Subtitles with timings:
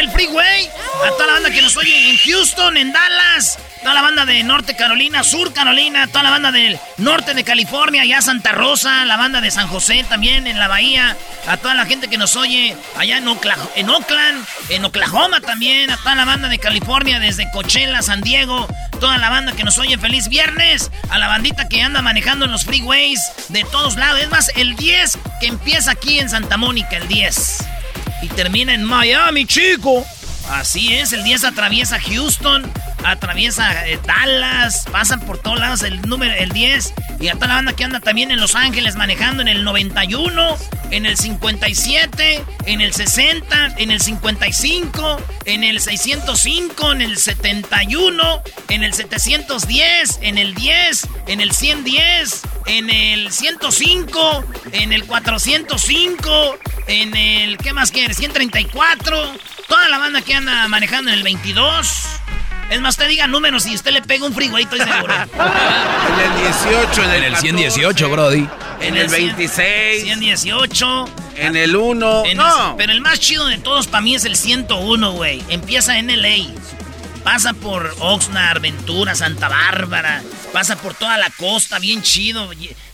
[0.00, 0.68] el freeway.
[1.06, 3.58] A toda la banda que nos oye en Houston, en Dallas.
[3.82, 6.06] Toda la banda de Norte Carolina, Sur Carolina.
[6.06, 9.04] Toda la banda del norte de California, allá Santa Rosa.
[9.04, 11.16] La banda de San José también en la bahía.
[11.46, 15.90] A toda la gente que nos oye allá en, Oakland, en Oklahoma también.
[15.90, 18.66] A toda la banda de California desde Coachella, San Diego.
[19.00, 20.90] Toda la banda que nos oye feliz viernes.
[21.10, 24.20] A la bandita que anda manejando en los freeways de todos lados.
[24.20, 27.79] Es más, el 10 que empieza aquí en Santa Mónica, el 10
[28.22, 30.04] y termina en Miami, chico.
[30.50, 32.68] Así es, el 10 atraviesa Houston,
[33.04, 36.92] atraviesa eh, Dallas, pasan por todos lados el número, el 10.
[37.20, 40.56] Y a toda la banda que anda también en Los Ángeles manejando en el 91,
[40.90, 48.42] en el 57, en el 60, en el 55, en el 605, en el 71,
[48.70, 56.58] en el 710, en el 10, en el 110, en el 105, en el 405,
[56.88, 58.16] en el, ¿qué más quieres?
[58.16, 59.38] 134.
[59.70, 61.88] Toda la banda que anda manejando en el 22.
[62.70, 65.14] Es más, te diga números y usted le pega un freeway, estoy seguro.
[65.14, 68.48] en el 18, en el, en el 118, Brody.
[68.80, 70.02] En, el 26.
[70.02, 71.04] 118.
[71.36, 72.22] En el 1.
[72.34, 72.74] no.
[72.76, 75.42] pero el más chido de todos para mí es el 101, güey.
[75.48, 76.52] Empieza en LA.
[77.22, 80.22] Pasa por Oxnard, Ventura, Santa Bárbara.
[80.52, 82.50] Pasa por toda la costa, bien chido.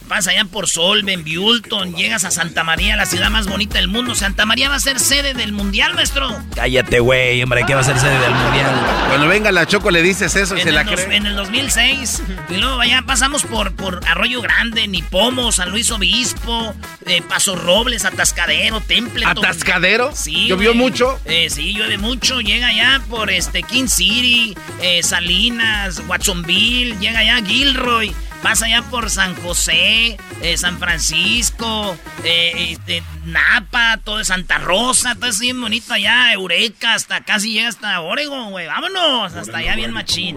[0.08, 4.14] Pasa allá por Solven, Bulton, llegas a Santa María, la ciudad más bonita del mundo.
[4.14, 6.28] Santa María va a ser sede del mundial, maestro.
[6.54, 8.72] Cállate, güey, hombre, ¿qué va a ser sede del mundial?
[9.08, 11.16] Cuando venga la Choco le dices eso y se la cree.
[11.16, 12.22] En el 2006.
[12.50, 16.74] y luego allá pasamos por, por Arroyo Grande, Nipomo, San Luis Obispo,
[17.06, 19.26] eh, Paso Robles, Atascadero, Temple.
[19.26, 20.12] ¿Atascadero?
[20.14, 20.46] Sí.
[20.46, 21.18] ¿Llovió mucho?
[21.24, 22.40] Eh, sí, llueve mucho.
[22.40, 28.14] Llega allá por este King City, eh, Salinas, Watsonville, llega allá Gilroy.
[28.42, 35.26] Pasa allá por San José, eh, San Francisco, eh, este, Napa, todo Santa Rosa, todo
[35.26, 38.66] es bien bonito allá, Eureka, hasta casi llega hasta Oregon, güey.
[38.66, 40.36] Vámonos, hasta allá bien machín.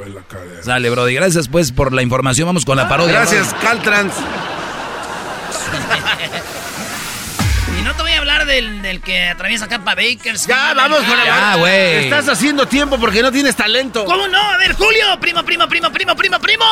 [0.64, 1.14] Sale, Brody.
[1.14, 2.48] Gracias, pues, por la información.
[2.48, 3.14] Vamos con la parodia.
[3.14, 4.14] Gracias, Caltrans.
[8.50, 10.48] del, que atraviesa acá para Bakers.
[10.48, 12.04] Ya, vamos con Ya, güey.
[12.04, 14.06] Estás haciendo tiempo porque no tienes talento.
[14.06, 14.38] ¿Cómo no?
[14.38, 16.66] A ver, Julio, primo, primo, primo, primo, primo, primo.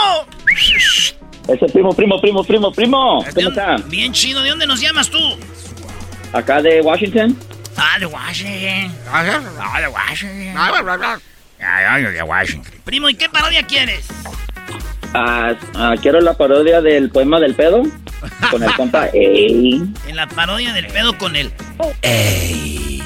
[1.48, 3.26] Ese primo, primo, primo, primo, primo.
[3.34, 3.78] ¿Cómo está?
[3.86, 4.42] Bien chido.
[4.42, 5.20] ¿De dónde nos llamas tú?
[6.34, 7.38] Acá de Washington.
[7.78, 8.92] Ah, de Washington.
[9.12, 10.58] Ah, de Washington.
[10.58, 12.74] Ah, de Washington.
[12.84, 14.08] Primo, ¿y qué parodia quieres?
[15.14, 17.84] Ah, ah, quiero la parodia del poema del pedo.
[18.52, 19.84] Con el compa Ey.
[20.08, 21.52] En la parodia del pedo con el
[22.02, 23.02] Ey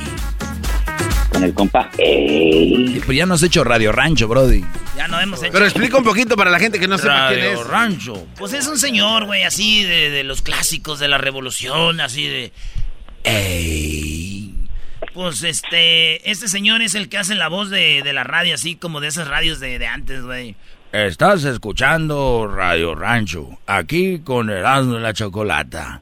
[1.32, 1.90] con el compa.
[1.98, 3.02] Ey.
[3.06, 4.64] Pues ya no has hecho Radio Rancho, Brody.
[4.96, 5.52] Ya no hemos hecho.
[5.52, 7.66] Pero explica un poquito para la gente que no sepa quién es.
[7.66, 8.28] Rancho.
[8.38, 12.52] Pues es un señor, güey, así de, de, los clásicos de la revolución, así de.
[13.24, 14.54] Ey.
[15.14, 16.30] Pues este.
[16.30, 19.08] Este señor es el que hace la voz de, de la radio, así como de
[19.08, 20.56] esas radios de, de antes, güey.
[20.92, 26.02] Estás escuchando Radio Rancho, aquí con Erasmo de la Chocolata.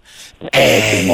[0.52, 1.06] ¡Ey!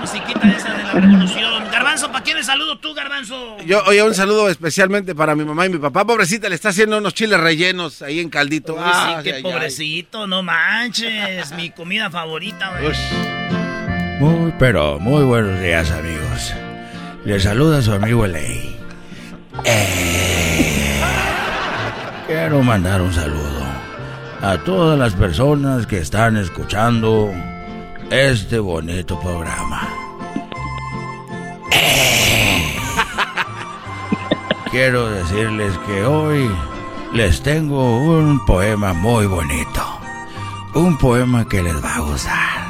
[0.00, 1.64] musiquita esa de la revolución.
[1.70, 3.58] Garbanzo, ¿para quién le saludo tú, Garbanzo?
[3.64, 6.04] Yo, oye, un saludo especialmente para mi mamá y mi papá.
[6.04, 8.74] Pobrecita, le está haciendo unos chiles rellenos ahí en caldito.
[8.76, 11.52] ah, sí, qué pobrecito, no manches.
[11.52, 12.92] mi comida favorita, güey.
[14.18, 16.52] Muy, pero muy buenos días, amigos.
[17.24, 18.76] Le saluda su amigo Ley.
[19.64, 20.69] Eh,
[22.30, 23.64] quiero mandar un saludo
[24.40, 27.32] a todas las personas que están escuchando
[28.08, 29.88] este bonito programa.
[34.70, 36.48] Quiero decirles que hoy
[37.14, 39.82] les tengo un poema muy bonito.
[40.74, 42.66] Un poema que les va a gustar.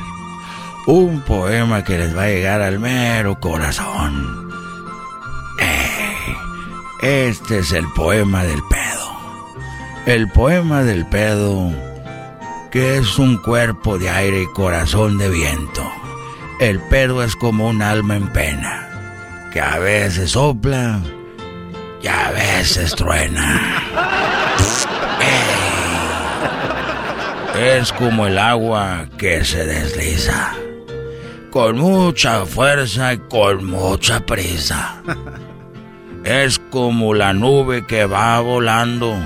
[0.87, 4.49] Un poema que les va a llegar al mero corazón.
[7.03, 9.20] Este es el poema del pedo.
[10.11, 11.73] El poema del pedo
[12.73, 15.89] que es un cuerpo de aire y corazón de viento.
[16.59, 21.01] El pedo es como un alma en pena, que a veces sopla
[22.03, 23.61] y a veces truena.
[27.57, 30.55] Es como el agua que se desliza.
[31.53, 35.03] con mucha fuerza y con mucha prisa.
[36.25, 39.17] Es como la nube que va volando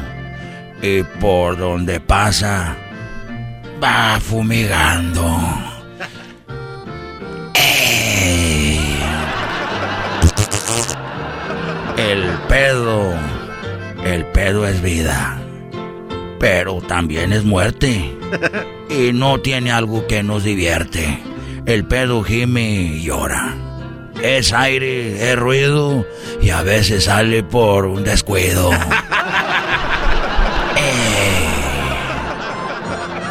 [0.85, 2.77] y por donde pasa
[3.83, 5.25] va fumigando.
[11.97, 13.15] El pedo,
[14.05, 15.41] el pedo es vida,
[16.39, 18.13] pero también es muerte
[18.91, 21.19] y no tiene algo que nos divierte.
[21.65, 23.55] El pedo gime y llora.
[24.23, 26.05] Es aire, es ruido
[26.43, 28.71] y a veces sale por un descuido.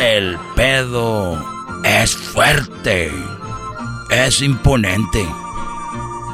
[0.04, 1.42] El pedo
[1.86, 3.10] es fuerte,
[4.12, 5.26] es imponente,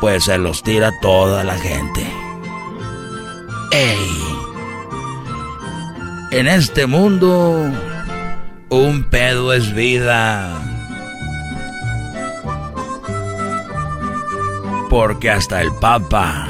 [0.01, 2.03] pues se los tira toda la gente.
[3.71, 4.23] ¡Ey!
[6.31, 7.71] En este mundo,
[8.69, 10.59] un pedo es vida.
[14.89, 16.47] Porque hasta el Papa,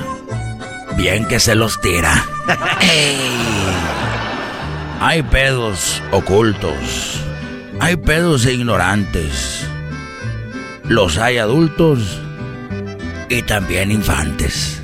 [0.95, 2.25] bien que se los tira.
[2.79, 4.08] ¡Ey!
[5.01, 7.23] Hay pedos ocultos.
[7.79, 9.65] Hay pedos ignorantes.
[10.83, 12.19] Los hay adultos
[13.29, 14.81] y también infantes.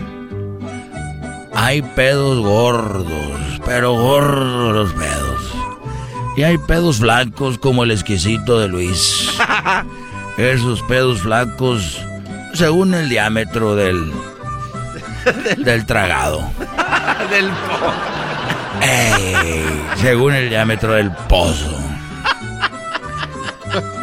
[1.54, 5.54] Hay pedos gordos, pero gordos los pedos.
[6.38, 9.30] Y hay pedos blancos como el exquisito de Luis.
[10.38, 12.02] Esos pedos flacos
[12.54, 14.14] según el diámetro del
[15.58, 16.40] del tragado.
[17.30, 17.50] del
[19.98, 21.78] según el diámetro del pozo.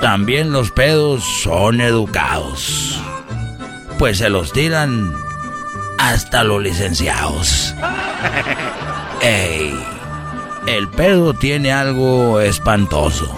[0.00, 3.00] También los pedos son educados.
[3.99, 5.14] Pues se los tiran
[5.99, 7.75] hasta los licenciados.
[9.20, 9.73] Ey,
[10.67, 13.32] el pedo tiene algo espantoso.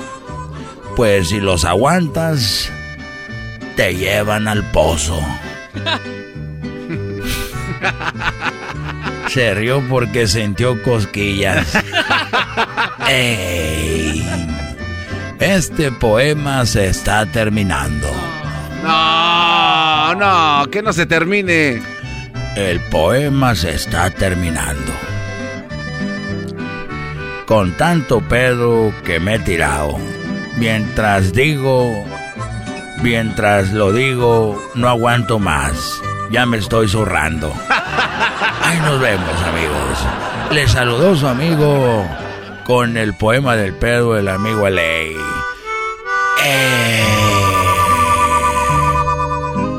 [0.97, 2.71] Pues si los aguantas,
[3.77, 5.21] te llevan al pozo.
[9.35, 11.67] Se rió porque sintió cosquillas.
[13.09, 14.25] ¡Ey!
[15.41, 18.07] Este poema se está terminando.
[18.85, 21.83] No, no, que no se termine.
[22.55, 24.93] El poema se está terminando.
[27.45, 29.99] Con tanto pedo que me he tirado.
[30.59, 32.05] Mientras digo,
[33.03, 36.01] mientras lo digo, no aguanto más.
[36.31, 37.53] Ya me estoy zurrando.
[38.65, 39.99] Ahí nos vemos, amigos.
[40.51, 42.05] Le saludó su amigo
[42.65, 45.15] con el poema del pedo del amigo Ley.
[46.43, 47.05] Eh...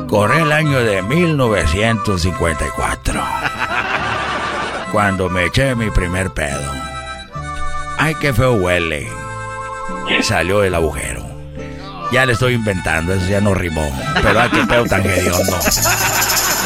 [0.08, 3.20] Corre el año de 1954.
[4.92, 6.62] Cuando me eché mi primer pedo.
[7.98, 9.10] Ay, qué feo huele.
[10.22, 11.26] Salió el agujero.
[12.12, 13.90] Ya le estoy inventando, eso ya no rimó.
[14.22, 15.58] Pero ay, qué pedo tan hediondo.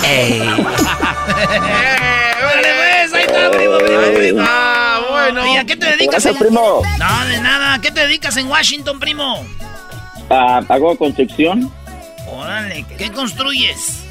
[0.04, 0.40] ¡Ey!
[2.40, 3.12] pues!
[3.12, 5.46] Ahí está, primo, primo, Ah, bueno.
[5.54, 6.36] ¿Y a qué te dedicas, en...
[6.36, 6.82] primo?
[6.98, 7.74] No, de nada.
[7.74, 9.40] ¿A qué te dedicas en Washington, primo?
[10.28, 11.70] Uh, hago construcción.
[12.28, 14.04] Órale, ¿qué construyes?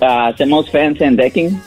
[0.00, 1.60] Uh, hacemos fence and decking.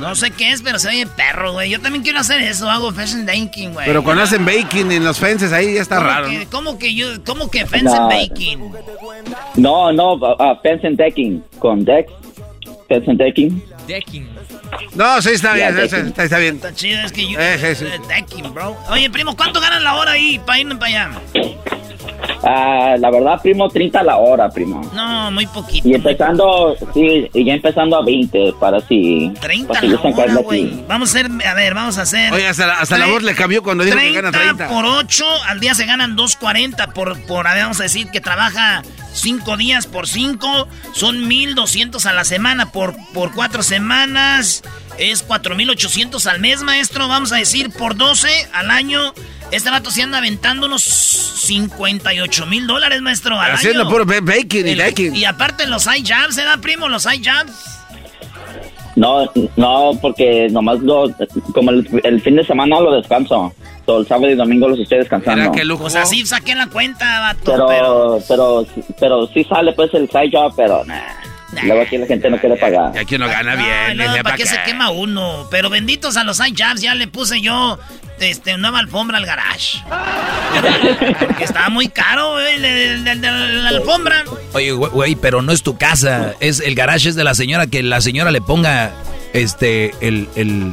[0.00, 1.70] No sé qué es, pero se oye perro, güey.
[1.70, 3.86] Yo también quiero hacer eso, hago fence and decking, güey.
[3.86, 6.28] Pero cuando hacen baking en los fences ahí ya está raro.
[6.28, 8.72] Que, ¿Cómo que yo, cómo que fence and baking?
[9.56, 12.08] No, no, uh, fence and decking con deck.
[12.88, 13.62] Fence and decking.
[13.86, 14.28] Decking.
[14.94, 16.56] No, sí, está bien, está, está, bien.
[16.56, 17.38] Está chido, es que yo...
[17.40, 17.86] Eh, sí.
[18.08, 18.76] Decking, bro.
[18.90, 21.20] Oye, primo, ¿cuánto ganan la hora ahí para irme para allá?
[22.42, 24.80] Ah, la verdad, primo, 30 a la hora, primo.
[24.94, 25.88] No, muy poquito.
[25.88, 29.32] Y empezando, sí, y ya empezando a 20, para si...
[29.40, 30.84] 30 a la hora, güey.
[30.86, 32.32] Vamos a hacer, a ver, vamos a hacer...
[32.32, 34.68] Oye, hasta la, hasta la voz le cambió cuando dijo que gana 30.
[34.68, 39.56] por 8, al día se ganan 2.40 por, por, vamos a decir, que trabaja 5
[39.56, 44.62] días por 5, son 1.200 a la semana por, por 4 semanas,
[44.96, 49.12] es 4.800 al mes, maestro, vamos a decir, por 12 al año...
[49.50, 53.40] Este rato se anda aventando unos 58 mil dólares, maestro.
[53.40, 55.16] Al Haciendo puro baking y baking.
[55.16, 56.88] Y aparte los high jabs, ¿eh, primo?
[56.88, 57.78] Los high jabs.
[58.96, 61.08] No, no, porque nomás lo,
[61.54, 63.54] como el, fin de semana lo descanso.
[63.86, 65.52] Todo el sábado y domingo los estoy descansando.
[65.52, 65.82] Qué lujo.
[65.82, 67.40] Pues así saqué la cuenta, vato.
[67.44, 68.66] Pero, pero, pero,
[68.98, 71.27] pero, sí sale pues el side job, pero nah.
[71.62, 72.92] Luego aquí la gente no quiere pagar.
[72.94, 73.96] Y aquí uno gana bien.
[73.96, 75.46] No, ¿para qué se quema uno?
[75.50, 77.78] Pero benditos a los high jabs, ya le puse yo
[78.20, 79.78] este, nueva alfombra al garage.
[81.18, 84.24] Porque estaba muy caro, güey, la alfombra.
[84.52, 86.34] Oye, güey, pero no es tu casa.
[86.40, 88.92] Es el garage es de la señora que la señora le ponga
[89.32, 90.72] este el, el,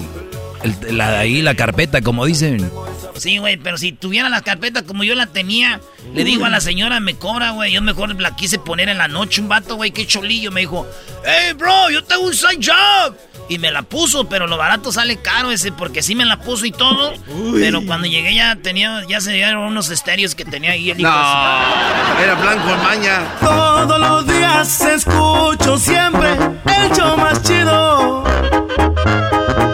[0.89, 2.69] la, ahí la carpeta, como dicen.
[3.17, 5.79] Sí, güey, pero si tuviera la carpeta como yo la tenía,
[6.13, 7.71] le digo a la señora, me cobra, güey.
[7.73, 10.51] Yo mejor la quise poner en la noche un vato, güey, qué cholillo.
[10.51, 10.85] Me dijo,
[11.25, 13.15] hey, bro, yo tengo un side job.
[13.47, 16.65] Y me la puso, pero lo barato sale caro ese, porque sí me la puso
[16.65, 17.13] y todo.
[17.53, 21.09] Pero cuando llegué ya tenía, ya se llegaron unos estéreos que tenía ahí el hijo.
[21.09, 23.23] No, era blanco maña.
[23.39, 28.23] Todos los días escucho siempre el show más chido.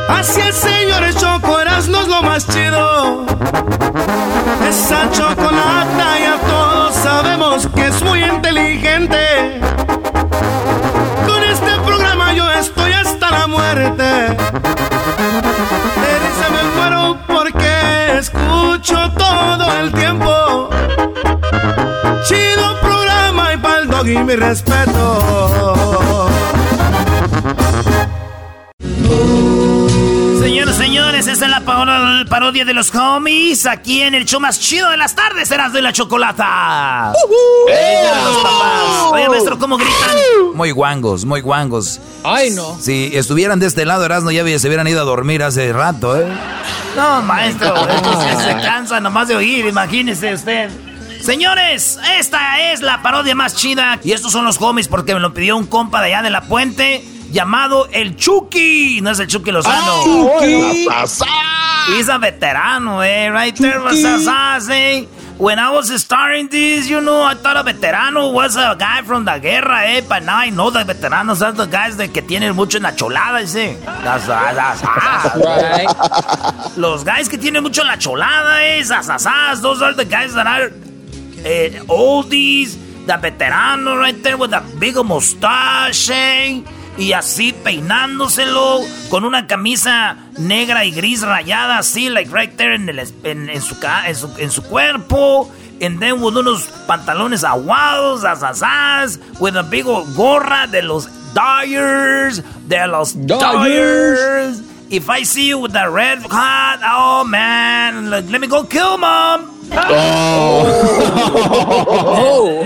[0.09, 3.25] Así es, señores, Choco, no es lo más chido.
[4.67, 9.59] Esa chocolata ya todos sabemos que es muy inteligente.
[11.25, 14.03] Con este programa yo estoy hasta la muerte.
[14.03, 20.69] De risa me muero porque escucho todo el tiempo.
[22.27, 25.01] Chido programa y pa'l dog y mi respeto.
[30.39, 34.89] Señores, señores, esta es la parodia de los homies aquí en el show más chido
[34.89, 37.13] de las tardes, serás de la chocolata.
[39.11, 40.17] Oye, maestro, ¿cómo gritan?
[40.53, 41.99] Muy guangos, muy guangos.
[42.23, 42.77] Ay, no.
[42.79, 46.27] Si estuvieran de este lado, Erasmo, ya se hubieran ido a dormir hace rato, ¿eh?
[46.95, 47.73] No, maestro,
[48.43, 50.69] se cansa nomás de oír, imagínese usted.
[51.21, 53.99] Señores, esta es la parodia más chida.
[54.03, 56.41] Y estos son los homies porque me lo pidió un compa de allá de la
[56.41, 59.01] puente llamado el Chucky.
[59.01, 60.03] No es el Chucky Lozano.
[60.03, 60.87] Oh, Chucky.
[61.87, 63.29] He's a veterano, eh.
[63.29, 65.05] Right there, eh.
[65.37, 69.25] When I was starting this, you know, I thought a veterano was a guy from
[69.25, 70.01] the guerra, eh.
[70.07, 72.91] But now I know the veteranos are the guys de que tienen mucho en la
[72.91, 73.75] cholada, ese.
[73.83, 76.77] That's, that's, that's, right.
[76.77, 78.83] Los guys que tienen mucho en la cholada, eh.
[78.83, 79.61] Sasasas.
[79.61, 80.71] Those are the guys that are
[81.43, 82.77] eh, oldies.
[83.07, 86.61] The veterano right there with a big mustache, eh
[86.97, 92.89] y así peinándoselo con una camisa negra y gris rayada así, like right there en,
[92.89, 95.51] el, en, en, su, en, su, en su cuerpo.
[95.81, 102.87] And then with unos pantalones aguados, asasas, with a big gorra de los Dyers, de
[102.87, 104.61] los Dyers.
[104.91, 109.47] If I see you with that red hat, oh man, let me go kill mom.
[109.71, 110.67] Oh,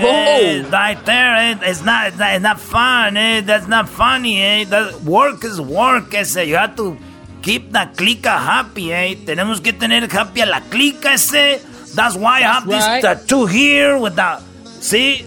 [0.02, 3.42] oh, right there, eh, it's not, it's not, it's not fun, eh?
[3.42, 4.64] That's not funny, eh?
[4.64, 6.38] That work is work, ese.
[6.38, 6.98] You have to
[7.42, 9.14] keep the clica happy, eh?
[9.24, 11.62] Tenemos que tener happy a la clica, ese.
[11.94, 13.00] That's why I have right.
[13.00, 14.42] this tattoo here with the,
[14.80, 15.24] see?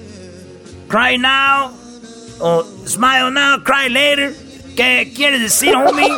[0.90, 1.72] Cry now,
[2.42, 4.36] or smile now, cry later.
[4.80, 6.10] ¿Qué quiere decir, homie?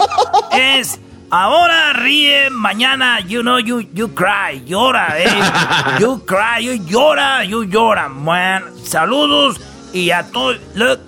[0.52, 1.00] es...
[1.34, 5.30] Ahora ríe, mañana, you know, you, you cry, llora, eh.
[6.00, 8.66] You cry, you llora, you llora, man.
[8.84, 9.60] Saludos
[9.94, 10.60] y a todos.
[10.76, 11.00] Look,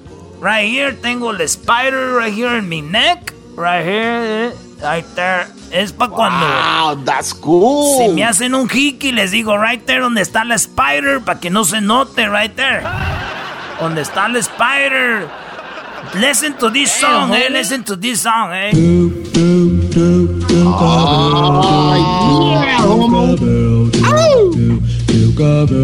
[0.42, 3.34] right here tengo el spider right here in my neck.
[3.56, 5.46] Right here, eh, right there.
[5.72, 6.48] Es para cuando.
[6.48, 7.98] Wow, that's cool.
[7.98, 11.50] Si me hacen un hiki, les digo right there donde está la spider, para que
[11.50, 12.82] no se note, right there.
[13.80, 15.43] Donde está la spider.
[16.16, 17.48] Listen to this song, eh.
[17.50, 18.70] Listen to this song, eh.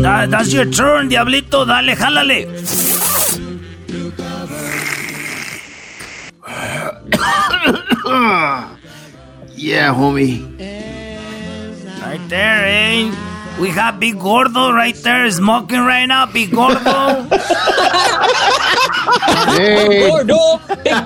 [0.01, 1.65] That, that's your turn, diablito.
[1.65, 2.45] Dale, jálale.
[9.55, 10.41] yeah, homie.
[12.01, 13.28] Right there, eh?
[13.60, 16.25] We have Big Gordo right there smoking right now.
[16.25, 17.28] Big Gordo.
[19.58, 20.62] hey, Gordo.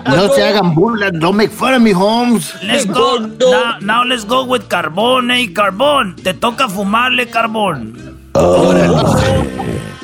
[0.05, 1.19] No se hagan burlas.
[1.19, 2.53] Don't make fun of me, Holmes.
[2.63, 3.17] Let's go.
[3.17, 5.51] Now, now, let's go with Carbón, eh.
[5.51, 6.15] Carbón.
[6.15, 8.19] Te toca fumarle, Carbón.
[8.33, 8.87] Órale.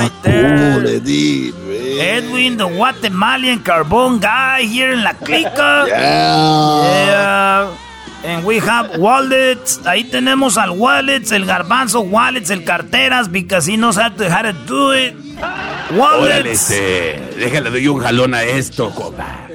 [0.00, 1.59] right there.
[2.00, 5.86] Edwin, the Guatemalan carbon guy here in La Clica.
[5.88, 7.06] Yeah.
[7.06, 7.76] Yeah.
[8.22, 9.80] And we have wallets.
[9.86, 14.42] Ahí tenemos al wallets, el garbanzo wallets, el carteras, because he knows how to, how
[14.42, 15.14] to do it.
[15.92, 16.22] Wallets.
[16.22, 19.49] Órale, este, déjale, doy un jalón a esto, copa.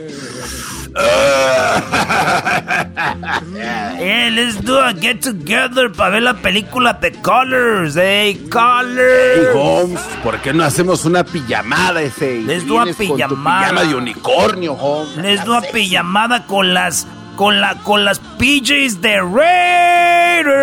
[3.97, 9.37] Yeah, let's do a get together para ver la película The Colors, hey, Colors.
[9.37, 12.41] Hey, Holmes, ¿por qué no hacemos una pijamada ese?
[12.41, 13.67] Les do a pijamada.
[13.69, 15.17] Pijama de unicornio, Holmes.
[15.17, 20.55] Les do a pijamada con las con la con las PJs de Raiders.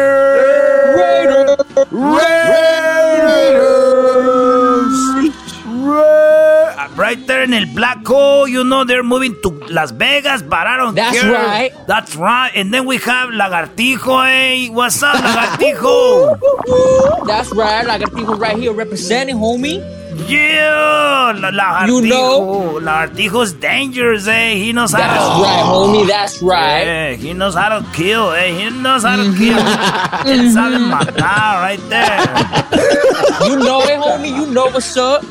[0.97, 1.57] Raiders.
[1.91, 2.73] Raiders.
[6.97, 10.95] Right there in el black hole, you know they're moving to Las Vegas, pararon.
[10.95, 11.33] That's here.
[11.33, 11.73] right.
[11.87, 12.53] That's right.
[12.55, 14.69] And then we have Lagartijo, hey.
[14.69, 16.39] What's up, Lagartijo?
[17.27, 17.87] That's right.
[17.87, 19.81] Lagartijo right here representing, homie.
[20.29, 22.79] Yeah, la, la You know?
[22.83, 24.55] Lagartijo's dangerous, eh?
[24.57, 25.43] He knows how That's to...
[25.43, 26.07] right, homie.
[26.07, 26.85] That's right.
[26.87, 28.53] Yeah, he knows how to kill, eh?
[28.53, 29.57] He knows how to kill.
[30.29, 32.21] Él sabe matar right there.
[33.49, 34.31] You know it, homie.
[34.31, 35.25] You know what's up.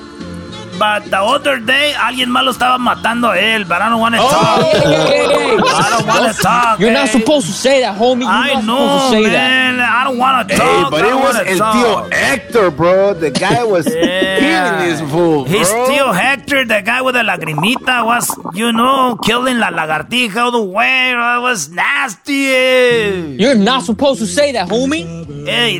[0.82, 4.16] But the other day, alguien más lo estaba matando a él, but I don't want
[4.16, 4.62] to Oh, talk.
[4.62, 5.58] hey, hey, hey.
[5.62, 6.80] I don't want to talk.
[6.80, 8.22] You're not supposed to say that, homie.
[8.22, 9.50] You're I not know, supposed to say that.
[9.50, 9.80] man.
[9.80, 10.90] I don't want to Hey, talk.
[10.92, 11.76] but I it don't was wanna El talk.
[11.76, 13.14] Tío Hector, bro.
[13.14, 14.40] The guy was Yeah.
[14.42, 15.54] killing this fool, bro.
[15.54, 20.52] His tío Hector, the guy with the lagrimita, was, you know, killing la lagartija all
[20.52, 21.12] the way.
[21.12, 22.50] It was nasty.
[22.50, 23.36] eh.
[23.38, 25.06] You're not supposed to say that, homie.
[25.46, 25.78] Hey,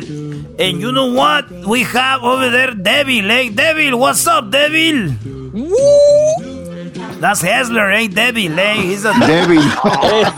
[0.58, 1.50] and you know what?
[1.50, 3.50] We have over there Devil, eh?
[3.50, 5.16] Devil, what's up, Devil?
[7.22, 8.08] That's Hessler, eh?
[8.08, 8.74] Devil, eh?
[8.82, 9.12] He's a...
[9.20, 9.62] Debbie.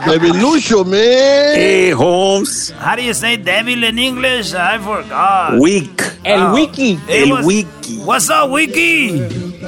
[0.05, 1.55] Debbie Lucio, man.
[1.57, 2.71] Hey, Holmes.
[2.77, 4.53] How do you say devil in English?
[4.53, 5.59] I forgot.
[5.59, 5.99] Week.
[6.27, 6.55] El Oh.
[6.55, 6.99] wiki.
[7.09, 7.99] El wiki.
[8.05, 9.19] What's up, Wiki?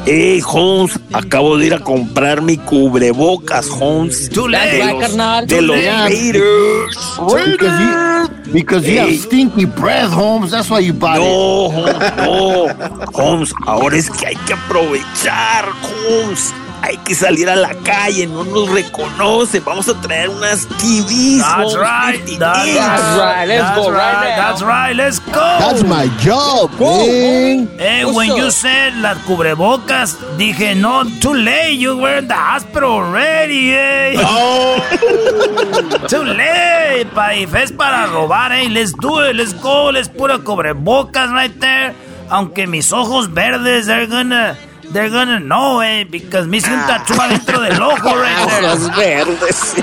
[0.04, 0.98] Hey, Holmes.
[1.14, 4.28] Acabo de ir a comprar mi cubrebocas, Holmes.
[4.28, 4.82] Too That's late.
[4.84, 5.46] right, carnal.
[5.46, 5.76] De los.
[5.76, 6.96] Raiders.
[7.32, 10.50] Because you, because you have stinky breath, Holmes.
[10.50, 11.24] That's why you bought it.
[11.24, 13.06] No, Holmes, no.
[13.14, 16.52] Holmes, ahora es que hay que aprovechar, Holmes.
[16.86, 19.60] Hay que salir a la calle, no nos reconocen.
[19.64, 21.42] Vamos a traer unas TVs.
[21.42, 22.20] That's right.
[22.20, 22.70] 50 That's,
[23.18, 23.48] right.
[23.48, 24.36] Let's That's go right.
[24.36, 24.94] That's right.
[24.94, 25.58] Let's go.
[25.58, 27.68] That's my job, man.
[27.76, 31.74] Hey, What's when you said las cubrebocas, dije, no, too late.
[31.74, 34.12] You were in the hospital already, eh.
[36.06, 37.10] too late.
[37.12, 38.68] Pa, if es para robar, eh.
[38.70, 39.34] Let's do it.
[39.34, 39.90] Let's go.
[39.90, 41.96] Let's put a cubrebocas right there.
[42.30, 44.56] Aunque mis ojos verdes, they're gonna...
[44.92, 48.64] They're gonna know, eh, because me hice un tatu adentro del ojo ah, right there.
[48.64, 49.82] Ojos verdes.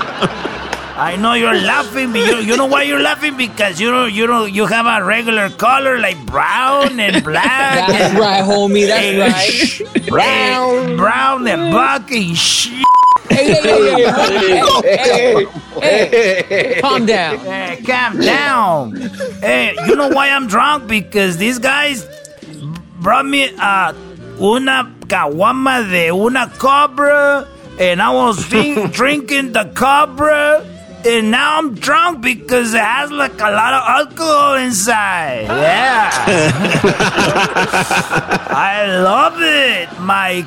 [0.96, 3.36] I know you're laughing, but you, you know why you're laughing?
[3.36, 7.88] Because you don't, you don't, you have a regular color like brown and black.
[7.88, 8.86] That's and, right, homie.
[8.86, 9.96] That's Hey, right.
[9.96, 12.84] Eh, brown, brown and black and shit.
[13.28, 14.04] Hey, hey, hey,
[14.82, 15.46] hey,
[15.80, 16.80] hey, hey, hey.
[16.80, 17.38] Calm down.
[17.38, 18.96] Hey, calm down.
[19.02, 19.08] Eh,
[19.40, 20.86] hey, you know why I'm drunk?
[20.86, 22.06] Because these guys
[23.00, 23.92] brought me uh,
[24.40, 27.46] una caguama de una cobra,
[27.78, 30.70] and I was drink, drinking the cobra.
[31.06, 35.44] And now I'm drunk because it has like a lot of alcohol inside.
[35.52, 36.10] Yeah.
[38.48, 39.88] I love it.
[40.00, 40.44] My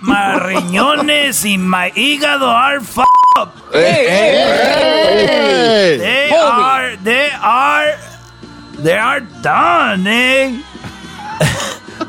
[0.00, 2.98] my riñones y my hígado are f-
[3.36, 3.54] up.
[3.72, 5.96] Hey, hey, hey.
[5.98, 6.38] They Homie.
[6.40, 7.98] are, they are,
[8.78, 10.62] they are done, eh?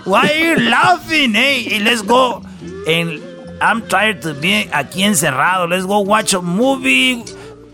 [0.05, 1.67] Why are you laughing, eh?
[1.69, 2.43] Y let's go.
[2.87, 3.21] And
[3.61, 5.69] I'm tired to be aquí encerrado.
[5.69, 7.23] Let's go watch a movie.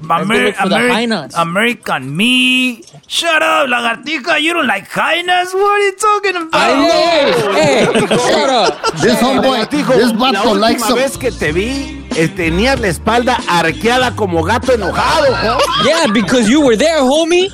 [0.04, 1.36] high nuts.
[1.38, 2.82] American Me.
[3.08, 4.42] Shut up, lagartija.
[4.42, 4.88] You don't like
[5.24, 5.54] nuts?
[5.54, 6.90] What are you talking about?
[6.90, 8.94] Hey, hey, shut up.
[9.02, 10.96] This homeboy, this la vato última likes some.
[10.96, 12.01] vez que te vi,
[12.36, 15.30] tenías la espalda arqueada como gato enojado.
[15.44, 15.58] ¿no?
[15.84, 17.50] Yeah, because you were there, homie.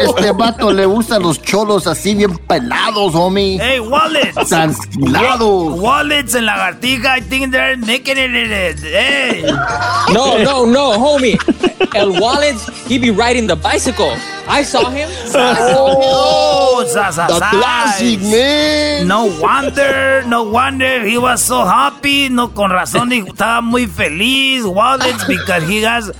[0.00, 3.58] Este vato le gustan los cholos así bien pelados, homie.
[3.60, 4.48] Hey, wallets.
[4.48, 5.78] Tranquilados.
[5.78, 8.78] Wallets and lagartija, I think they're making it.
[8.80, 9.42] Hey.
[10.12, 11.38] No, no, no, homie.
[11.94, 12.56] El Wallet,
[12.88, 14.16] he be riding the bicycle.
[14.46, 15.08] I saw him.
[16.76, 19.06] Oh, Zaza The classic, man.
[19.06, 22.28] No wonder, no wonder he was so happy.
[22.28, 24.64] No, con razón, he estaba muy feliz.
[24.64, 26.10] Wallets, because he has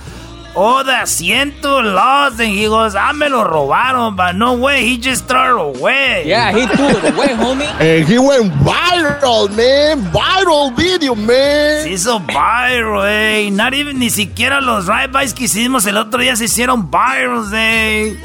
[0.55, 2.39] all the asiento lost.
[2.39, 4.15] And he goes, ah, me lo robaron.
[4.15, 6.23] But no way, he just threw it away.
[6.25, 7.67] Yeah, he threw it away, homie.
[7.79, 10.01] And he went viral, man.
[10.11, 11.83] Viral video, man.
[11.83, 13.49] Se hizo viral, eh.
[13.51, 18.17] Not even, ni siquiera los ride-bys que hicimos el otro día se hicieron virals, eh.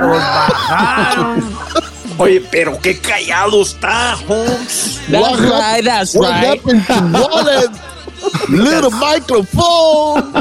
[0.00, 1.56] Los bajaron.
[2.18, 5.00] Oye, pero qué callado está, Holmes.
[5.10, 6.58] That's What right, that's What right.
[6.60, 7.70] happened to Wallet?
[8.50, 10.34] Little microphone.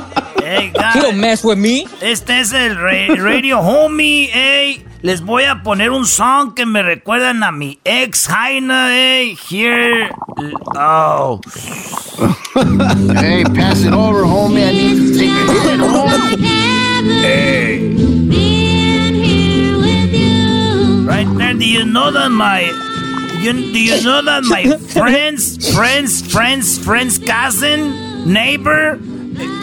[0.49, 0.95] Hey, He guys.
[1.01, 1.85] don't mess with me.
[2.01, 4.83] Este es el ra- Radio Homie, ey.
[5.01, 9.35] Les voy a poner un song que me recuerdan a mi ex Jaina, ey.
[9.35, 10.09] Here.
[10.75, 11.39] Oh.
[13.15, 14.67] Hey, pass it over, homie.
[14.67, 17.49] I need to take a hit, homie.
[21.07, 21.53] Right there.
[21.53, 22.61] Do you know that my.
[23.41, 28.97] You, do you know that my friend's, friend's, friend's, friend's cousin, neighbor,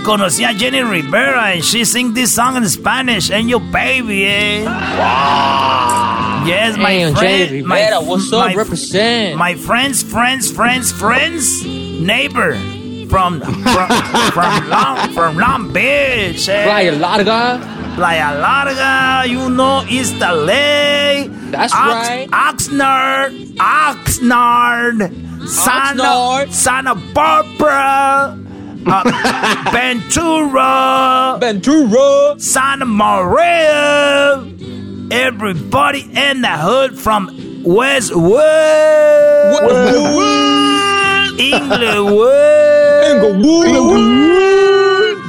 [0.05, 4.65] conocía a Jenny Rivera and she sing this song in Spanish, and your baby, eh?
[4.65, 6.45] Wow.
[6.47, 7.49] Yes, my Damn, friend.
[7.49, 8.47] Jenny my- Rivera, what's up?
[8.47, 9.37] my- Represent.
[9.37, 12.55] My friend's friend's friend's friend's neighbor
[13.09, 13.89] from from
[14.33, 16.49] from Long from Long Beach.
[16.49, 16.65] eh?
[16.65, 17.61] Playa Larga.
[17.97, 21.27] Playa Larga, you know, East LA.
[21.51, 22.29] That's Ox, right.
[22.31, 26.53] Oxnard, Oxnard, Santa, Oxnard.
[26.53, 28.37] Santa Barbara,
[28.87, 29.03] uh,
[29.72, 34.44] Ventura, Ventura, Santa Maria,
[35.11, 38.40] everybody in the hood from Westwood,
[41.38, 42.37] Inglewood,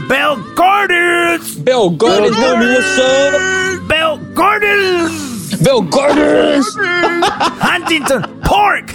[0.08, 3.88] Bell Gardens, Bell Gardens, what's up?
[3.88, 8.92] Bell Gardens, Bell Gardens, Huntington Park,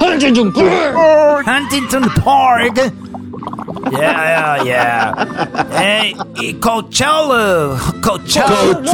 [0.00, 1.44] Huntington Park.
[1.44, 2.92] Huntington Park.
[3.92, 5.14] Yeah, yeah, yeah.
[5.78, 6.14] Hey,
[6.54, 8.84] Coachella, Coachella,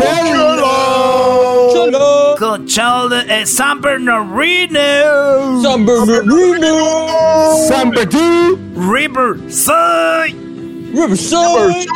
[1.72, 2.36] Cholo.
[2.36, 7.66] Coachella, eh, San Bernardino, San Bernardino.
[7.68, 8.56] San Bernardino.
[8.74, 11.86] Riverside, Riverside.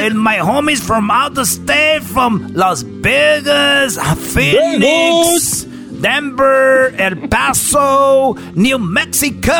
[0.00, 3.98] and my homies from out the state, from Las Vegas,
[4.32, 5.66] Phoenix,
[6.02, 9.52] Denver, El Paso, New Mexico,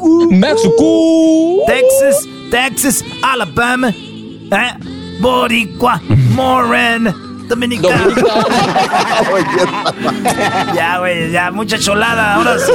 [0.00, 1.62] ooh, Mexico.
[1.66, 4.72] Texas, Texas, Alabama, eh,
[5.20, 6.00] Boricua,
[6.34, 7.14] Moran,
[7.48, 8.08] Dominicana.
[10.74, 12.34] Ya, güey, ya, mucha cholada.
[12.36, 12.72] Ahora sí.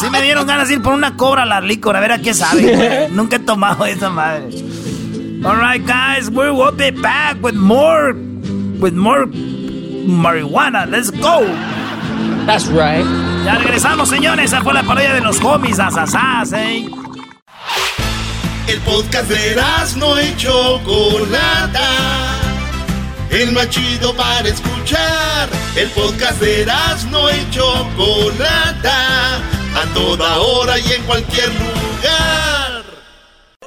[0.00, 2.18] Sí me dieron ganas de ir por una cobra a la licor, a ver a
[2.18, 3.08] qué sabe.
[3.12, 4.48] Nunca he tomado esa madre.
[5.44, 8.12] Alright, guys, we will be back with more,
[8.80, 10.86] with more marihuana.
[10.90, 11.46] Let's go.
[12.46, 13.04] That's right.
[13.44, 14.46] Ya regresamos, señores.
[14.46, 16.86] Esa fue la parodia de los homies, asasás, eh.
[18.68, 19.60] El podcast de
[19.96, 21.90] no y Chocolata.
[23.30, 25.48] El más chido para escuchar.
[25.74, 26.66] El podcast de
[27.10, 29.36] no y Chocolata.
[29.36, 32.84] A toda hora y en cualquier lugar.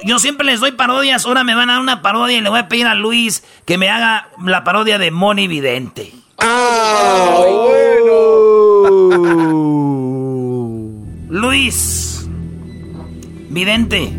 [0.02, 2.60] Yo siempre les doy parodias, ahora me van a dar una parodia y le voy
[2.60, 6.12] a pedir a Luis que me haga la parodia de Moni Vidente.
[11.28, 12.28] Luis
[13.50, 14.12] Vidente.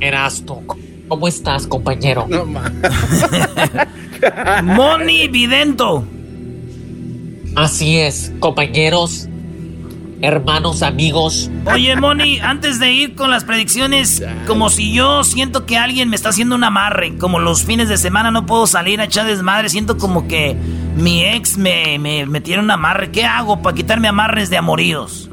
[0.00, 0.62] Erasto.
[1.06, 2.26] ¿Cómo estás, compañero?
[4.64, 6.04] Moni Vidento.
[7.54, 9.28] Así es, compañeros,
[10.20, 11.50] hermanos, amigos.
[11.72, 16.16] Oye, Moni, antes de ir con las predicciones, como si yo siento que alguien me
[16.16, 19.68] está haciendo un amarre, como los fines de semana no puedo salir a echar desmadre,
[19.68, 20.56] siento como que
[20.96, 23.10] mi ex me, me, me tiene un amarre.
[23.10, 25.30] ¿Qué hago para quitarme amarres de amoríos?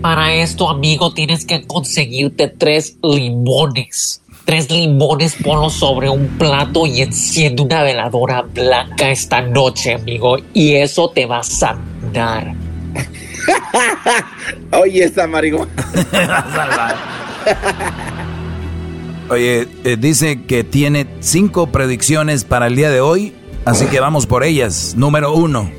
[0.00, 4.20] Para esto, amigo, tienes que conseguirte tres limones.
[4.44, 10.36] Tres limones, ponlos sobre un plato y enciende una veladora blanca esta noche, amigo.
[10.52, 12.54] Y eso te va a sanar.
[14.72, 15.70] Oye, esa marihuana.
[19.30, 23.32] Oye, eh, dice que tiene cinco predicciones para el día de hoy,
[23.64, 24.94] así que vamos por ellas.
[24.96, 25.70] Número uno.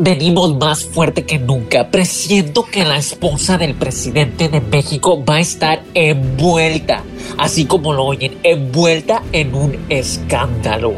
[0.00, 1.90] Venimos más fuerte que nunca.
[1.90, 7.02] Presiento que la esposa del presidente de México va a estar envuelta,
[7.36, 10.94] así como lo oyen, envuelta en un escándalo.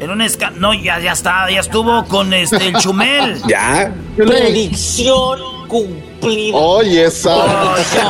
[0.00, 0.68] En un escándalo.
[0.68, 3.40] No, ya, ya está, ya estuvo con este el chumel.
[3.48, 3.92] Ya.
[4.16, 6.56] Predicción cumplida.
[6.56, 7.74] Oye, esa.
[7.74, 8.06] Predicción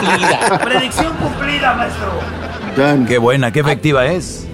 [0.00, 0.58] cumplida.
[0.58, 3.06] Predicción cumplida, maestro.
[3.08, 4.46] Qué buena, qué efectiva es.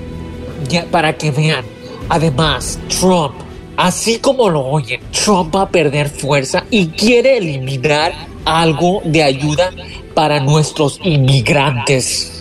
[0.68, 1.64] Ya, para que vean.
[2.08, 3.34] Además, Trump,
[3.76, 8.12] así como lo oyen, Trump va a perder fuerza y quiere eliminar
[8.44, 9.70] algo de ayuda
[10.14, 12.33] para nuestros inmigrantes.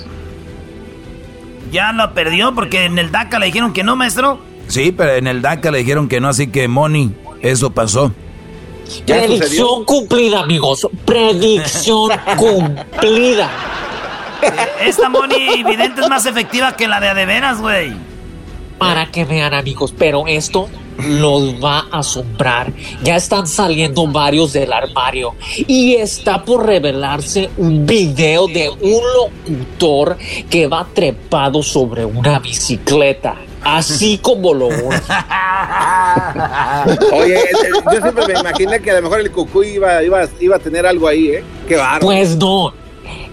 [1.73, 4.39] Ya lo perdió porque en el DACA le dijeron que no, maestro.
[4.67, 8.13] Sí, pero en el DACA le dijeron que no, así que Moni, eso pasó.
[9.07, 10.87] Predicción cumplida, amigos.
[11.03, 13.49] Predicción cumplida.
[14.85, 17.91] Esta Moni vidente es más efectiva que la de Adeveras, güey.
[18.77, 22.71] Para que vean, amigos, pero esto los va a asombrar.
[23.03, 25.35] Ya están saliendo varios del armario
[25.67, 30.17] y está por revelarse un video de un locutor
[30.49, 33.35] que va trepado sobre una bicicleta.
[33.63, 35.01] Así como lo oyen.
[37.13, 37.39] Oye,
[37.93, 40.85] yo siempre me imaginé que a lo mejor el cucú iba, iba, iba a tener
[40.85, 41.43] algo ahí, ¿eh?
[41.67, 42.05] Qué bárbaro.
[42.05, 42.73] Pues no.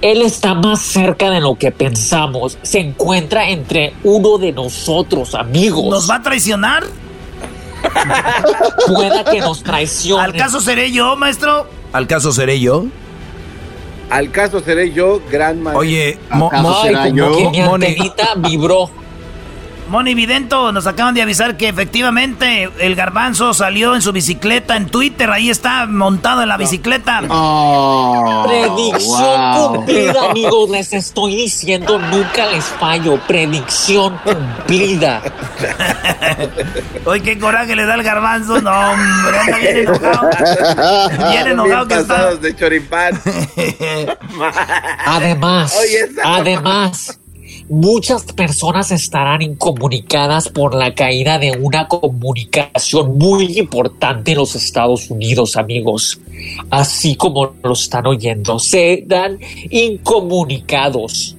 [0.02, 2.58] Él está más cerca de lo que pensamos.
[2.62, 5.84] Se encuentra entre uno de nosotros, amigos.
[5.86, 6.84] ¿Nos va a traicionar?
[8.86, 10.22] Pueda que nos traicione.
[10.22, 11.66] ¿Al caso seré yo, maestro?
[11.92, 12.84] ¿Al caso seré yo?
[14.10, 15.80] Al caso seré yo, gran maestro.
[15.80, 17.36] Oye, Mo- ¿Acaso Mo- Ay, como yo?
[17.36, 18.90] que mi antenita vibró.
[19.90, 24.86] Moni Vidento, nos acaban de avisar que efectivamente el garbanzo salió en su bicicleta en
[24.86, 25.28] Twitter.
[25.32, 27.20] Ahí está montado en la bicicleta.
[27.28, 30.70] Oh, Predicción cumplida, amigos.
[30.70, 33.18] Les estoy diciendo, nunca les fallo.
[33.26, 35.22] Predicción cumplida.
[37.04, 38.60] Hoy qué coraje le da el garbanzo.
[38.62, 40.30] No, hombre, anda bien enojado.
[41.32, 42.34] Bien enojado que está.
[42.36, 43.20] de choripán.
[45.04, 45.76] Además,
[46.22, 47.18] además,
[47.70, 55.08] muchas personas estarán incomunicadas por la caída de una comunicación muy importante en los Estados
[55.08, 56.20] Unidos, amigos.
[56.68, 59.38] Así como lo están oyendo, serán
[59.70, 61.36] incomunicados.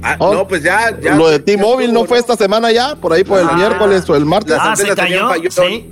[0.00, 1.16] Ah, no, pues ya, ya.
[1.16, 3.54] Lo de T-Mobile no fue esta semana ya, por ahí por el Ah.
[3.56, 4.56] miércoles o el martes.
[4.58, 5.28] Ah, se cayó.
[5.50, 5.84] Sí.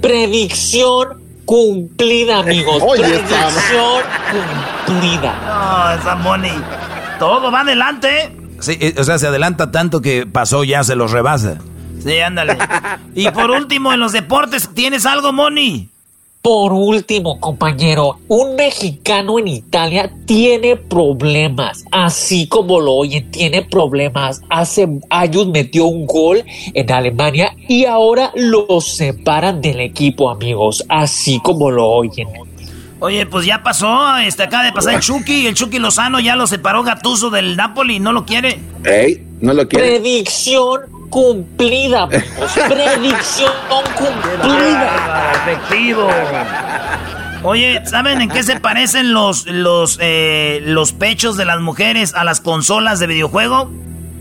[0.00, 2.80] Predicción cumplida, amigos.
[2.86, 4.02] Oye, Predicción
[4.86, 5.34] cumplida.
[5.44, 6.52] No, esa Moni.
[7.18, 8.30] Todo va adelante.
[8.64, 11.58] Sí, eh, o sea, se adelanta tanto que pasó ya, se los rebasa.
[12.02, 12.56] Sí, ándale.
[13.14, 15.90] Y por último, en los deportes, ¿tienes algo, Moni?
[16.40, 24.40] Por último, compañero, un mexicano en Italia tiene problemas, así como lo oyen, tiene problemas.
[24.48, 26.42] Hace años metió un gol
[26.74, 32.28] en Alemania y ahora lo separan del equipo, amigos, así como lo oyen.
[33.04, 36.46] Oye, pues ya pasó, este acaba de pasar el Chucky, el Chucky Lozano ya lo
[36.46, 38.58] separó Gatuso del Napoli, no lo quiere.
[38.82, 40.00] Ey, no lo quiere.
[40.00, 42.08] Predicción cumplida.
[42.08, 43.52] Predicción
[43.98, 45.32] cumplida.
[45.34, 46.08] Efectivo.
[47.42, 52.24] Oye, ¿saben en qué se parecen los, los, eh, los pechos de las mujeres a
[52.24, 53.70] las consolas de videojuego?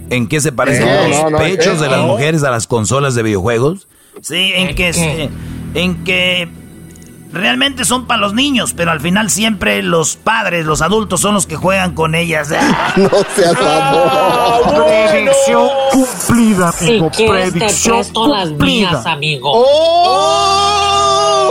[0.10, 1.84] ¿En qué se parecen los no, no, pechos ¿qué?
[1.84, 3.88] de las mujeres a las consolas de videojuegos?
[4.20, 5.24] Sí, en ¿En que, qué?
[5.24, 5.30] eh,
[5.74, 6.50] en que
[7.34, 11.48] realmente son para los niños, pero al final siempre los padres, los adultos son los
[11.48, 12.54] que juegan con ellas.
[12.96, 14.86] No seas amor.
[14.86, 17.10] Predicción cumplida, Si amigo.
[17.10, 18.58] quieres te Predicción presto las mías,
[18.94, 19.12] cumplida.
[19.12, 19.52] amigo.
[19.54, 21.50] ¡Oh!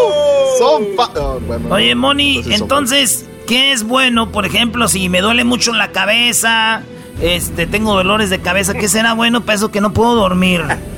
[0.59, 1.75] Son oh, bueno, no.
[1.75, 4.31] Oye, Moni, son entonces, ¿qué es bueno?
[4.31, 6.83] Por ejemplo, si me duele mucho la cabeza,
[7.21, 10.63] este, tengo dolores de cabeza, ¿qué será bueno para eso que no puedo dormir?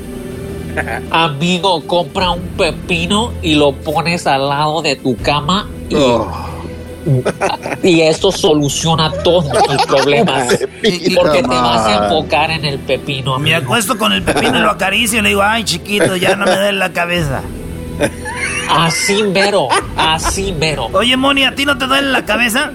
[1.11, 5.97] Amigo, compra un pepino y lo pones al lado de tu cama y,
[7.89, 10.49] y esto soluciona todos tus problemas.
[11.17, 14.71] Porque te vas a enfocar en el pepino, Me acuesto con el pepino y lo
[14.71, 17.43] acaricio y le digo, ay, chiquito, ya no me duele la cabeza.
[18.69, 20.89] Así mero, así mero.
[20.93, 22.73] Oye, Moni, ¿a ti no te duele la cabeza?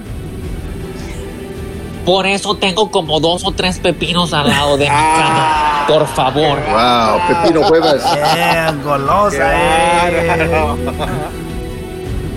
[2.10, 5.86] Por eso tengo como dos o tres pepinos al lado de mi cama.
[5.88, 6.58] Por favor.
[6.72, 8.02] Wow, Pepino Cuevas.
[8.34, 10.50] Bien, golosa, eh.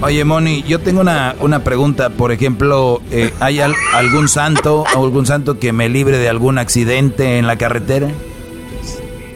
[0.02, 2.10] Oye, Moni, yo tengo una, una pregunta.
[2.10, 6.58] Por ejemplo, eh, ¿hay al- algún santo o algún santo que me libre de algún
[6.58, 8.08] accidente en la carretera?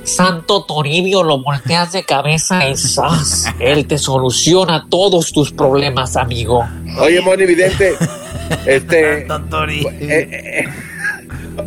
[0.06, 3.46] Santo Toribio lo volteas de cabeza y ¡zas!
[3.58, 6.66] Él te soluciona todos tus problemas, amigo.
[7.00, 7.94] Oye, Moni Vidente.
[8.64, 9.22] Este.
[9.22, 9.84] Tontori.
[10.00, 10.68] eh, eh,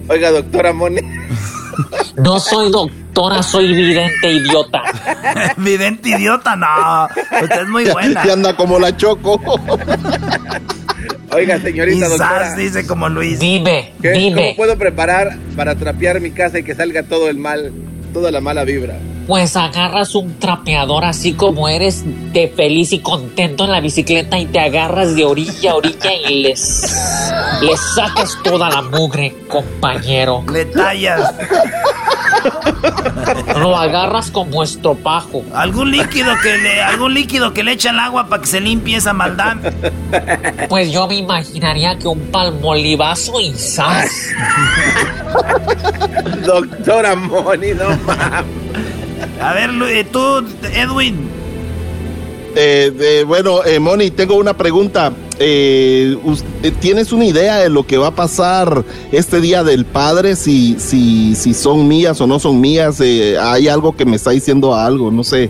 [0.08, 1.02] oiga, doctora Moni.
[2.18, 4.82] No soy doctora, soy vidente idiota.
[5.58, 7.08] Vidente idiota, no.
[7.42, 8.26] Usted es muy buena.
[8.26, 9.40] Y anda como la choco.
[11.32, 12.56] Oiga, señorita Quizás doctora.
[12.56, 13.40] dice como Luis.
[13.40, 17.72] Dime, ¿qué- ¿Cómo puedo preparar para trapear mi casa y que salga todo el mal,
[18.14, 18.98] toda la mala vibra?
[19.30, 24.48] Pues agarras un trapeador así como eres de feliz y contento en la bicicleta y
[24.48, 26.82] te agarras de orilla a orilla y les,
[27.62, 30.44] les sacas toda la mugre, compañero.
[30.52, 31.32] Le tallas.
[33.56, 35.44] Lo agarras como estropajo.
[35.54, 38.98] Algún líquido que le, algún líquido que le echa al agua para que se limpie
[38.98, 39.58] esa maldad.
[40.70, 44.10] Pues yo me imaginaría que un palmolivazo y ¡zas!
[46.48, 48.69] Doctora Moni, no mames.
[49.42, 51.30] A ver, eh, tú, Edwin.
[52.56, 55.14] Eh, eh, bueno, eh, Moni, tengo una pregunta.
[55.38, 60.36] ¿Tienes una idea de lo que va a pasar este día del padre?
[60.36, 63.00] Si, si, si son mías o no son mías.
[63.00, 65.50] Eh, hay algo que me está diciendo algo, no sé.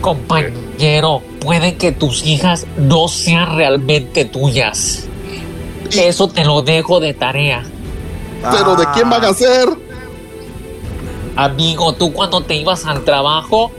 [0.00, 5.04] Compañero, puede que tus hijas no sean realmente tuyas.
[5.92, 7.64] Eso te lo dejo de tarea.
[8.50, 9.68] Pero ¿de quién van a ser?
[11.38, 13.70] Amigo, tú cuando te ibas al trabajo,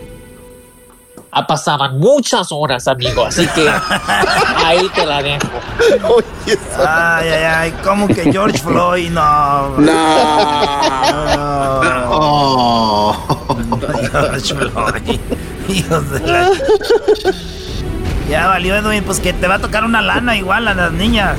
[1.29, 3.25] ah, pasaban muchas horas, amigo.
[3.25, 3.69] Así que
[4.65, 5.49] ahí te la dejo.
[6.77, 9.75] Ay, ay, ay, como que George Floyd, no.
[12.11, 13.13] Oh.
[14.09, 15.19] George Floyd.
[15.67, 16.51] Hijos de la...
[18.29, 21.37] Ya valió, Edwin, pues que te va a tocar una lana igual a las niñas.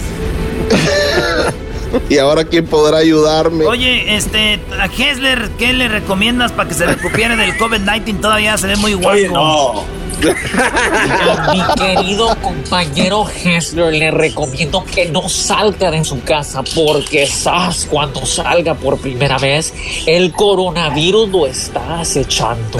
[2.09, 3.67] ¿Y ahora quién podrá ayudarme?
[3.67, 8.21] Oye, este, a Hessler, ¿qué le recomiendas para que se recupere del COVID-19?
[8.21, 9.11] Todavía se ve muy guapo.
[9.11, 9.85] Oye, no.
[10.21, 18.27] Mi querido compañero Hessler, le recomiendo que no salga de su casa porque sabes cuando
[18.27, 19.73] salga por primera vez,
[20.07, 22.79] el coronavirus lo está acechando.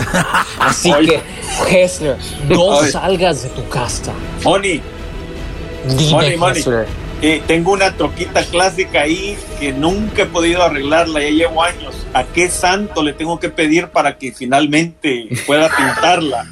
[0.59, 1.23] Así que,
[1.71, 4.13] Hessler, no salgas de tu casa.
[4.45, 4.83] Moni,
[5.97, 6.35] Dime.
[6.35, 6.87] Hessler.
[7.23, 11.95] Eh, tengo una troquita clásica ahí que nunca he podido arreglarla, ya llevo años.
[12.15, 16.47] ¿A qué santo le tengo que pedir para que finalmente pueda pintarla?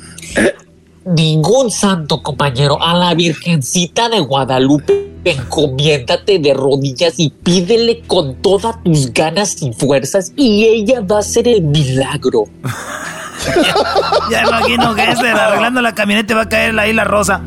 [1.05, 2.83] Ningún santo, compañero.
[2.83, 9.73] A la Virgencita de Guadalupe, encomiéndate de rodillas y pídele con todas tus ganas y
[9.73, 12.45] fuerzas y ella va a hacer el milagro.
[14.31, 17.41] Ya imagino Hessler arreglando la camioneta y va a caer la isla rosa.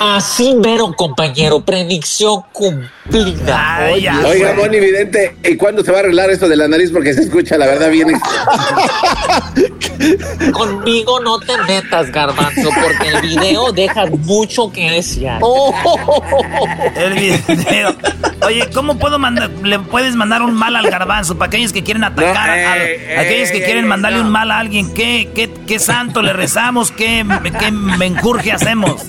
[0.00, 1.60] Así mero, compañero.
[1.64, 3.76] Predicción cumplida.
[3.76, 4.18] Ay, ya.
[4.26, 6.90] Oiga, Moni Vidente, ¿y cuándo se va a arreglar eso de la nariz?
[6.92, 8.08] Porque se escucha, la verdad, bien.
[10.52, 15.40] Conmigo no te metas, garbanzo, porque el video deja mucho que desear.
[16.96, 17.94] El video.
[18.44, 19.50] Oye, ¿cómo puedo mandar?
[19.62, 23.16] ¿Le puedes mandar un mal al garbanzo para aquellos que quieren atacar No, a, eh,
[23.16, 24.24] a- aquellos que eh, quieren eh, mandarle no.
[24.26, 24.92] un mal a alguien?
[24.94, 26.90] ¿Qué, qué, qué santo le rezamos?
[26.90, 27.24] ¿Qué,
[27.60, 29.01] qué menjurje hacemos?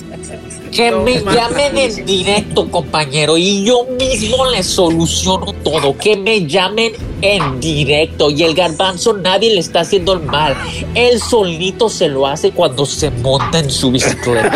[0.74, 5.96] Que me llamen en directo, compañero, y yo mismo les soluciono todo.
[5.96, 8.30] Que me llamen en directo.
[8.30, 10.56] Y el garbanzo nadie le está haciendo el mal.
[10.94, 14.50] Él solito se lo hace cuando se monta en su bicicleta.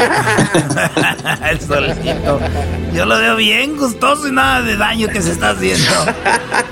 [1.50, 2.40] El solito.
[2.94, 5.84] Yo lo veo bien gustoso y nada de daño que se está haciendo.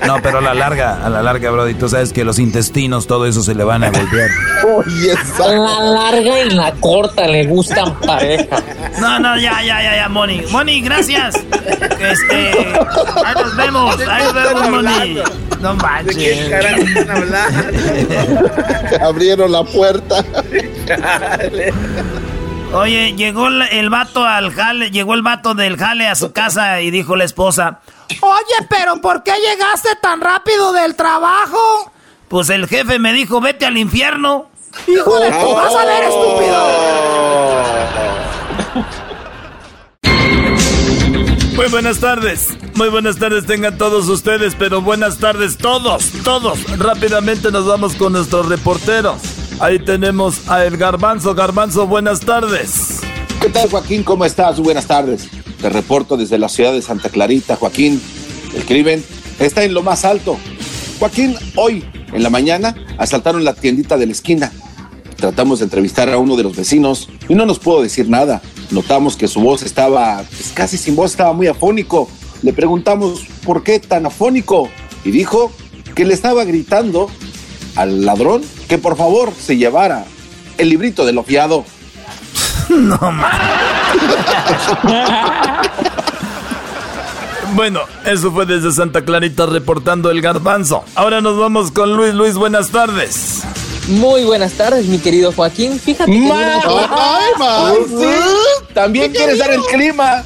[0.07, 3.27] No, pero a la larga, a la larga, Brody, tú sabes que los intestinos, todo
[3.27, 4.31] eso se le van a volver.
[4.77, 8.63] Oye, esa- La larga y la corta le gustan pareja.
[9.01, 10.43] No, no, ya, ya, ya, ya, Moni.
[10.51, 11.35] Moni, gracias.
[11.99, 12.51] Este,
[13.25, 15.19] ahí nos vemos, ahí nos vemos, Moni.
[15.61, 16.53] No manches.
[19.01, 20.25] abrieron la puerta.
[22.73, 26.81] Oye, llegó el, el vato al jale, llegó el vato del jale a su casa
[26.81, 27.81] y dijo la esposa,
[28.21, 31.93] Oye, pero ¿por qué llegaste tan rápido del trabajo?
[32.29, 34.49] Pues el jefe me dijo, vete al infierno.
[34.87, 36.57] Hijo de tu, vas a ver, estúpido.
[41.57, 46.59] Muy buenas tardes, muy buenas tardes tengan todos ustedes, pero buenas tardes todos, todos.
[46.79, 49.23] Rápidamente nos vamos con nuestros reporteros.
[49.59, 51.35] Ahí tenemos a El Garbanzo.
[51.35, 53.01] Garbanzo, buenas tardes.
[53.41, 54.03] ¿Qué tal, Joaquín?
[54.03, 54.61] ¿Cómo estás?
[54.61, 55.29] Buenas tardes.
[55.59, 58.03] Te reporto desde la ciudad de Santa Clarita, Joaquín.
[58.55, 59.03] El crimen
[59.39, 60.37] está en lo más alto.
[60.99, 64.53] Joaquín, hoy en la mañana asaltaron la tiendita de la esquina.
[65.17, 68.43] Tratamos de entrevistar a uno de los vecinos y no nos pudo decir nada.
[68.71, 72.09] Notamos que su voz estaba pues, casi sin voz, estaba muy afónico.
[72.43, 74.69] Le preguntamos por qué tan afónico
[75.05, 75.53] y dijo
[75.95, 77.11] que le estaba gritando
[77.77, 80.05] al ladrón que por favor se llevara
[80.59, 81.65] el librito de lo fiado.
[82.69, 83.41] No mames.
[87.55, 90.85] Bueno, eso fue desde Santa Clarita reportando el garbanzo.
[90.95, 92.13] Ahora nos vamos con Luis.
[92.13, 93.45] Luis, buenas tardes.
[93.89, 95.79] Muy buenas tardes, mi querido Joaquín.
[95.79, 97.73] Fíjate que Ay, ma.
[98.75, 100.25] También quieres dar el clima.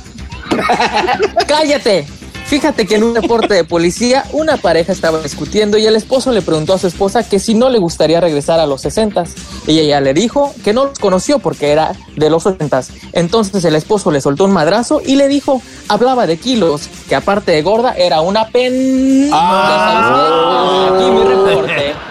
[1.47, 2.07] cállate.
[2.47, 6.43] Fíjate que en un reporte de policía una pareja estaba discutiendo y el esposo le
[6.43, 9.23] preguntó a su esposa que si no le gustaría regresar a los 60
[9.69, 13.77] y ella le dijo que no los conoció porque era de los 80 Entonces el
[13.77, 17.93] esposo le soltó un madrazo y le dijo, hablaba de kilos, que aparte de gorda
[17.93, 19.31] era una pen...
[19.33, 20.89] Ah.
[20.93, 22.10] Aquí mi reporte.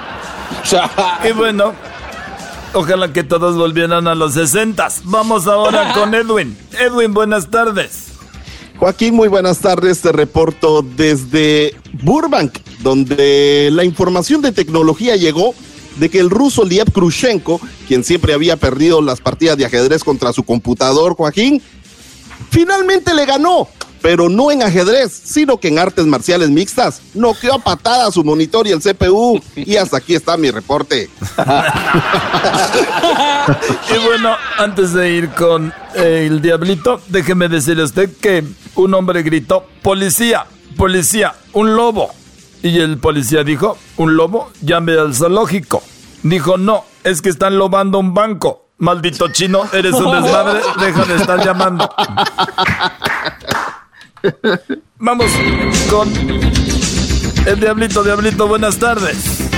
[1.27, 1.73] Y bueno,
[2.73, 4.87] ojalá que todos volvieran a los 60.
[5.05, 6.57] Vamos ahora con Edwin.
[6.79, 8.09] Edwin, buenas tardes.
[8.77, 10.01] Joaquín, muy buenas tardes.
[10.01, 15.53] Te reporto desde Burbank, donde la información de tecnología llegó
[15.97, 20.31] de que el ruso Liev Krushenko, quien siempre había perdido las partidas de ajedrez contra
[20.31, 21.61] su computador, Joaquín,
[22.51, 23.67] finalmente le ganó,
[24.01, 27.01] pero no en ajedrez, sino que en artes marciales mixtas.
[27.13, 29.41] Noqueó a patada su monitor y el CPU.
[29.55, 31.09] Y hasta aquí está mi reporte.
[33.49, 38.43] Y bueno, antes de ir con eh, el diablito, déjeme decirle a usted que
[38.75, 40.45] un hombre gritó, policía,
[40.77, 42.11] policía, un lobo.
[42.61, 45.81] Y el policía dijo, un lobo, llame al zoológico.
[46.23, 48.65] Dijo, no, es que están lobando un banco.
[48.77, 51.89] Maldito chino, eres un desmadre, deja de estar llamando.
[54.99, 55.31] Vamos
[55.89, 56.09] con
[57.45, 59.49] el diablito, diablito, buenas tardes.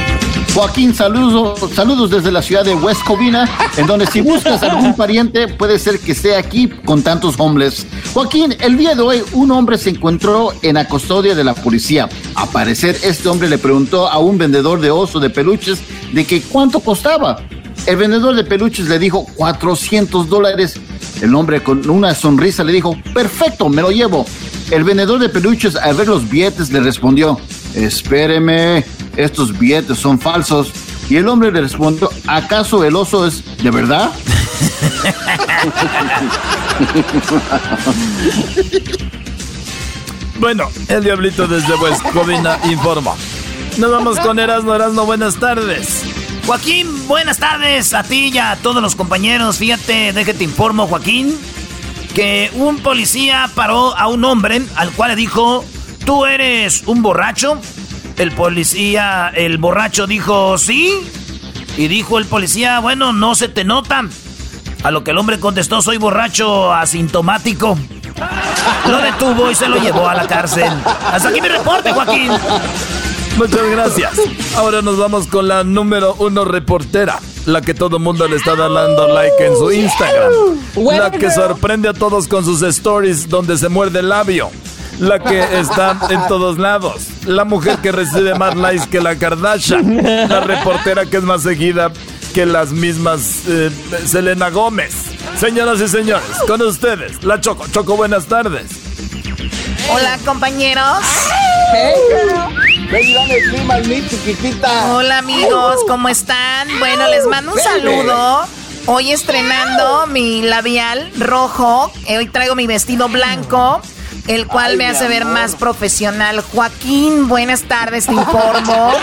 [0.54, 5.48] Joaquín, saludos, saludos desde la ciudad de West Covina, en donde si buscas algún pariente
[5.48, 7.88] puede ser que esté aquí con tantos hombres.
[8.14, 12.10] Joaquín, el día de hoy un hombre se encontró en la custodia de la policía.
[12.36, 15.80] A parecer este hombre le preguntó a un vendedor de oso de peluches
[16.12, 17.42] de que cuánto costaba.
[17.88, 20.80] El vendedor de peluches le dijo 400 dólares.
[21.22, 24.26] El hombre con una sonrisa le dijo, perfecto, me lo llevo.
[24.72, 27.40] El vendedor de peluches al ver los billetes le respondió,
[27.76, 28.86] espéreme,
[29.18, 30.72] estos billetes son falsos.
[31.10, 34.12] Y el hombre le respondió, ¿acaso el oso es de verdad?
[40.42, 43.14] Bueno, el diablito desde West Covina informa.
[43.78, 46.02] Nos vamos con Erasmo, Erasmo, buenas tardes.
[46.48, 49.60] Joaquín, buenas tardes a ti y a todos los compañeros.
[49.60, 51.38] Fíjate, déjate informo, Joaquín,
[52.14, 55.64] que un policía paró a un hombre al cual le dijo,
[56.06, 57.60] ¿tú eres un borracho?
[58.18, 60.94] El policía, el borracho dijo, sí.
[61.78, 64.04] Y dijo el policía, bueno, no se te nota.
[64.84, 67.78] A lo que el hombre contestó, soy borracho asintomático.
[68.88, 70.72] Lo detuvo y se lo llevó a la cárcel.
[71.12, 72.32] Hasta aquí mi reporte, Joaquín.
[73.38, 74.12] Muchas gracias.
[74.56, 77.20] Ahora nos vamos con la número uno reportera.
[77.46, 80.32] La que todo el mundo le está dando like en su Instagram.
[80.76, 84.52] La que sorprende a todos con sus stories donde se muerde el labio.
[85.00, 87.08] La que está en todos lados.
[87.26, 89.98] La mujer que recibe más likes que la Kardashian.
[90.30, 91.92] La reportera que es más seguida
[92.34, 93.72] que las mismas eh,
[94.06, 94.94] Selena Gómez.
[95.38, 97.66] Señoras y señores, con ustedes, la Choco.
[97.72, 98.68] Choco, buenas tardes.
[99.92, 101.04] Hola, compañeros.
[104.94, 106.68] Hola, amigos, ¿cómo están?
[106.80, 108.42] Bueno, les mando un saludo.
[108.88, 111.92] Hoy estrenando mi labial rojo.
[112.08, 113.82] Eh, Hoy traigo mi vestido blanco,
[114.28, 116.42] el cual me hace ver más profesional.
[116.42, 118.92] Joaquín, buenas tardes, te informo.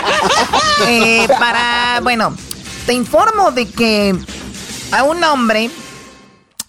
[0.87, 2.33] Eh, para, bueno,
[2.85, 4.15] te informo de que
[4.93, 5.69] a un hombre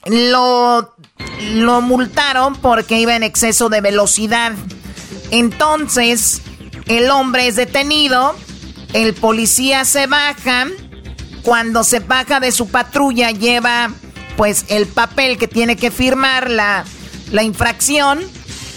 [0.04, 0.94] lo,
[1.52, 4.52] lo multaron porque iba en exceso de velocidad.
[5.30, 6.42] Entonces,
[6.86, 8.34] el hombre es detenido,
[8.92, 10.66] el policía se baja,
[11.42, 13.90] cuando se baja de su patrulla lleva
[14.36, 16.84] pues el papel que tiene que firmar la,
[17.30, 18.20] la infracción.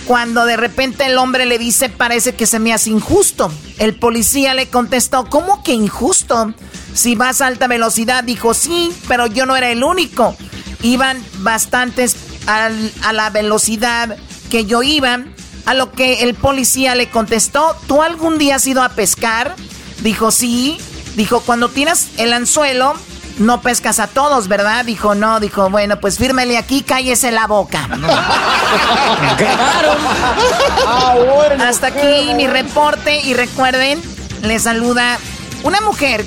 [0.06, 3.50] Cuando de repente el hombre le dice, parece que se me hace injusto.
[3.80, 6.54] El policía le contestó, ¿cómo que injusto?
[6.94, 10.36] Si vas a alta velocidad, dijo, sí, pero yo no era el único.
[10.82, 14.18] Iban bastantes a la velocidad
[14.52, 15.24] que yo iba.
[15.66, 19.56] A lo que el policía le contestó, ¿tú algún día has ido a pescar?
[20.02, 20.78] Dijo, sí.
[21.16, 22.96] Dijo, cuando tienes el anzuelo,
[23.38, 24.86] no pescas a todos, ¿verdad?
[24.86, 25.40] Dijo, no.
[25.40, 27.88] Dijo, bueno, pues fírmele aquí, cállese la boca.
[31.60, 34.02] Hasta aquí mi reporte y recuerden,
[34.42, 35.18] les saluda
[35.64, 36.26] una mujer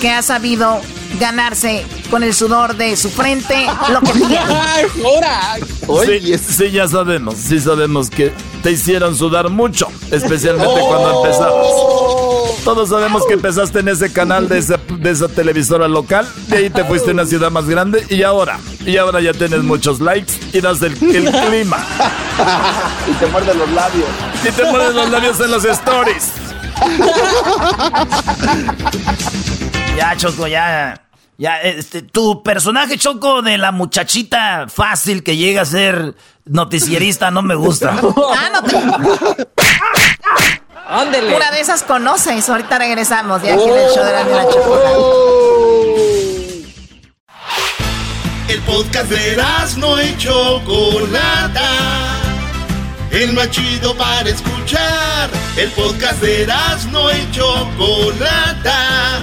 [0.00, 0.80] que ha sabido
[1.18, 4.38] ganarse con el sudor de su frente lo que tiene.
[6.20, 8.32] Sí, sí, ya sabemos, sí sabemos que
[8.62, 11.66] te hicieron sudar mucho, especialmente cuando empezabas.
[12.64, 16.70] Todos sabemos que empezaste en ese canal de esa, de esa televisora local, de ahí
[16.70, 20.34] te fuiste a una ciudad más grande y ahora, y ahora ya tienes muchos likes
[20.52, 21.78] y das el, el clima.
[23.10, 24.08] y te muerden los labios.
[24.46, 26.32] Y te muerden los labios en los stories.
[29.96, 31.07] Ya, Choco, ya.
[31.40, 37.42] Ya, este, tu personaje, Choco, de la muchachita fácil que llega a ser noticierista, no
[37.42, 37.94] me gusta.
[38.36, 38.76] Ah, no te...
[40.88, 41.36] Ándele.
[41.36, 42.48] Una de esas conoces.
[42.48, 44.98] Ahorita regresamos de aquí en el show de la, de la chocolate.
[48.48, 49.36] El podcast de
[49.76, 51.70] no y Chocolata.
[53.12, 55.30] El más chido para escuchar.
[55.56, 56.48] El podcast de
[56.90, 59.22] no y Chocolata.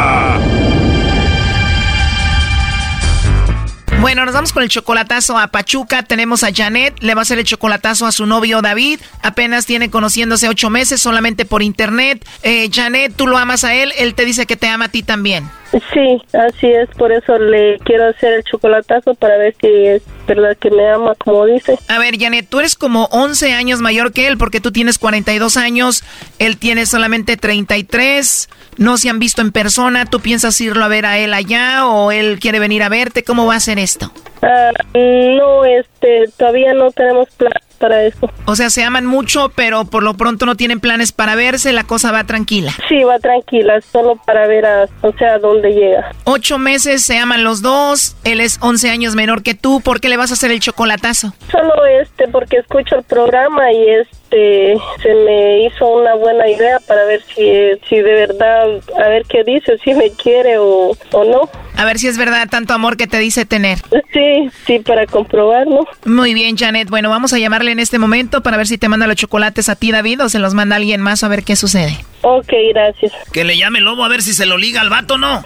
[4.01, 6.01] Bueno, nos vamos con el chocolatazo a Pachuca.
[6.01, 8.99] Tenemos a Janet, le va a hacer el chocolatazo a su novio David.
[9.21, 12.27] Apenas tiene conociéndose ocho meses solamente por internet.
[12.41, 15.03] Eh, Janet, tú lo amas a él, él te dice que te ama a ti
[15.03, 15.47] también.
[15.71, 20.57] Sí, así es, por eso le quiero hacer el chocolatazo para ver si es verdad
[20.57, 21.79] que me ama como dice.
[21.87, 25.55] A ver, Janet, tú eres como 11 años mayor que él porque tú tienes 42
[25.55, 26.03] años,
[26.39, 31.05] él tiene solamente 33, no se han visto en persona, ¿tú piensas irlo a ver
[31.05, 33.23] a él allá o él quiere venir a verte?
[33.23, 34.11] ¿Cómo va a ser esto?
[34.41, 38.29] Ah, no, este, todavía no tenemos plan para eso.
[38.45, 41.83] O sea, se aman mucho, pero por lo pronto no tienen planes para verse, la
[41.83, 42.71] cosa va tranquila.
[42.87, 46.11] Sí, va tranquila, solo para ver a, o sea, dónde llega.
[46.23, 50.09] Ocho meses, se aman los dos, él es 11 años menor que tú, ¿por qué
[50.09, 51.33] le vas a hacer el chocolatazo?
[51.51, 57.03] Solo este, porque escucho el programa y este, se me hizo una buena idea para
[57.05, 57.51] ver si,
[57.89, 58.67] si de verdad,
[59.03, 61.49] a ver qué dice, si me quiere o, o no.
[61.81, 63.79] A ver si es verdad tanto amor que te dice tener.
[64.13, 65.87] Sí, sí, para comprobarlo.
[66.05, 66.91] Muy bien, Janet.
[66.91, 69.75] Bueno, vamos a llamarle en este momento para ver si te manda los chocolates a
[69.75, 71.97] ti, David, o se los manda alguien más a ver qué sucede.
[72.21, 73.11] Ok, gracias.
[73.33, 75.41] Que le llame Lobo a ver si se lo liga al vato, ¿no?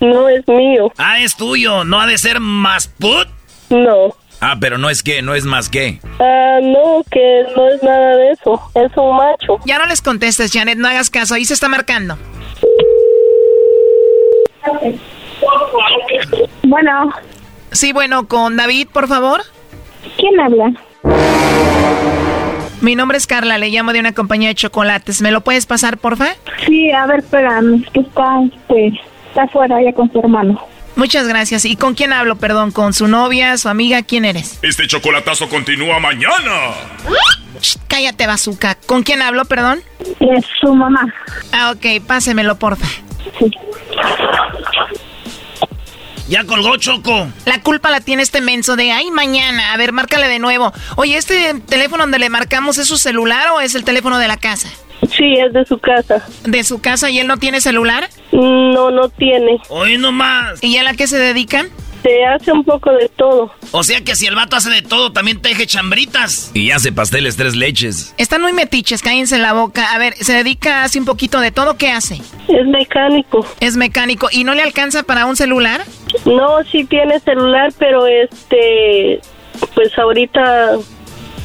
[0.00, 0.90] no es mío.
[0.96, 1.84] Ah, es tuyo.
[1.84, 3.28] ¿No ha de ser más put?
[3.68, 4.16] No.
[4.40, 6.00] Ah, pero no es que, no es más que.
[6.18, 8.58] Ah, no, que no es nada de eso.
[8.74, 9.58] Es un macho.
[9.66, 11.34] Ya no les contestes, Janet, no hagas caso.
[11.34, 12.16] Ahí se está marcando.
[16.64, 17.10] Bueno.
[17.72, 19.42] Sí, bueno, con David, por favor.
[20.16, 20.72] ¿Quién habla?
[22.80, 25.22] Mi nombre es Carla, le llamo de una compañía de chocolates.
[25.22, 26.30] ¿Me lo puedes pasar, porfa?
[26.66, 28.94] Sí, a ver, espérame, es que está, pues,
[29.28, 30.60] está afuera ya con su hermano.
[30.96, 31.64] Muchas gracias.
[31.64, 32.70] ¿Y con quién hablo, perdón?
[32.70, 34.02] ¿Con su novia, su amiga?
[34.02, 34.58] ¿Quién eres?
[34.62, 36.74] Este chocolatazo continúa mañana.
[37.88, 38.74] cállate, bazooka.
[38.86, 39.80] ¿Con quién hablo, perdón?
[40.20, 41.02] Es su mamá.
[41.52, 42.86] Ah, ok, pásemelo, porfa.
[43.38, 43.50] Sí.
[46.32, 47.28] Ya colgó Choco.
[47.44, 49.74] La culpa la tiene este menso de ay mañana.
[49.74, 50.72] A ver, márcale de nuevo.
[50.96, 54.38] Oye, ¿este teléfono donde le marcamos es su celular o es el teléfono de la
[54.38, 54.70] casa?
[55.14, 56.26] Sí, es de su casa.
[56.44, 58.08] ¿De su casa y él no tiene celular?
[58.32, 59.60] No, no tiene.
[59.68, 60.64] Hoy nomás.
[60.64, 61.68] ¿Y a la qué se dedican?
[62.02, 63.52] Se hace un poco de todo.
[63.70, 66.50] O sea que si el vato hace de todo, también teje chambritas.
[66.54, 68.14] Y hace pasteles tres leches.
[68.18, 69.92] Están muy metiches, cállense la boca.
[69.92, 72.16] A ver, se dedica, hace un poquito de todo, ¿qué hace?
[72.48, 73.46] Es mecánico.
[73.60, 74.28] Es mecánico.
[74.32, 75.82] ¿Y no le alcanza para un celular?
[76.24, 79.20] No, sí tiene celular, pero este,
[79.74, 80.78] pues ahorita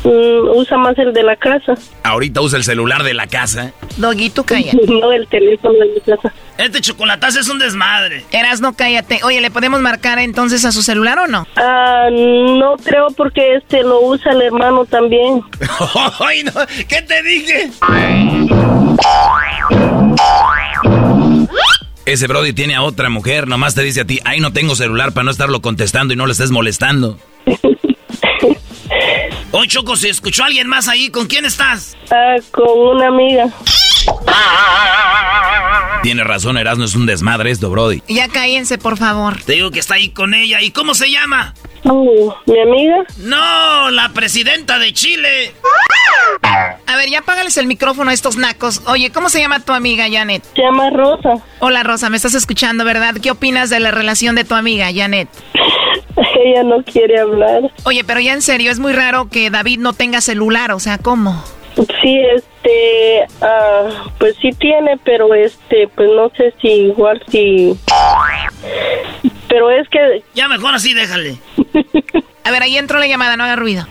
[0.04, 1.74] Mm, usa más el de la casa.
[2.04, 3.72] Ahorita usa el celular de la casa.
[3.98, 4.78] Doguito, cállate.
[4.88, 6.34] no, el teléfono de mi casa.
[6.58, 8.24] Este chocolatazo es un desmadre.
[8.32, 9.20] Eras, no cállate.
[9.24, 11.48] Oye, ¿le podemos marcar entonces a su celular o no?
[11.56, 15.42] Ah, no creo porque este lo usa el hermano también.
[16.20, 16.52] Ay, no.
[16.88, 17.70] ¿Qué te dije?
[22.06, 25.12] Ese Brody tiene a otra mujer, nomás te dice a ti, ay, no tengo celular
[25.12, 27.20] para no estarlo contestando y no le estés molestando.
[29.52, 31.10] Oye, Choco, ¿se escuchó alguien más ahí?
[31.10, 31.96] ¿Con quién estás?
[32.12, 33.48] Ah, con una amiga.
[36.04, 38.02] Tiene razón, Erasmo es un desmadre esto, Brody.
[38.08, 39.42] Ya cállense, por favor.
[39.44, 40.62] Te digo que está ahí con ella.
[40.62, 41.54] ¿Y cómo se llama?
[42.46, 43.06] ¿Mi amiga?
[43.20, 45.54] No, la presidenta de Chile.
[46.86, 48.82] A ver, ya apágales el micrófono a estos nacos.
[48.88, 50.44] Oye, ¿cómo se llama tu amiga, Janet?
[50.56, 51.36] Se llama Rosa.
[51.60, 53.16] Hola, Rosa, me estás escuchando, ¿verdad?
[53.22, 55.30] ¿Qué opinas de la relación de tu amiga, Janet?
[56.44, 57.72] Ella no quiere hablar.
[57.84, 60.98] Oye, pero ya en serio, es muy raro que David no tenga celular, o sea,
[60.98, 61.44] ¿cómo?
[62.02, 67.78] Sí, este, ah, pues sí tiene, pero este, pues no sé si igual si...
[69.48, 70.24] Pero es que...
[70.34, 71.38] Ya mejor así, déjale.
[72.44, 73.86] A ver, ahí entró la llamada, no haga ruido.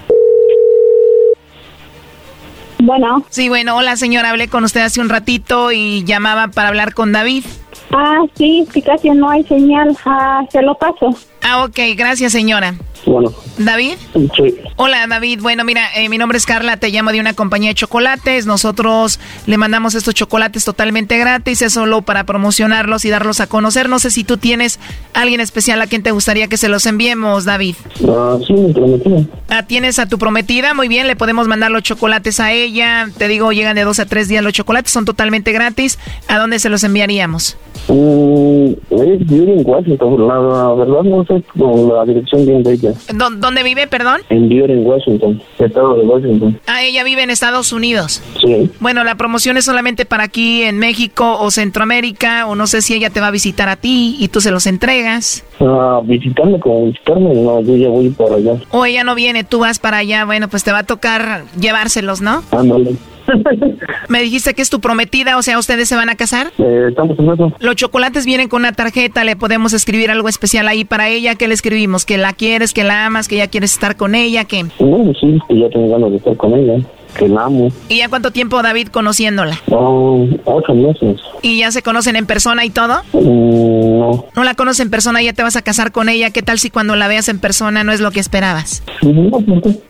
[2.79, 3.25] Bueno.
[3.31, 7.13] Sí, bueno, hola señora, hablé con usted hace un ratito y llamaba para hablar con
[7.13, 7.45] David.
[7.93, 9.97] Ah, sí, sí, casi no hay señal.
[10.05, 11.17] Ah, se lo paso.
[11.43, 12.75] Ah, ok, gracias señora.
[13.07, 13.33] Bueno.
[13.57, 13.95] ¿David?
[14.13, 14.57] Sí.
[14.75, 17.75] Hola David, bueno mira, eh, mi nombre es Carla, te llamo de una compañía de
[17.75, 18.47] chocolates.
[18.47, 23.89] Nosotros le mandamos estos chocolates totalmente gratis, es solo para promocionarlos y darlos a conocer.
[23.89, 24.81] No sé si tú tienes
[25.15, 27.77] alguien especial a quien te gustaría que se los enviemos, David.
[28.09, 29.23] Ah, sí, mi prometida.
[29.49, 30.75] Ah, ¿tienes a tu prometida?
[30.75, 33.09] Muy bien, le podemos mandar los chocolates a ella.
[33.17, 35.99] Te digo, llegan de dos a tres días los chocolates, son totalmente gratis.
[36.29, 37.57] ¿A dónde se los enviaríamos?
[37.89, 42.93] Mm, en Washington, la, verdad no sé con la dirección bien de ella.
[43.13, 44.21] ¿Dónde vive, perdón?
[44.31, 46.61] En en Washington, estado de Washington.
[46.67, 48.23] Ah, ella vive en Estados Unidos.
[48.41, 48.71] Sí.
[48.81, 52.95] Bueno, la promoción es solamente para aquí en México o Centroamérica, o no sé si
[52.95, 55.45] ella te va a visitar a ti y tú se los entregas.
[55.61, 58.55] Ah, visitarme como visitarme, no, yo ya voy para allá.
[58.71, 62.21] O ella no viene, tú vas para allá, bueno, pues te va a tocar llevárselos,
[62.21, 62.43] ¿no?
[62.51, 62.97] Ándale.
[64.09, 66.53] Me dijiste que es tu prometida, o sea, ¿ustedes se van a casar?
[66.59, 67.53] Eh, estamos en eso.
[67.61, 71.35] Los chocolates vienen con una tarjeta, le podemos escribir algo especial ahí para ella.
[71.35, 72.05] ¿Qué le escribimos?
[72.05, 74.45] ¿Que la quieres, que la amas, que ya quieres estar con ella?
[74.45, 74.65] ¿Qué?
[74.81, 76.79] No, sí, que ya tengo ganas de estar con ella.
[77.17, 77.69] Que la amo.
[77.89, 79.61] ¿Y ya cuánto tiempo, David, conociéndola?
[79.71, 81.21] Oh, ocho meses.
[81.43, 83.03] ¿Y ya se conocen en persona y todo?
[83.13, 84.25] Mm, no.
[84.35, 86.31] ¿No la conoces en persona y ya te vas a casar con ella?
[86.31, 88.83] ¿Qué tal si cuando la veas en persona no es lo que esperabas?
[89.03, 89.39] No.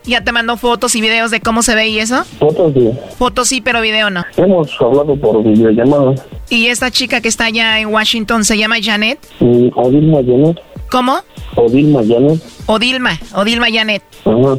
[0.04, 2.24] ¿Ya te mandó fotos y videos de cómo se ve y eso?
[2.38, 2.92] Fotos de...
[3.18, 4.24] Fotos sí, pero video no.
[4.36, 6.14] Hemos hablado por videollamada.
[6.48, 9.18] ¿Y esta chica que está allá en Washington se llama Janet?
[9.40, 10.60] Mm, Odilma Janet.
[10.90, 11.18] ¿Cómo?
[11.56, 12.40] Odilma Janet.
[12.66, 14.02] Odilma, Odilma Janet.
[14.24, 14.58] Ajá.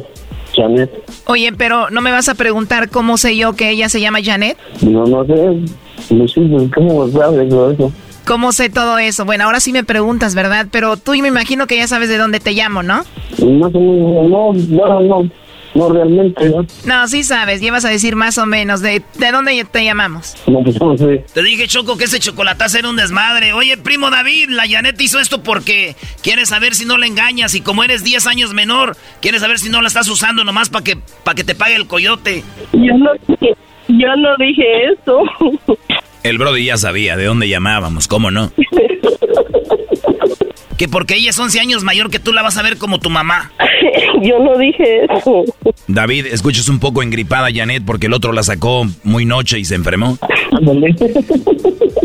[0.58, 0.90] Janet.
[1.26, 4.58] Oye, pero ¿no me vas a preguntar cómo sé yo que ella se llama Janet?
[4.82, 6.14] No, no sé.
[6.14, 6.34] Luis,
[6.74, 7.92] ¿cómo sabes todo eso?
[8.26, 9.24] ¿Cómo sé todo eso?
[9.24, 10.66] Bueno, ahora sí me preguntas, ¿verdad?
[10.70, 12.96] Pero tú me imagino que ya sabes de dónde te llamo, ¿no?
[12.96, 15.30] Más o menos, no, no, no,
[15.74, 16.66] no realmente, ¿no?
[16.84, 18.80] No, sí sabes, llevas a decir más o menos.
[18.80, 20.34] ¿De, de dónde te llamamos?
[20.46, 21.24] No, pues no sé.
[21.32, 23.52] Te dije, Choco, que ese chocolatazo era un desmadre.
[23.52, 27.54] Oye, primo David, la Janet hizo esto porque quiere saber si no la engañas.
[27.54, 30.84] Y como eres 10 años menor, quiere saber si no la estás usando nomás para
[30.84, 32.42] que, pa que te pague el coyote.
[32.72, 33.54] Yo no dije,
[33.88, 35.22] yo no dije eso.
[36.22, 38.50] El Brody ya sabía de dónde llamábamos, ¿cómo no?
[40.78, 43.10] Que porque ella es 11 años mayor que tú la vas a ver como tu
[43.10, 43.50] mamá.
[44.22, 45.44] yo no dije eso.
[45.88, 49.64] David, escuchas un poco engripada a Janet porque el otro la sacó muy noche y
[49.64, 50.18] se enfermó.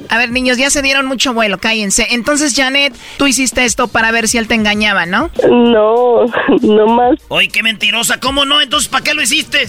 [0.10, 2.08] A ver, niños, ya se dieron mucho vuelo, cállense.
[2.12, 5.30] Entonces, Janet, tú hiciste esto para ver si él te engañaba, ¿no?
[5.50, 6.26] No,
[6.62, 8.20] no más, Oye, qué mentirosa.
[8.20, 8.62] ¿Cómo no?
[8.62, 9.60] Entonces, ¿para qué lo hiciste?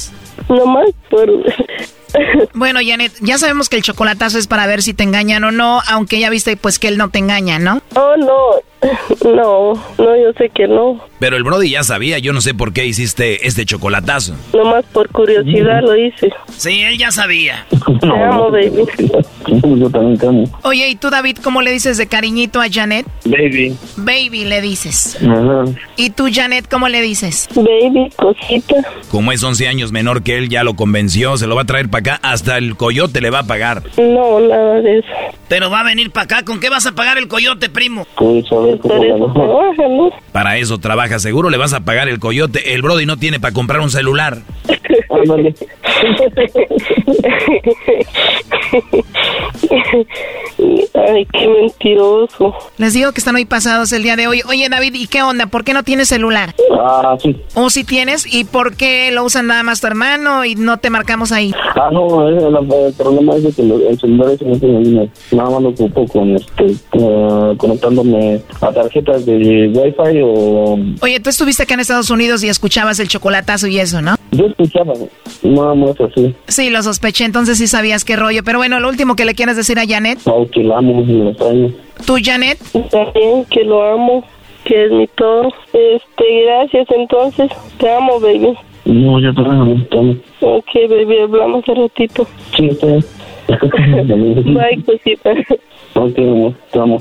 [0.48, 1.30] no más por...
[2.54, 5.80] Bueno, Janet, ya sabemos que el chocolatazo es para ver si te engañan o no,
[5.88, 7.82] aunque ya viste pues que él no te engaña, ¿no?
[7.96, 8.62] Oh, no,
[9.24, 11.00] no, no, yo sé que no.
[11.18, 14.34] Pero el Brody ya sabía, yo no sé por qué hiciste este chocolatazo.
[14.52, 16.32] No más por curiosidad lo hice.
[16.56, 17.66] Sí, él ya sabía.
[18.00, 18.84] Te amo, baby.
[19.46, 20.44] Yo también te amo.
[20.62, 23.06] Oye, ¿y tú, David, cómo le dices de cariñito a Janet?
[23.24, 23.76] Baby.
[23.96, 25.18] Baby, le dices.
[25.22, 25.64] Ajá.
[25.96, 27.48] ¿Y tú, Janet, cómo le dices?
[27.54, 28.76] Baby, cosita.
[29.10, 31.88] Como es 11 años menor que él, ya lo convenció, se lo va a traer
[31.88, 33.82] para acá, hasta el coyote le va a pagar.
[33.98, 35.08] No, nada de eso.
[35.48, 36.44] Pero va a venir para acá.
[36.44, 38.06] ¿Con qué vas a pagar el coyote, primo?
[38.16, 38.73] Pues a ver
[40.32, 42.74] Para eso trabaja, seguro le vas a pagar el coyote.
[42.74, 44.38] El Brody no tiene para comprar un celular.
[50.94, 52.54] Ay, qué mentiroso.
[52.78, 54.42] Les digo que están hoy pasados el día de hoy.
[54.48, 55.46] Oye, David, ¿y qué onda?
[55.46, 56.54] ¿Por qué no tienes celular?
[56.80, 57.36] Ah, sí.
[57.54, 58.32] ¿O si tienes?
[58.32, 61.52] ¿Y por qué lo usan nada más tu hermano y no te marcamos ahí?
[61.76, 65.08] Ah, no, eh, el problema es que el celular ese no.
[65.32, 70.78] Nada más lo ocupo con este, eh, conectándome a tarjetas de Wi-Fi o...
[71.02, 74.16] Oye, tú estuviste acá en Estados Unidos y escuchabas el chocolatazo y eso, ¿no?
[74.32, 74.94] Yo escuchaba,
[75.42, 76.34] nada más así.
[76.48, 78.42] Sí, lo sospeché, entonces sí sabías qué rollo.
[78.44, 80.18] Pero bueno, lo último que le quieres decir a Janet.
[80.26, 81.72] Oh, que la amo extraño.
[82.06, 82.58] ¿Tú, Janet?
[82.90, 84.24] También que lo amo,
[84.64, 85.48] que es mi todo.
[85.72, 87.50] Este, gracias entonces.
[87.78, 88.54] Te amo, baby.
[88.84, 90.14] No, yo también te amo.
[90.40, 92.26] Ok, baby, hablamos un ratito.
[92.56, 93.04] Sí, está bien.
[94.54, 95.32] Bye, cosita.
[95.94, 97.00] Ok, amor, te amo.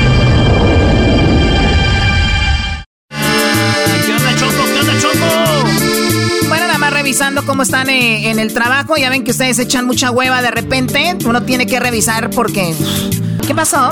[7.11, 8.95] revisando cómo están eh, en el trabajo.
[8.95, 11.17] Ya ven que ustedes echan mucha hueva de repente.
[11.25, 12.73] Uno tiene que revisar porque...
[13.45, 13.89] ¿Qué pasó?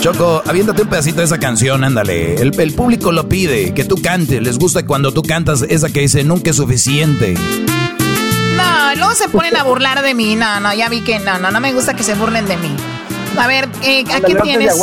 [0.00, 2.36] Choco, aviéntate un pedacito de esa canción, ándale.
[2.36, 4.40] El, el público lo pide, que tú cantes.
[4.40, 7.34] Les gusta cuando tú cantas esa que dice nunca es suficiente.
[8.56, 10.36] No, luego se ponen a burlar de mí.
[10.36, 12.70] No, no, ya vi que no, no, no me gusta que se burlen de mí.
[13.36, 14.80] A ver, eh, ¿a quién tienes?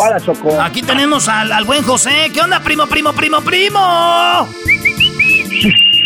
[0.59, 2.31] Aquí tenemos al, al buen José.
[2.33, 4.49] ¿Qué onda, primo, primo, primo, primo?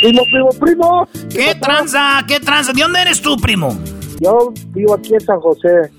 [0.06, 1.08] Primo, primo, primo.
[1.32, 2.24] ¿Qué tranza?
[2.28, 2.74] ¿Qué tranza?
[2.74, 3.76] ¿De dónde eres tú, primo?
[4.20, 5.90] Yo vivo aquí en San José.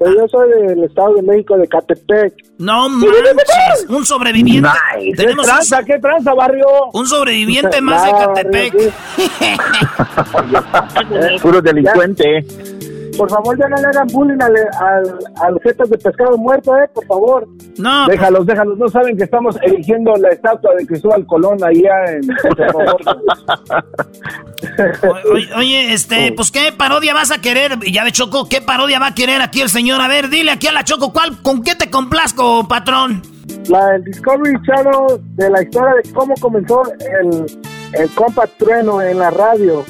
[0.00, 2.34] Pero yo soy del Estado de México, de Catepec.
[2.58, 4.68] No manches, un sobreviviente.
[4.98, 5.16] Nice.
[5.16, 5.84] Tenemos ¿Qué tranza?
[5.84, 6.66] ¿Qué tranza, barrio?
[6.92, 8.74] un sobreviviente más de Catepec.
[11.42, 12.44] Puro delincuente.
[13.16, 16.76] Por favor, ya no le hagan bullying al, al, a los jetas de pescado muerto,
[16.76, 16.88] ¿eh?
[16.94, 17.48] Por favor.
[17.78, 18.06] No.
[18.06, 18.78] Déjalos, déjalos.
[18.78, 22.22] No saben que estamos erigiendo la estatua de Cristóbal Colón allá en...
[25.32, 29.08] Oye, oye, este, pues qué parodia vas a querer, ya ve Choco, qué parodia va
[29.08, 30.00] a querer aquí el señor.
[30.00, 33.22] A ver, dile aquí a la Choco, ¿cuál, con qué te complazco, patrón?
[33.68, 36.82] La del Discovery Channel de la historia de cómo comenzó
[37.20, 37.46] el,
[37.94, 39.84] el compa trueno en la radio.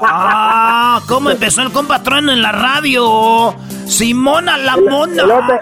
[0.00, 3.54] Ah, ¿cómo empezó el compatrón en la radio?
[3.86, 5.22] Simona la mona.
[5.22, 5.58] El otro-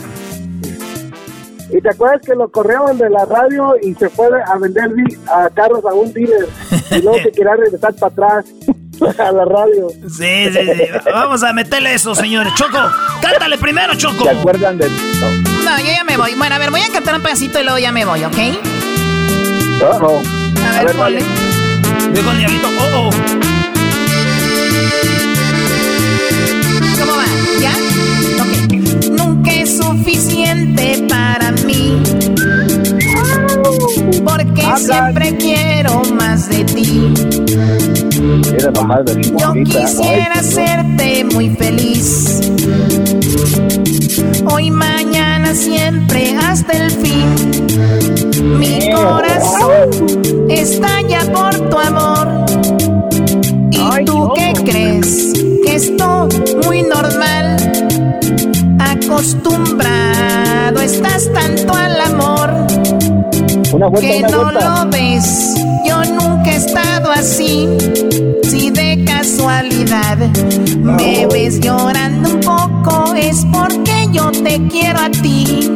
[1.71, 4.89] Y te acuerdas que lo corrieron de la radio y se fue a vender
[5.29, 6.49] a carros a un dealer.
[6.93, 8.45] Y luego se quería regresar para atrás
[9.19, 9.89] a la radio.
[10.09, 10.85] Sí, sí, sí.
[11.13, 12.55] Vamos a meterle eso, señores.
[12.55, 12.79] Choco,
[13.21, 14.23] cántale primero, Choco.
[14.25, 16.35] ¿Se acuerdan de No, yo ya me voy.
[16.37, 18.37] Bueno, a ver, voy a cantar un pedacito y luego ya me voy, ¿ok?
[19.83, 20.23] Oh,
[20.75, 21.23] A ver, ponle.
[22.15, 23.11] Digo el diablito, oh, oh.
[26.99, 27.27] ¿Cómo va?
[27.61, 27.73] ¿Ya?
[28.43, 28.51] Ok.
[29.11, 32.03] Nunca es suficiente para mí.
[34.25, 37.13] Porque siempre quiero más de ti.
[38.59, 42.41] Era nomás de mi Yo quisiera Ay, hacerte muy feliz.
[44.51, 46.86] Hoy, mañana, siempre, hasta el
[50.71, 52.27] estalla por tu amor.
[53.71, 55.33] ¿Y tú qué crees?
[55.65, 56.29] Que esto
[56.65, 57.57] muy normal.
[58.81, 62.51] Acostumbrado estás tanto al amor.
[63.73, 64.85] Una vuelta, que una no vuelta.
[64.85, 65.55] lo ves.
[65.87, 67.69] Yo nunca he estado así.
[68.43, 70.17] Si de casualidad
[70.79, 75.71] me ves llorando un poco, es porque yo te quiero a ti.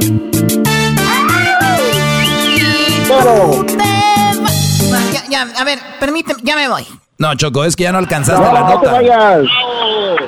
[2.57, 3.90] Y tú te
[5.31, 6.87] Ya, a ver, permíteme, ya me voy.
[7.19, 8.93] No, Choco, es que ya no alcanzaste No, la no te nota.
[8.93, 9.43] vayas.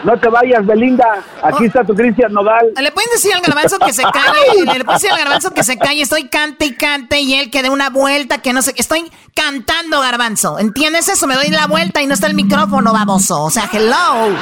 [0.05, 1.07] No te vayas, Belinda.
[1.43, 2.67] Aquí está tu Cristian Nodal.
[2.79, 5.79] Le pueden decir al garbanzo que se calle, le pueden decir al garbanzo que se
[5.79, 9.11] calle, estoy cante y cante y él que dé una vuelta, que no sé, estoy
[9.35, 11.27] cantando garbanzo, ¿entiendes eso?
[11.27, 14.37] Me doy la vuelta y no está el micrófono, baboso, o sea, hello.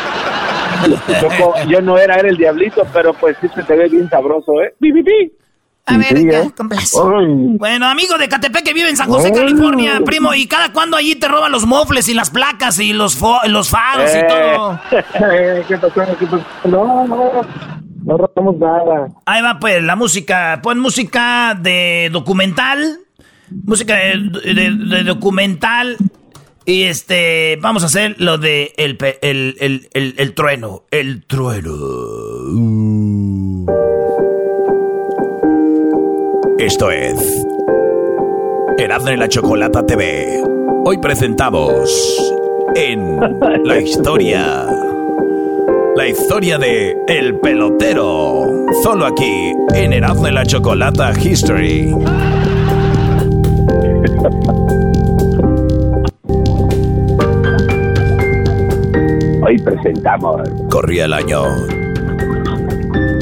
[1.20, 4.60] Choco, yo no era, era el diablito, pero pues sí se te ve bien sabroso,
[4.62, 4.74] ¿eh?
[4.80, 5.32] Pi, pi, pi.
[5.86, 6.44] A ver, Sí, ya.
[7.58, 9.32] Bueno, amigo de Catepec que vive en San José.
[9.32, 13.20] California, primo, ¿y cada cuándo allí te roban los mofles y las placas y los,
[13.20, 14.80] fo- los faros y Eh, todo?
[15.68, 15.94] ¿Qué pasó?
[16.18, 16.44] ¿Qué pasó?
[16.64, 17.42] No, no,
[18.04, 19.08] no robamos nada.
[19.26, 23.00] Ahí va pues la música, pon música de documental,
[23.64, 25.96] música de, de- de documental
[26.66, 31.72] y este, vamos a hacer lo de el, el, el, el trueno, el trueno.
[36.60, 37.46] Esto es
[38.76, 40.42] Erasmo y la Chocolata TV.
[40.84, 41.90] Hoy presentamos
[42.74, 43.18] en
[43.64, 44.66] la historia,
[45.96, 48.44] la historia de El Pelotero.
[48.82, 51.94] Solo aquí en Erasmo y la Chocolata History.
[59.42, 60.42] Hoy presentamos.
[60.68, 61.42] Corría el año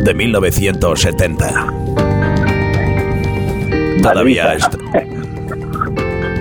[0.02, 1.77] de 1970.
[4.12, 4.56] Todavía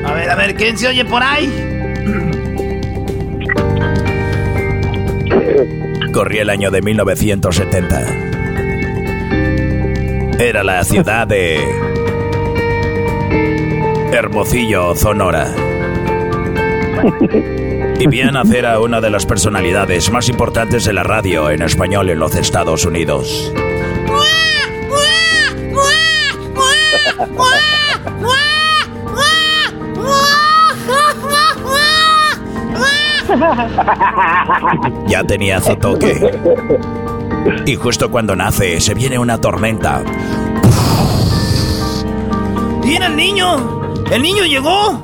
[0.06, 1.68] A ver, a ver, ¿quién se oye por ahí?
[6.18, 8.02] corría el año de 1970.
[10.40, 11.60] Era la ciudad de
[14.12, 15.54] Hermosillo, Sonora.
[18.00, 22.10] Y vi nacer a una de las personalidades más importantes de la radio en español
[22.10, 23.54] en los Estados Unidos.
[35.08, 36.32] Ya tenía su toque.
[37.66, 40.04] Y justo cuando nace, se viene una tormenta.
[42.84, 43.82] ¿Y era el niño?
[44.12, 45.04] ¿El niño llegó?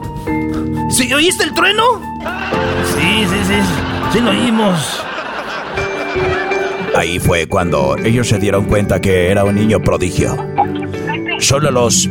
[0.90, 1.84] ¿Sí, ¿Oíste el trueno?
[2.96, 3.56] Sí, sí, sí.
[4.14, 5.04] Sí lo oímos.
[6.96, 10.53] Ahí fue cuando ellos se dieron cuenta que era un niño prodigio.
[11.44, 12.10] Solo a los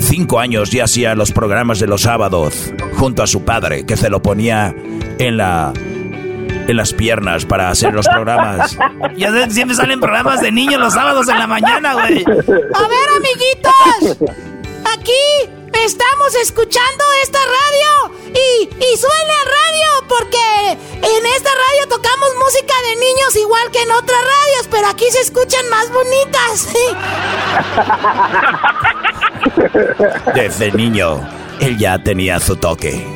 [0.00, 4.10] cinco años ya hacía los programas de los sábados junto a su padre, que se
[4.10, 4.74] lo ponía
[5.18, 5.72] en la
[6.68, 8.76] en las piernas para hacer los programas.
[9.16, 12.24] Ya siempre salen programas de niños los sábados en la mañana, güey.
[12.26, 14.32] A ver, amiguitos,
[14.92, 15.12] aquí
[15.84, 22.96] estamos escuchando esta radio y, y suena radio porque en esta radio tocamos música de
[22.96, 26.68] niños igual que en otras radios, pero aquí se escuchan más bonitas.
[30.34, 31.20] Desde niño,
[31.60, 33.06] él ya tenía su toque.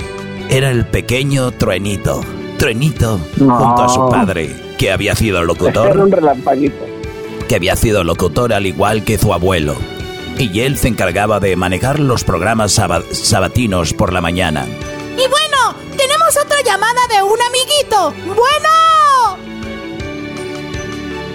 [0.50, 2.20] Era el pequeño truenito.
[2.58, 6.84] Truenito junto a su padre, que había sido Era locutor, un relampaguito.
[7.48, 9.74] que había sido locutor al igual que su abuelo.
[10.38, 14.66] Y él se encargaba de manejar los programas saba- sabatinos por la mañana.
[14.66, 18.12] Y bueno, tenemos otra llamada de un amiguito.
[18.34, 19.38] Bueno.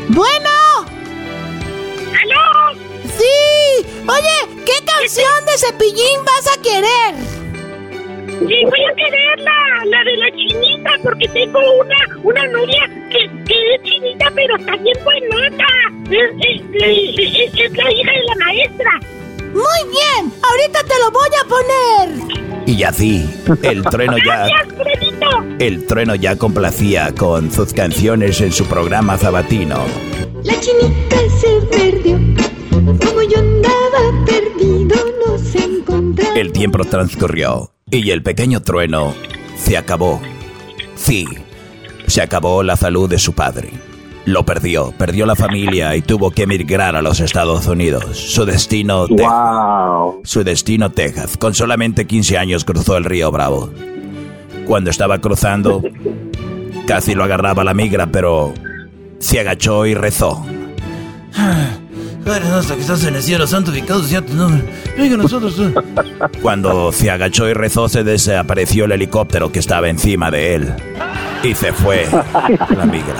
[0.09, 0.49] Bueno.
[2.21, 2.79] ¿Aló?
[3.17, 3.85] Sí.
[4.07, 7.42] Oye, ¿qué canción de cepillín vas a querer?
[8.47, 13.29] Sí, voy a querer la, la de la chinita porque tengo una, una novia que,
[13.45, 15.65] que es chinita pero está bien buenota.
[16.09, 17.19] Es, es, es-
[17.53, 18.91] es- es la hija de la maestra.
[19.53, 22.63] Muy bien, ahorita te lo voy a poner.
[22.65, 23.29] Y así,
[23.61, 24.47] el trueno ya.
[25.59, 29.85] El trueno ya complacía con sus canciones en su programa sabatino.
[30.43, 32.17] La chinita se perdió.
[32.71, 34.95] Como yo andaba perdido,
[35.27, 36.35] nos encontramos.
[36.37, 39.13] El tiempo transcurrió y el pequeño trueno
[39.55, 40.19] se acabó.
[40.95, 41.27] Sí,
[42.07, 43.69] se acabó la salud de su padre.
[44.25, 48.17] Lo perdió, perdió la familia y tuvo que emigrar a los Estados Unidos.
[48.17, 49.29] Su destino, Texas.
[50.23, 51.37] Su destino, Texas.
[51.37, 53.69] Con solamente 15 años cruzó el río Bravo.
[54.65, 55.83] Cuando estaba cruzando,
[56.87, 58.53] casi lo agarraba la migra, pero
[59.19, 60.43] se agachó y rezó.
[62.23, 64.63] Padre nuestro que estás en el cielo, santificado sea tu nombre.
[64.97, 65.55] Venga nosotros.
[66.41, 70.73] Cuando se agachó y rezó, se desapareció el helicóptero que estaba encima de él.
[71.43, 72.07] Y se fue
[72.75, 73.15] la migra.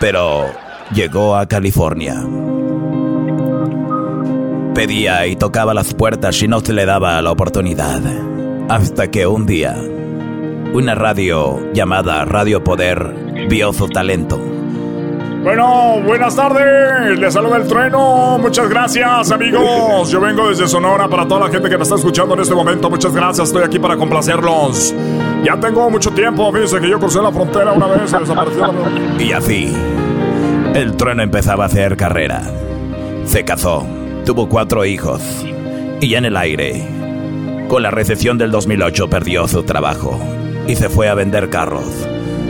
[0.00, 0.46] Pero
[0.92, 2.22] llegó a California.
[4.74, 8.02] Pedía y tocaba las puertas y no se le daba la oportunidad.
[8.68, 9.74] Hasta que un día,
[10.74, 13.14] una radio llamada Radio Poder
[13.48, 14.38] vio su talento.
[15.46, 17.20] Bueno, buenas tardes.
[17.20, 18.36] Les saluda el trueno.
[18.36, 20.10] Muchas gracias, amigos.
[20.10, 22.90] Yo vengo desde Sonora para toda la gente que me está escuchando en este momento.
[22.90, 23.46] Muchas gracias.
[23.46, 24.92] Estoy aquí para complacerlos.
[25.44, 26.50] Ya tengo mucho tiempo.
[26.50, 28.74] Fíjense que yo crucé la frontera una vez y desapareció.
[29.20, 29.72] Y así,
[30.74, 32.42] el trueno empezaba a hacer carrera.
[33.24, 33.86] Se casó,
[34.24, 35.22] tuvo cuatro hijos.
[36.00, 36.82] Y en el aire,
[37.68, 40.18] con la recesión del 2008, perdió su trabajo
[40.66, 41.86] y se fue a vender carros.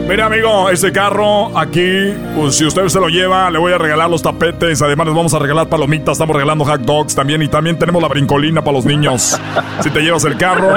[0.08, 4.08] Mire, amigo, este carro aquí, pues, si usted se lo lleva, le voy a regalar
[4.08, 4.80] los tapetes.
[4.80, 6.12] Además, les vamos a regalar palomitas.
[6.12, 7.42] Estamos regalando hot dogs también.
[7.42, 9.40] Y también tenemos la brincolina para los niños.
[9.80, 10.74] Si te llevas el carro,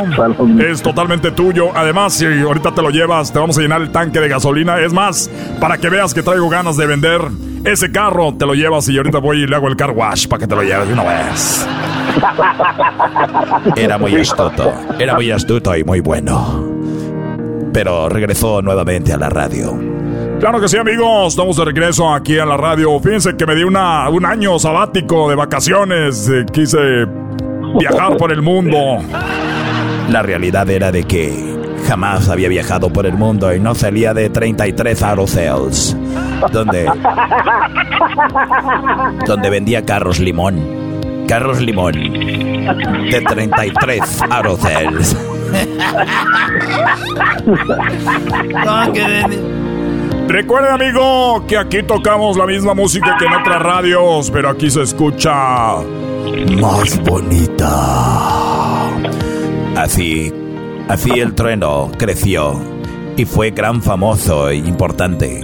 [0.60, 1.70] es totalmente tuyo.
[1.74, 4.80] Además, si ahorita te lo llevas, te vamos a llenar el tanque de gasolina.
[4.80, 7.22] Es más, para que veas que traigo ganas de vender
[7.64, 10.42] ese carro, te lo llevas y ahorita voy y le hago el car wash para
[10.42, 11.68] que te lo lleves de una vez.
[13.76, 14.74] Era muy astuto.
[15.00, 16.69] Era muy astuto y muy bueno
[17.74, 19.78] pero regresó nuevamente a la radio.
[20.40, 21.34] Claro que sí, amigos.
[21.34, 23.00] Estamos de regreso aquí a la radio.
[23.00, 26.32] Fíjense que me di una, un año sabático de vacaciones.
[26.54, 27.06] Quise
[27.78, 28.78] viajar por el mundo.
[30.10, 34.30] La realidad era de que jamás había viajado por el mundo y no salía de
[34.30, 35.98] 33 Aerocells,
[36.52, 36.90] donde,
[39.26, 40.60] donde vendía carros limón.
[41.28, 45.18] Carros limón de 33 Aerocells.
[50.28, 54.84] Recuerda, amigo, que aquí tocamos la misma música que en otras radios, pero aquí se
[54.84, 55.78] escucha
[56.62, 58.90] más bonita.
[59.76, 60.32] Así,
[60.88, 62.62] así el trueno creció
[63.18, 65.44] y fue gran famoso e importante.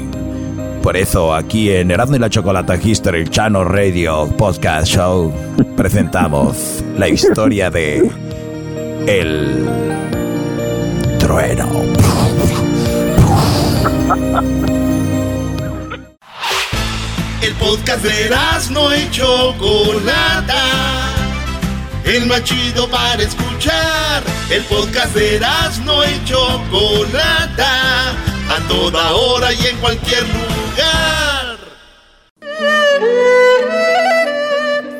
[0.83, 5.33] Por eso aquí en Erasmo y la Chocolata History Channel Radio Podcast Show
[5.75, 8.11] presentamos la historia de
[9.07, 9.65] el
[11.19, 11.69] trueno.
[17.41, 18.35] El podcast de
[18.71, 20.63] no y Chocolata.
[22.03, 24.23] El más chido para escuchar.
[24.49, 25.39] El podcast de
[25.83, 28.11] no y Chocolata.
[28.49, 30.45] A toda hora y en cualquier lugar.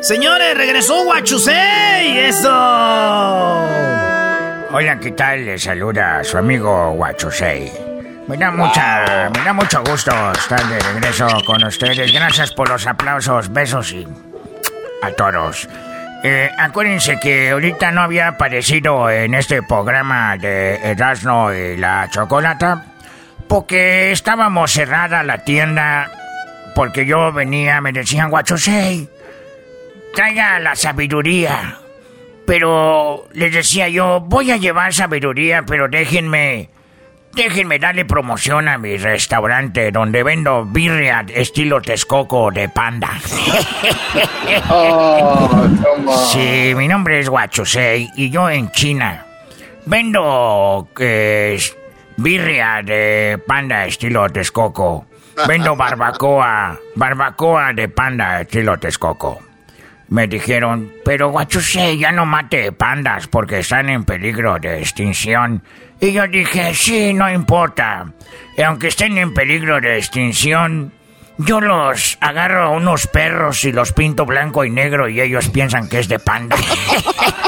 [0.02, 2.20] Señores, regresó Guachusei.
[2.28, 3.74] Eso.
[4.78, 5.45] Hola, ¿qué tal?
[5.45, 7.71] Le saluda a su amigo Guachusei.
[8.28, 12.11] Me da, mucha, me da mucho gusto estar de regreso con ustedes.
[12.11, 14.05] Gracias por los aplausos, besos y
[15.01, 15.69] a todos.
[16.26, 22.84] Eh, acuérdense que ahorita no había aparecido en este programa de Erasmo y la Chocolata
[23.47, 26.11] porque estábamos cerrada la tienda
[26.76, 29.07] porque yo venía, me decían, Guachosei,
[30.13, 31.78] traiga la sabiduría.
[32.46, 36.70] Pero les decía yo, voy a llevar sabiduría, pero déjenme,
[37.34, 43.10] déjenme darle promoción a mi restaurante donde vendo birria estilo Texcoco de panda.
[44.70, 45.68] Oh,
[46.32, 49.26] sí, mi nombre es Guachusei y yo en China
[49.86, 51.60] vendo eh,
[52.18, 55.06] birria de panda estilo Texcoco.
[55.48, 59.45] Vendo barbacoa, barbacoa de panda estilo Texcoco.
[60.08, 65.64] Me dijeron, pero Guachusei, ya no mate pandas porque están en peligro de extinción.
[65.99, 68.06] Y yo dije, sí, no importa.
[68.58, 70.93] Y aunque estén en peligro de extinción,
[71.38, 75.89] yo los agarro a unos perros y los pinto blanco y negro y ellos piensan
[75.89, 76.56] que es de panda.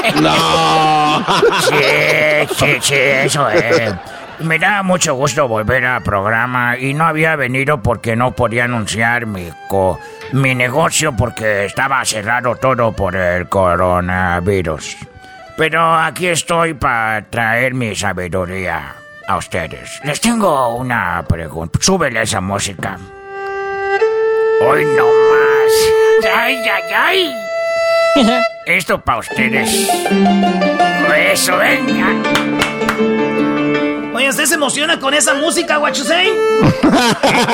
[0.22, 1.24] No.
[1.60, 3.92] Sí, sí, sí, eso es.
[4.40, 9.26] Me da mucho gusto volver al programa y no había venido porque no podía anunciar
[9.26, 9.98] mi, co-
[10.32, 14.96] mi negocio porque estaba cerrado todo por el coronavirus.
[15.56, 18.94] Pero aquí estoy para traer mi sabiduría
[19.26, 20.00] a ustedes.
[20.04, 21.78] Les tengo una pregunta.
[21.82, 22.96] Súbele esa música.
[24.60, 26.32] Hoy no más.
[26.36, 27.32] ¡Ay, ay,
[28.16, 28.42] ay!
[28.66, 29.88] Esto para ustedes.
[31.32, 32.06] Eso, venga.
[34.18, 36.28] Oye, ¿usted se emociona con esa música, say?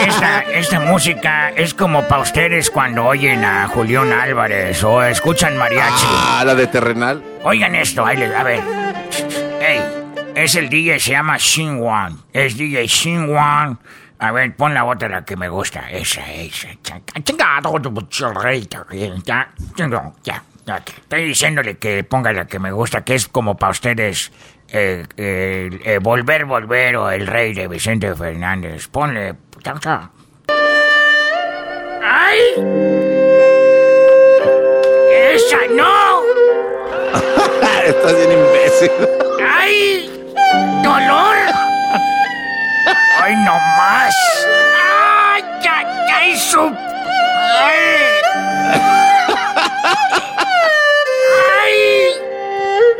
[0.07, 6.07] Esta, esta música es como para ustedes cuando oyen a Julián Álvarez o escuchan mariachi.
[6.09, 7.23] Ah, la de terrenal.
[7.43, 8.63] Oigan esto, ahí les, a ver.
[9.61, 9.83] Ey,
[10.35, 12.17] es el DJ, se llama Xinguan.
[12.33, 13.79] Es DJ Xinguan.
[14.19, 15.91] A ver, pon la otra, la que me gusta.
[15.91, 16.69] Esa, esa.
[17.23, 17.79] Chingado,
[19.27, 19.53] ya,
[20.25, 20.83] ya, ya.
[20.97, 24.33] Estoy diciéndole que ponga la que me gusta, que es como para ustedes
[24.69, 28.89] eh, eh, eh, Volver, Volver o El Rey de Vicente Fernández.
[28.89, 29.35] Ponle.
[32.03, 32.39] ¡Ay!
[35.33, 36.23] ¡Esa no!
[37.87, 38.91] Estás bien imbécil.
[39.43, 40.11] ¡Ay!
[40.83, 41.37] ¡Dolor!
[43.23, 44.15] ¡Ay, no más!
[45.33, 45.43] ¡Ay,
[46.13, 46.61] ay, su...
[46.61, 47.85] ¡Ay!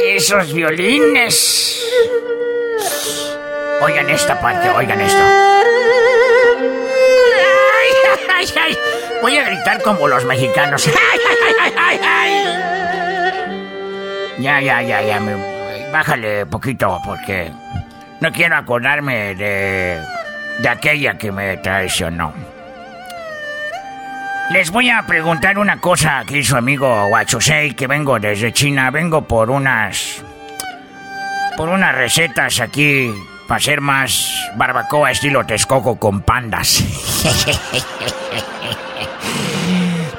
[0.07, 1.83] Esos violines.
[3.81, 5.23] Oigan esta parte, oigan esto.
[9.23, 10.89] Voy a gritar como los mexicanos.
[14.39, 15.21] Ya, ya, ya, ya.
[15.91, 17.51] bájale poquito porque
[18.21, 20.01] no quiero acordarme de,
[20.59, 22.54] de aquella que me traicionó.
[24.51, 28.91] Les voy a preguntar una cosa que hizo amigo Huachosei, que vengo desde China.
[28.91, 30.23] Vengo por unas.
[31.57, 33.11] por unas recetas aquí
[33.49, 36.85] para hacer más barbacoa estilo Texcoco con pandas.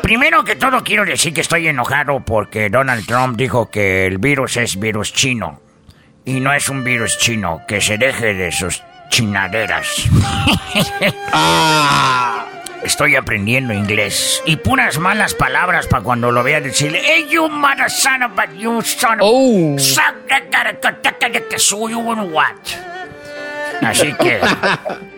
[0.01, 4.57] Primero que todo quiero decir que estoy enojado porque Donald Trump dijo que el virus
[4.57, 5.61] es virus chino.
[6.26, 10.09] Y no es un virus chino, que se deje de sus chinaderas.
[12.86, 14.43] Estoy aprendiendo inglés.
[14.45, 18.45] Y puras malas palabras para cuando lo vea decirle, Hey, you mother son of a
[18.53, 19.81] you son of...
[19.81, 22.55] Suck that gotta cut that gotta get so you wanna what?
[23.81, 24.39] Así que...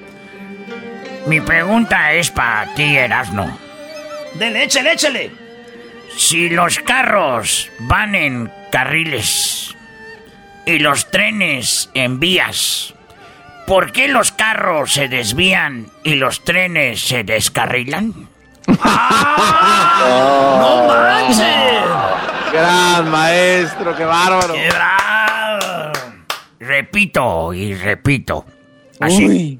[1.28, 3.59] Mi pregunta es para ti, Erasno.
[4.36, 5.32] Dele, échale, échale.
[6.15, 9.76] Si los carros van en carriles
[10.65, 12.93] y los trenes en vías,
[13.68, 18.30] ¿por qué los carros se desvían y los trenes se descarrilan?
[18.68, 18.78] ¡No
[20.88, 21.84] manches!
[22.51, 24.53] Gran maestro, qué bárbaro.
[24.53, 25.91] ¡Qué bravo!
[26.59, 28.45] Repito y repito.
[28.99, 29.59] Así.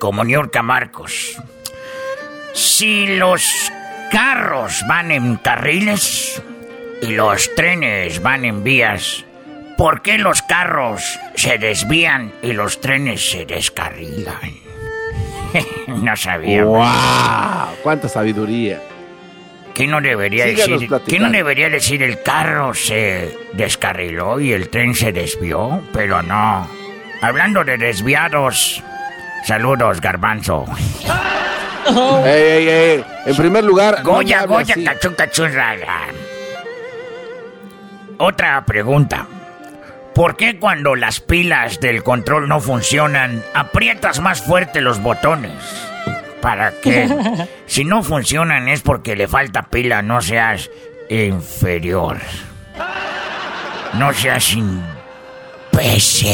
[0.00, 1.36] Como Niorca Marcos.
[2.54, 3.70] Si los
[4.10, 6.42] carros van en carriles
[7.02, 9.24] y los trenes van en vías,
[9.76, 14.64] ¿por qué los carros se desvían y los trenes se descarrilan?
[15.86, 16.64] no sabía.
[16.64, 17.76] ¡Wow!
[17.82, 18.80] ¡Cuánta sabiduría!
[19.74, 21.00] ¿Qué no debería Síganos decir?
[21.08, 25.82] ¿Qué no debería decir el carro se descarriló y el tren se desvió?
[25.92, 26.68] Pero no.
[27.20, 28.82] Hablando de desviados,
[29.44, 30.64] saludos, garbanzo.
[32.24, 33.04] ¡Ey, ey, ey!
[33.26, 34.74] En primer lugar, no Goya, hable Goya,
[35.16, 36.06] cachún, rara.
[38.18, 39.26] Otra pregunta.
[40.14, 45.52] ¿Por qué cuando las pilas del control no funcionan, aprietas más fuerte los botones?
[46.40, 47.08] ¿Para qué?
[47.66, 50.70] Si no funcionan es porque le falta pila, no seas
[51.08, 52.18] inferior.
[53.94, 54.52] No seas
[55.72, 56.32] imbécil.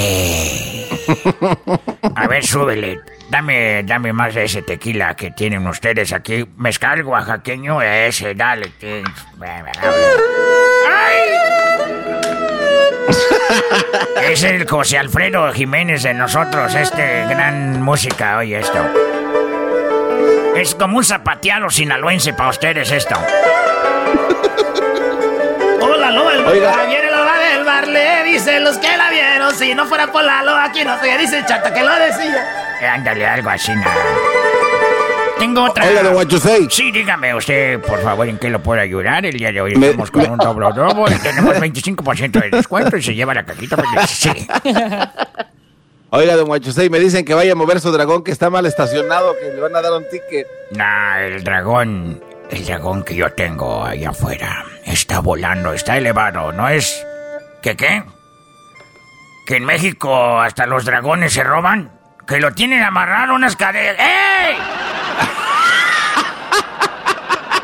[2.14, 3.00] A ver, súbele.
[3.30, 6.46] Dame, dame más de ese tequila que tienen ustedes aquí.
[6.56, 8.72] Mezcal oaxaqueño, ese, dale.
[8.78, 9.02] que-
[14.28, 18.78] Es el José Alfredo Jiménez de nosotros, este gran música, oye esto.
[20.56, 23.16] Es como un zapateado sinaloense para ustedes esto.
[25.80, 26.74] Hola, Loba, el Oiga.
[26.86, 29.54] Viene Loba del bar, le dicen los que la vieron.
[29.54, 32.76] Si no fuera por la Loba, aquí no se dice chata que lo decía.
[32.80, 33.94] Eh, Ándale, algo así, nada.
[35.40, 35.84] Tengo otra.
[35.86, 36.68] Oiga, don Guachusei.
[36.70, 39.24] Sí, dígame usted, por favor, en qué lo puedo ayudar.
[39.26, 43.02] El día de hoy estamos con un doble doble y tenemos 25% de descuento y
[43.02, 43.76] se lleva la cajita.
[43.76, 44.30] pues, Sí.
[46.12, 49.34] Oiga, don Guachusei, me dicen que vaya a mover su dragón que está mal estacionado,
[49.38, 50.46] que le van a dar un ticket.
[50.72, 52.20] Nah, el dragón,
[52.50, 57.06] el dragón que yo tengo allá afuera, está volando, está elevado, ¿no es?
[57.62, 58.02] ¿Qué qué?
[59.50, 61.90] que en México hasta los dragones se roban,
[62.24, 63.96] que lo tienen amarrado unas cadenas.
[63.98, 64.56] ¡Ey!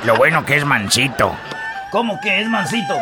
[0.07, 1.37] Lo bueno que es mansito.
[1.91, 2.97] ¿Cómo que es mansito?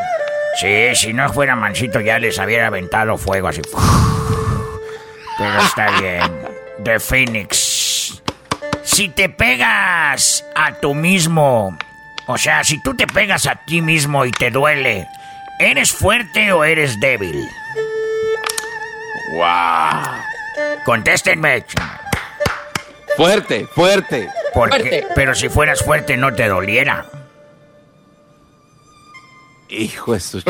[0.59, 3.61] Sí, si no fuera mansito ya les hubiera aventado fuego así.
[5.37, 6.23] Pero está bien.
[6.83, 8.23] The Phoenix.
[8.83, 11.77] Si te pegas a tú mismo,
[12.27, 15.07] o sea, si tú te pegas a ti mismo y te duele,
[15.59, 17.47] ¿eres fuerte o eres débil?
[19.35, 20.01] ¡Wow!
[20.87, 21.67] Contéstenme.
[23.17, 24.29] Fuerte, fuerte.
[24.53, 25.07] Porque, Fuerte.
[25.15, 27.07] Pero si fueras fuerte no te doliera.
[29.69, 30.43] Hijo de su...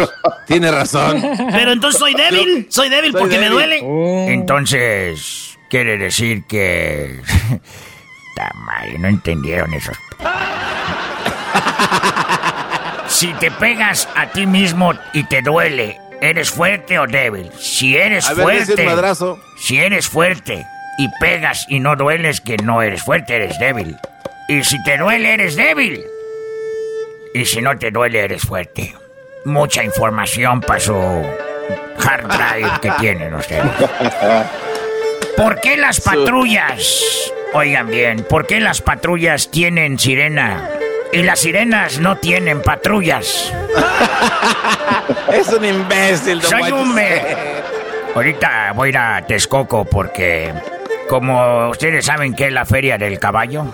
[0.47, 1.23] Tiene razón.
[1.53, 2.67] Pero entonces soy débil.
[2.69, 3.79] Soy débil Soy porque me duele.
[4.33, 7.21] Entonces, quiere decir que...
[8.37, 9.93] Ta madre, no entendieron eso.
[13.07, 17.51] si te pegas a ti mismo y te duele, ¿eres fuerte o débil?
[17.59, 18.85] Si eres A ver, fuerte...
[18.85, 19.39] madrazo.
[19.57, 20.67] Si eres fuerte
[20.99, 23.97] y pegas y no dueles, que no eres fuerte, eres débil.
[24.49, 26.05] Y si te duele, eres débil.
[27.35, 28.95] Y si no te duele, eres fuerte.
[29.45, 33.65] Mucha información para su hard drive que tienen ustedes.
[35.37, 40.71] ¿Por qué las patrullas, oigan bien, por qué las patrullas tienen sirena
[41.13, 43.53] y las sirenas no tienen patrullas?
[45.33, 46.99] Es un imbécil, don Soy un
[48.15, 50.55] Ahorita voy a ir a Texcoco porque,
[51.15, 53.67] como ustedes saben que es la feria del caballo,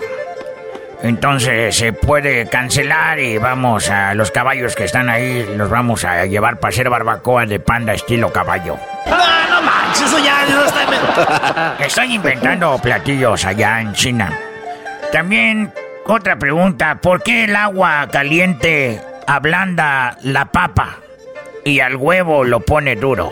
[1.01, 6.27] entonces se puede cancelar y vamos a los caballos que están ahí, los vamos a
[6.27, 8.77] llevar para hacer barbacoa de panda estilo caballo.
[9.07, 11.75] No, no manches, eso ya no está...
[11.83, 14.37] Estoy inventando platillos allá en China.
[15.11, 15.73] También,
[16.05, 20.97] otra pregunta, ¿por qué el agua caliente ablanda la papa
[21.65, 23.31] y al huevo lo pone duro?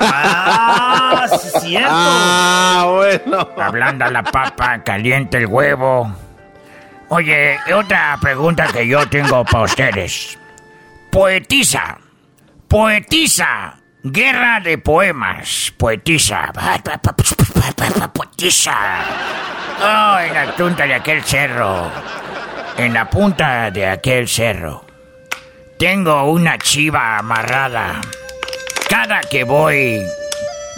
[0.00, 1.90] Ah, sí es cierto.
[1.92, 3.48] Ah, bueno.
[3.60, 6.12] Ablanda la papa, calienta el huevo.
[7.08, 10.38] Oye, otra pregunta que yo tengo para ustedes.
[11.10, 11.98] Poetiza.
[12.68, 13.74] Poetiza.
[14.02, 15.72] Guerra de poemas.
[15.76, 16.52] Poetiza.
[18.12, 18.74] Poetiza.
[19.82, 21.90] Oh, en la punta de aquel cerro.
[22.76, 24.84] En la punta de aquel cerro.
[25.78, 28.00] Tengo una chiva amarrada.
[28.90, 30.02] Cada que voy,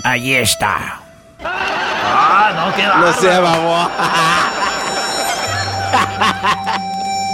[0.04, 1.00] allí está.
[1.42, 3.90] Ah, no, qué No sea babo.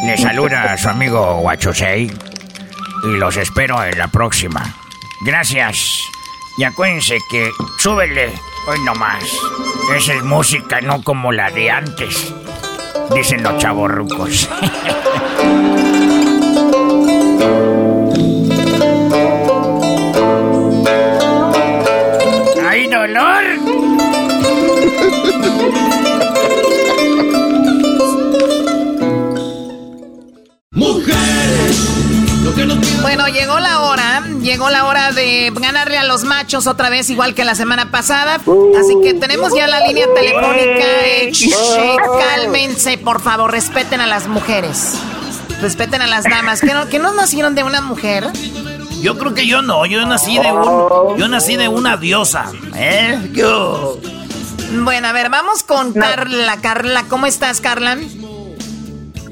[0.06, 2.04] Le saluda a su amigo Guachosei
[3.02, 4.62] y los espero en la próxima.
[5.22, 6.00] Gracias.
[6.58, 7.50] Y acuérdense que
[7.80, 8.32] súbele
[8.68, 9.24] hoy nomás.
[9.96, 12.32] Esa es música, no como la de antes.
[13.12, 14.48] Dicen los chavorrucos.
[22.88, 23.44] ¡Hay dolor!
[33.02, 37.34] Bueno, llegó la hora, llegó la hora de ganarle a los machos otra vez, igual
[37.34, 38.36] que la semana pasada.
[38.36, 40.84] Así que tenemos ya la línea telefónica.
[41.04, 41.32] Eh,
[42.18, 44.94] cálmense, por favor, respeten a las mujeres.
[45.60, 46.60] Respeten a las damas.
[46.60, 48.24] ¿Que no, que no nacieron de una mujer?
[49.00, 53.30] Yo creo que yo no, yo nací de un, yo nací de una diosa, ¿eh?
[53.32, 54.00] Yo.
[54.82, 56.58] Bueno, a ver, vamos con Carla.
[56.60, 57.96] Carla, ¿cómo estás, Carla?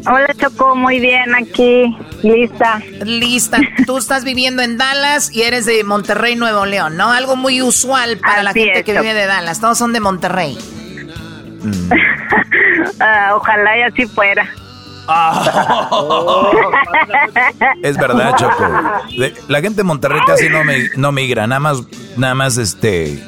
[0.09, 2.81] Hola Choco, muy bien aquí, lista.
[3.05, 3.59] Lista.
[3.87, 7.11] Tú estás viviendo en Dallas y eres de Monterrey, Nuevo León, ¿no?
[7.11, 9.61] Algo muy usual para la gente es, que vive de Dallas.
[9.61, 10.57] Todos son de Monterrey.
[13.01, 14.49] Ah, ojalá y así fuera.
[17.83, 18.65] Es verdad, Choco.
[19.49, 21.79] La gente de Monterrey casi no, me, no migra, nada más,
[22.17, 23.23] nada más este.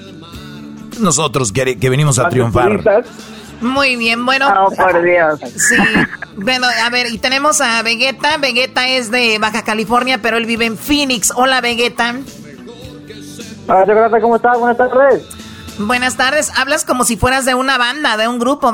[1.00, 3.04] Nosotros que, que venimos a triunfar.
[3.60, 4.46] Muy bien, bueno.
[4.66, 5.40] Oh, por Dios.
[5.56, 5.76] Sí.
[6.36, 8.36] Bueno, a ver, y tenemos a Vegeta.
[8.38, 11.32] Vegeta es de Baja California, pero él vive en Phoenix.
[11.34, 12.14] Hola, Vegeta.
[13.66, 14.58] Hola, Chocolate, ¿cómo estás?
[14.58, 15.22] Buenas tardes.
[15.78, 16.52] Buenas tardes.
[16.56, 18.72] Hablas como si fueras de una banda, de un grupo.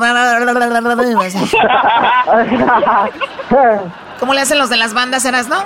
[4.19, 5.57] ¿Cómo le hacen los de las bandas, eras, no?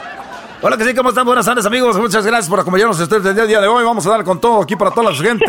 [0.62, 1.26] Hola, que sí, ¿cómo están?
[1.26, 1.98] Buenas tardes, amigos.
[1.98, 3.86] Muchas gracias por acompañarnos ustedes el día de hoy.
[3.86, 5.46] Vamos a dar con todo aquí para toda la gente.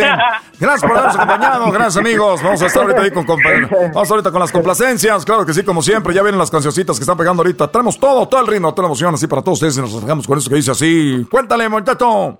[0.61, 1.73] Gracias por habernos acompañado.
[1.73, 2.41] Gracias, amigos.
[2.41, 5.25] Vamos a estar ahorita ahí con, vamos ahorita con las complacencias.
[5.25, 6.15] Claro que sí, como siempre.
[6.15, 7.67] Ya vienen las cancioncitas que están pegando ahorita.
[7.67, 9.79] Tenemos todo, todo el ritmo, toda la emoción así para todos ustedes.
[9.79, 11.27] Y nos dejamos con eso que dice así.
[11.29, 12.39] Cuéntale, muchacho.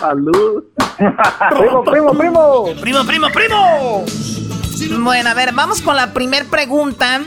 [0.00, 0.64] Salud.
[1.56, 2.64] primo, primo, primo.
[2.80, 4.04] Primo, primo, primo.
[5.00, 7.20] Bueno, a ver, vamos con la primer pregunta.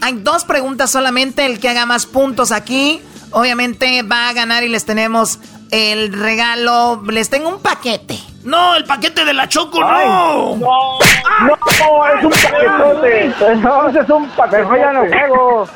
[0.00, 1.44] Hay dos preguntas solamente.
[1.44, 3.02] El que haga más puntos aquí,
[3.32, 5.40] obviamente va a ganar y les tenemos
[5.70, 8.18] el regalo, les tengo un paquete.
[8.44, 10.56] No, el paquete de la Choco, Ay, no.
[10.56, 10.98] No,
[11.46, 13.56] no, es un paquetote.
[13.56, 14.64] No, ese es un paquete.
[14.78, 15.68] ya no juego.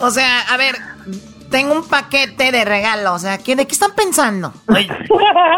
[0.00, 0.76] O sea, a ver,
[1.50, 3.14] tengo un paquete de regalo.
[3.14, 4.52] O sea, ¿qué, ¿de qué están pensando?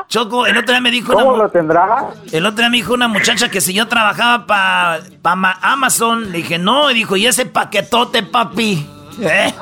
[0.08, 2.08] Choco, el otro día me dijo ¿Cómo una, lo tendrá?
[2.32, 6.58] el otro día me dijo una muchacha que si yo trabajaba para Amazon, le dije,
[6.58, 8.86] no, y dijo, ¿y ese paquetote, papi?
[9.22, 9.52] ¿Eh?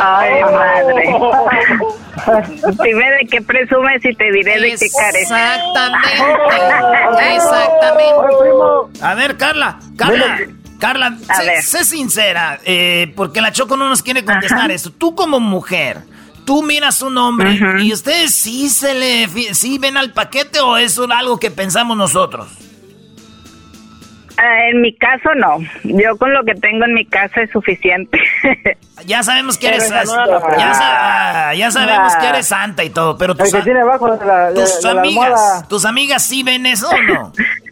[0.00, 1.16] Ay, madre.
[2.82, 5.22] Dime de qué presumes y te diré de qué careces.
[5.22, 6.08] Exactamente.
[7.34, 9.00] Exactamente.
[9.02, 10.38] A ver, Carla, Carla,
[10.80, 14.72] Carla, sé, sé sincera, eh, porque la Choco no nos quiere contestar Ajá.
[14.72, 14.90] esto.
[14.90, 15.98] Tú como mujer,
[16.44, 20.98] tú miras un hombre y ustedes sí se le, sí ven al paquete o es
[20.98, 22.48] algo que pensamos nosotros.
[24.42, 25.58] Ah, en mi caso, no.
[25.84, 28.18] Yo con lo que tengo en mi casa es suficiente.
[29.06, 32.20] Ya sabemos que eres, ya, ah, ya sabemos Nah.
[32.20, 34.60] que eres santa y todo, pero El tus, que a- tiene abajo de la, de-
[34.60, 37.32] tus de amigas, tus amigas sí ven eso o no?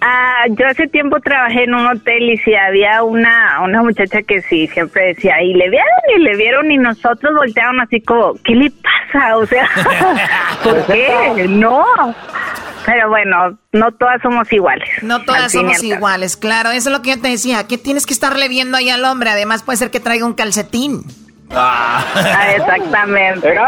[0.00, 4.42] Ah, yo hace tiempo trabajé en un hotel y si había una, una muchacha que
[4.42, 8.54] sí siempre decía, y le vieron y le vieron y nosotros voltearon así como, ¿qué
[8.54, 9.36] le pasa?
[9.36, 9.68] O sea,
[10.62, 11.46] ¿por qué?
[11.48, 11.84] No.
[12.86, 14.88] Pero bueno, no todas somos iguales.
[15.02, 16.70] No todas somos iguales, claro.
[16.70, 17.66] Eso es lo que yo te decía.
[17.66, 19.28] ¿Qué tienes que estarle viendo ahí al hombre?
[19.30, 21.02] Además, puede ser que traiga un calcetín.
[21.50, 22.04] Ah,
[22.56, 23.48] exactamente.
[23.48, 23.66] Era,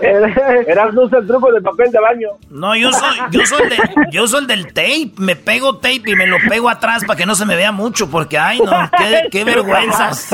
[0.00, 2.28] era, era usa el truco del papel de baño.
[2.50, 3.76] No, yo soy, yo soy el de,
[4.10, 7.26] yo soy el del tape, me pego tape y me lo pego atrás para que
[7.26, 10.30] no se me vea mucho, porque ay no, qué, qué vergüenzas.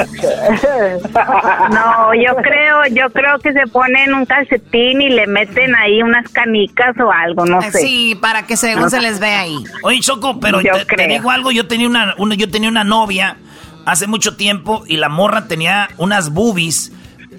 [1.70, 6.28] No, yo creo, yo creo que se ponen un calcetín y le meten ahí unas
[6.30, 7.72] canicas o algo, no sé.
[7.72, 9.56] Sí, para que según se les vea ahí.
[9.82, 13.36] Oye, Choco, pero Yo te, digo algo, yo tenía una, una- yo tenía una novia
[13.84, 16.92] hace mucho tiempo y la morra tenía unas boobies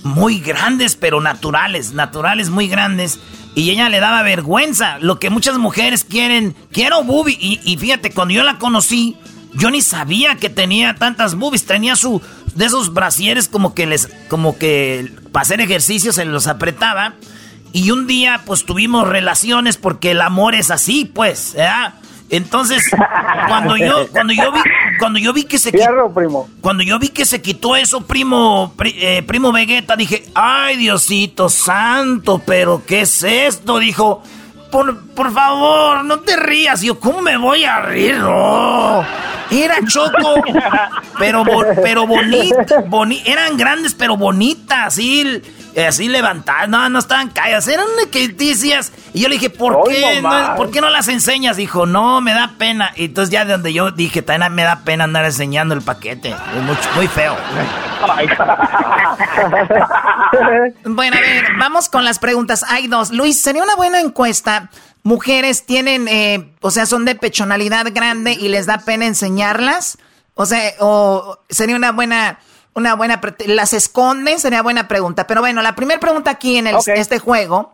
[0.03, 3.20] muy grandes, pero naturales, naturales muy grandes.
[3.56, 7.38] Y ella le daba vergüenza, lo que muchas mujeres quieren, quiero boobie.
[7.40, 9.15] Y, fíjate, cuando yo la conocí,
[9.53, 12.22] yo ni sabía que tenía tantas boobies, tenía su,
[12.56, 17.14] de esos brasieres como que les, como que para hacer ejercicio se los apretaba.
[17.72, 21.56] Y un día, pues tuvimos relaciones porque el amor es así, pues.
[22.30, 22.84] Entonces,
[23.48, 24.60] cuando yo, cuando yo vi,
[24.98, 26.50] cuando yo vi que se Fierro, primo.
[26.62, 31.50] cuando yo vi que se quitó eso, primo, pri- eh, primo Vegeta, dije, ay Diosito
[31.50, 33.78] santo, pero ¿qué es esto?
[33.78, 34.24] Dijo,
[34.72, 36.82] por, por favor, no te rías.
[36.82, 38.18] Y yo, ¿cómo me voy a reír?
[38.18, 39.06] No.
[39.52, 40.34] Era choco,
[41.20, 41.44] pero,
[41.84, 45.41] pero bonita, boni eran grandes, pero bonitas, eh,
[45.82, 50.22] así levantadas, no, no estaban calladas, eran que decías, y yo le dije, ¿por qué,
[50.22, 51.58] no, ¿por qué no las enseñas?
[51.58, 52.91] Dijo, no, me da pena.
[52.95, 56.30] Y entonces ya de donde yo dije, también me da pena andar enseñando el paquete,
[56.30, 57.36] es muy, muy feo.
[60.86, 62.66] Bueno, a ver, vamos con las preguntas.
[62.68, 63.12] Hay dos.
[63.12, 64.70] Luis, sería una buena encuesta.
[65.04, 69.98] Mujeres tienen, eh, o sea, son de pechonalidad grande y les da pena enseñarlas.
[70.36, 72.40] O sea, o sería una buena,
[72.76, 75.28] una buena, las esconden, sería buena pregunta.
[75.28, 77.74] Pero bueno, la primera pregunta aquí en el- este juego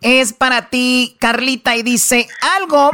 [0.00, 2.28] es para ti, Carlita, y dice
[2.58, 2.90] algo,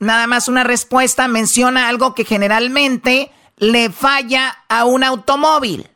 [0.00, 5.88] nada más una respuesta, menciona algo que generalmente le falla a un automóvil.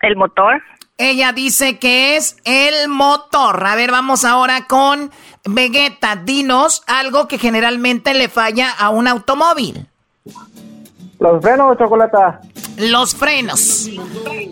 [0.00, 0.60] El motor.
[0.98, 3.66] Ella dice que es el motor.
[3.66, 5.10] A ver, vamos ahora con
[5.44, 6.16] Vegeta.
[6.16, 9.86] Dinos algo que generalmente le falla a un automóvil.
[11.22, 12.40] Los frenos, chocolata.
[12.78, 13.88] Los frenos.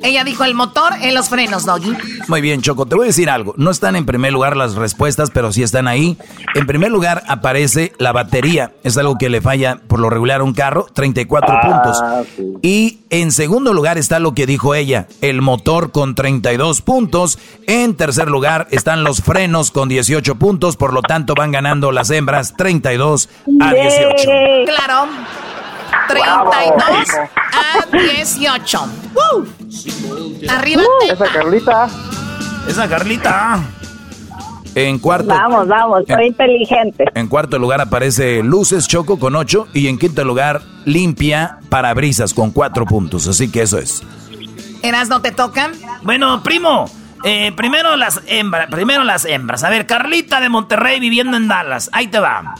[0.02, 1.96] Ella dijo el motor en los frenos, Doggy.
[2.28, 3.54] Muy bien, Choco, te voy a decir algo.
[3.56, 6.16] No están en primer lugar las respuestas, pero sí están ahí.
[6.54, 8.72] En primer lugar aparece la batería.
[8.84, 12.58] Es algo que le falla por lo regular a un carro, 34 Ah, puntos.
[12.62, 17.38] Y en segundo lugar está lo que dijo ella, el motor con 32 puntos.
[17.66, 22.10] En tercer lugar están los frenos con 18 puntos, por lo tanto van ganando las
[22.10, 23.28] hembras 32
[23.60, 24.30] a 18.
[24.66, 25.08] Claro.
[26.08, 27.08] 32
[27.52, 28.80] a 18.
[29.14, 29.46] ¡Woo!
[30.48, 30.82] Arriba.
[31.10, 31.88] Esa Carlita.
[32.68, 33.60] Esa Carlita.
[34.74, 37.04] En cuarto, Vamos, vamos, soy inteligente.
[37.14, 42.52] En cuarto lugar aparece Luces Choco con 8 y en quinto lugar Limpia Parabrisas con
[42.52, 43.26] 4 puntos.
[43.26, 44.02] Así que eso es.
[44.82, 45.72] Eras no te tocan.
[46.02, 46.88] Bueno, primo,
[47.24, 49.64] eh, primero las hembras, primero las hembras.
[49.64, 51.90] A ver, Carlita de Monterrey viviendo en Dallas.
[51.92, 52.54] Ahí te va.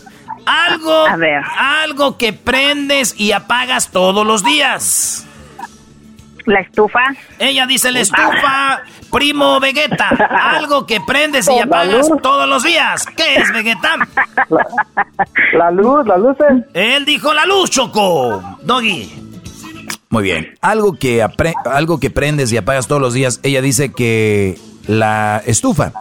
[0.50, 1.06] Algo,
[1.56, 5.24] algo que prendes y apagas todos los días.
[6.44, 7.00] La estufa.
[7.38, 8.82] Ella dice la estufa,
[9.12, 10.08] primo Vegeta.
[10.56, 13.06] Algo que prendes y apagas todos los días.
[13.16, 13.94] ¿Qué es Vegeta?
[15.52, 16.64] La luz, las luces.
[16.74, 18.42] Él dijo la luz, Choco.
[18.62, 19.08] Doggy.
[20.08, 20.54] Muy bien.
[20.60, 21.24] Algo que,
[21.66, 24.58] algo que prendes y apagas todos los días, ella dice que
[24.88, 25.92] la estufa.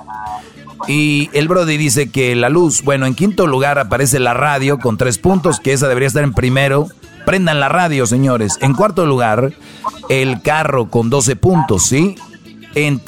[0.87, 4.97] Y el Brody dice que la luz, bueno, en quinto lugar aparece la radio con
[4.97, 6.87] tres puntos, que esa debería estar en primero.
[7.25, 8.57] Prendan la radio, señores.
[8.61, 9.53] En cuarto lugar,
[10.09, 12.15] el carro con 12 puntos, ¿sí?
[12.75, 13.01] En,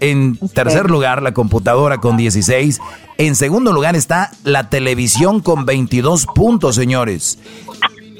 [0.00, 2.80] en tercer lugar, la computadora con 16.
[3.18, 7.38] En segundo lugar está la televisión con 22 puntos, señores.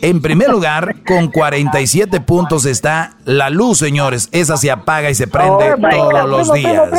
[0.07, 4.29] En primer lugar, con 47 puntos está la luz, señores.
[4.31, 6.93] Esa se apaga y se prende oh todos los días.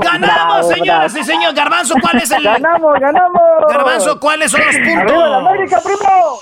[0.00, 1.54] ¡Ganamos, señores y señores!
[1.54, 2.42] Garbanzo, ¿cuál es el...?
[2.42, 3.40] ¡Ganamos, ganamos!
[3.68, 5.12] Garbanzo, ¿cuáles son los puntos?
[5.12, 6.38] ¡Arriba América, primo!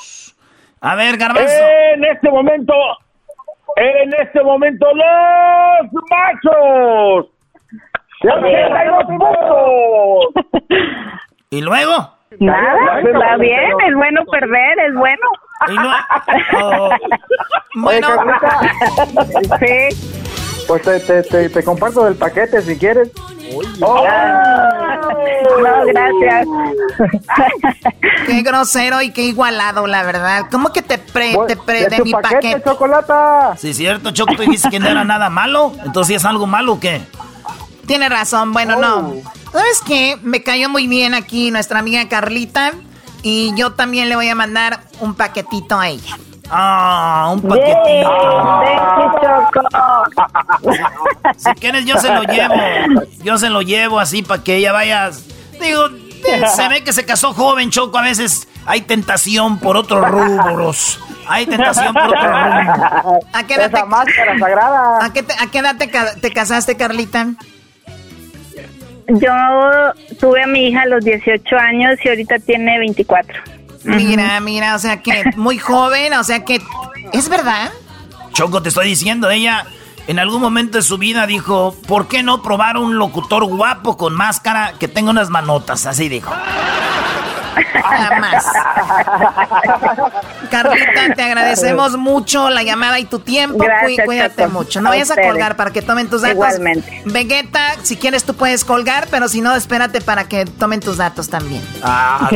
[0.81, 1.53] A ver, Garbanzo.
[1.93, 2.73] En este momento,
[3.77, 7.27] en este momento, los machos.
[11.51, 12.15] ¿Y luego?
[12.41, 15.29] Nada, está bien, es bueno perder, es bueno.
[15.69, 15.93] Y no,
[16.63, 16.91] oh.
[17.75, 18.09] bueno,
[19.61, 20.13] sí.
[20.67, 23.11] Pues te, te, te, te, comparto del paquete si quieres.
[23.81, 24.07] Oh.
[25.61, 26.47] No, gracias.
[28.27, 30.47] Qué grosero y qué igualado, la verdad.
[30.51, 32.35] ¿Cómo que te pre, te pre de, mi paquete?
[32.35, 32.63] paquete?
[32.65, 33.57] chocolata.
[33.57, 35.73] Sí, cierto, Choco, tú dices que no era nada malo.
[35.85, 37.03] Entonces, ¿es algo malo o qué?
[37.87, 38.99] Tiene razón, bueno, no.
[38.99, 39.23] Oh.
[39.53, 40.17] ¿Sabes qué?
[40.23, 42.73] Me cayó muy bien aquí nuestra amiga Carlita.
[43.23, 46.17] Y yo también le voy a mandar un paquetito a ella.
[46.51, 48.11] Ah, un paquetito.
[51.37, 52.55] si quieres yo se lo llevo.
[53.23, 55.11] Yo se lo llevo así para que ella vaya.
[55.61, 55.89] Digo,
[56.55, 57.97] se ve que se casó joven, Choco.
[57.99, 61.01] A veces hay tentación por otros rubros.
[61.29, 63.25] Hay tentación por otros rubros.
[63.33, 65.05] ¿A qué edad, te, máscara sagrada.
[65.05, 65.91] ¿A qué, a qué edad te,
[66.21, 67.29] te casaste, Carlita?
[69.09, 69.33] Yo
[70.21, 73.41] tuve a mi hija a los 18 años y ahorita tiene 24.
[73.85, 76.61] Mira, mira, o sea que muy joven, o sea que
[77.13, 77.71] es verdad.
[78.33, 79.67] Choco, te estoy diciendo, ella
[80.07, 84.15] en algún momento de su vida dijo, ¿por qué no probar un locutor guapo con
[84.15, 85.87] máscara que tenga unas manotas?
[85.87, 86.33] Así dijo.
[87.83, 88.45] Jamás.
[90.51, 93.65] Carlita, te agradecemos mucho la llamada y tu tiempo.
[94.05, 94.81] Cuídate mucho.
[94.81, 96.35] No vayas a colgar para que tomen tus datos.
[96.35, 97.03] Igualmente.
[97.05, 101.29] Vegeta, si quieres tú puedes colgar, pero si no, espérate para que tomen tus datos
[101.29, 101.63] también.
[101.83, 102.29] Ah,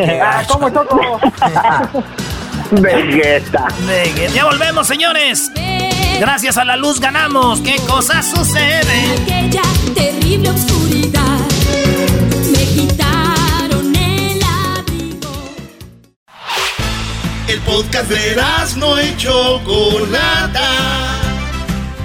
[0.49, 1.21] ¿Cómo toco?
[2.71, 3.69] Vegeta.
[3.87, 4.33] Vegeta.
[4.33, 5.51] Ya volvemos, señores.
[6.19, 7.61] Gracias a la luz ganamos.
[7.61, 9.13] ¿Qué cosa sucede?
[9.23, 9.63] Aquella
[9.95, 11.39] terrible oscuridad
[12.53, 13.06] me quitaron
[17.77, 18.37] podcast de
[18.79, 20.71] no y Chocolata.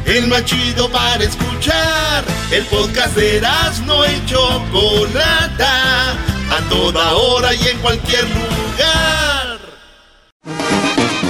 [0.05, 2.25] El más chido para escuchar.
[2.51, 3.41] El podcast de
[3.85, 6.11] no y Chocolata.
[6.11, 9.59] A toda hora y en cualquier lugar.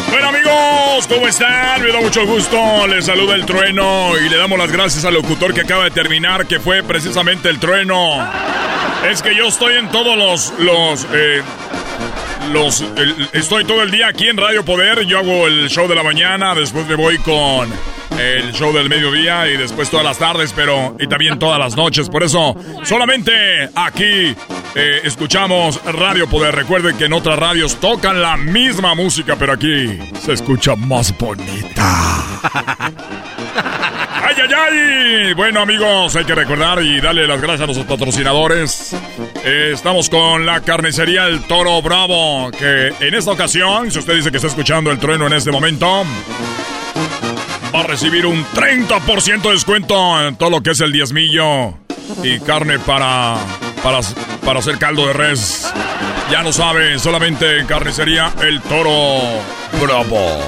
[0.09, 1.83] Bueno amigos, ¿cómo están?
[1.83, 5.53] Me da mucho gusto, les saluda el trueno y le damos las gracias al locutor
[5.53, 8.27] que acaba de terminar, que fue precisamente el trueno.
[9.07, 11.43] Es que yo estoy en todos los, los, eh,
[13.33, 16.53] estoy todo el día aquí en Radio Poder, yo hago el show de la mañana,
[16.53, 17.69] después me voy con
[18.19, 22.09] el show del mediodía y después todas las tardes, pero y también todas las noches.
[22.09, 23.31] Por eso, solamente
[23.75, 24.35] aquí
[24.75, 26.55] eh, escuchamos Radio Poder.
[26.55, 32.25] Recuerden que en otras radios tocan la misma música, pero aquí se escucha más bonita.
[34.49, 35.33] ¡Ay!
[35.33, 38.95] Bueno, amigos, hay que recordar y darle las gracias a nuestros patrocinadores.
[39.43, 44.37] Estamos con la carnicería El Toro Bravo, que en esta ocasión, si usted dice que
[44.37, 46.03] está escuchando el trueno en este momento,
[47.73, 51.75] va a recibir un 30% de descuento en todo lo que es el diezmillo
[52.23, 53.35] y carne para,
[53.83, 53.99] para,
[54.43, 55.71] para hacer caldo de res.
[56.31, 59.21] Ya lo saben, solamente en carnicería El Toro
[59.79, 60.39] Bravo,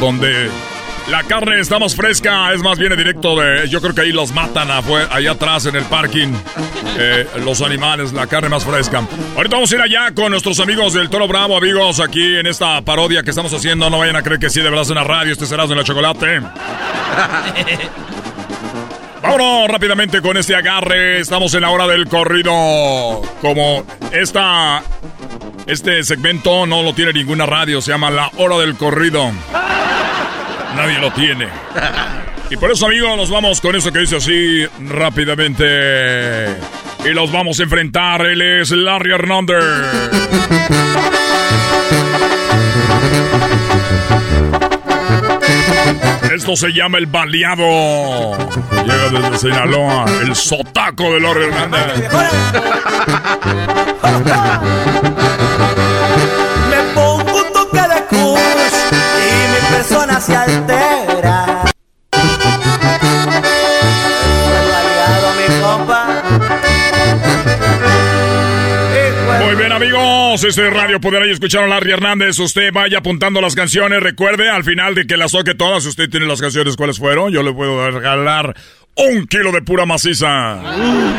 [0.00, 0.50] donde
[1.10, 3.68] la carne está más fresca, es más, viene directo de.
[3.68, 6.32] Yo creo que ahí los matan allá atrás en el parking.
[6.98, 9.02] Eh, los animales, la carne más fresca.
[9.36, 12.80] Ahorita vamos a ir allá con nuestros amigos del Toro Bravo, amigos, aquí en esta
[12.82, 13.90] parodia que estamos haciendo.
[13.90, 15.32] No vayan a creer que sí, de verdad es una radio.
[15.32, 16.40] Este será de la chocolate.
[19.22, 21.18] Vámonos rápidamente con este agarre.
[21.20, 23.22] Estamos en la hora del corrido.
[23.40, 24.82] Como esta.
[25.66, 29.30] Este segmento no lo tiene ninguna radio, se llama La Hora del Corrido.
[30.76, 31.48] Nadie lo tiene.
[32.50, 36.56] Y por eso, amigos, nos vamos con eso que dice así rápidamente.
[37.04, 38.22] Y los vamos a enfrentar.
[38.26, 39.64] Él es Larry Hernández.
[46.34, 48.36] Esto se llama el baleado.
[48.84, 52.10] Llega desde Sinaloa, el sotaco de Larry Hernández.
[60.20, 61.64] se altera.
[69.40, 73.40] Muy bien amigos, este es Radio Poder, ahí escucharon a Larry Hernández, usted vaya apuntando
[73.40, 76.76] las canciones, recuerde al final de que las toque todas, si usted tiene las canciones
[76.76, 78.54] cuáles fueron, yo le puedo regalar
[78.96, 80.56] un kilo de pura maciza.
[80.56, 81.14] Mm.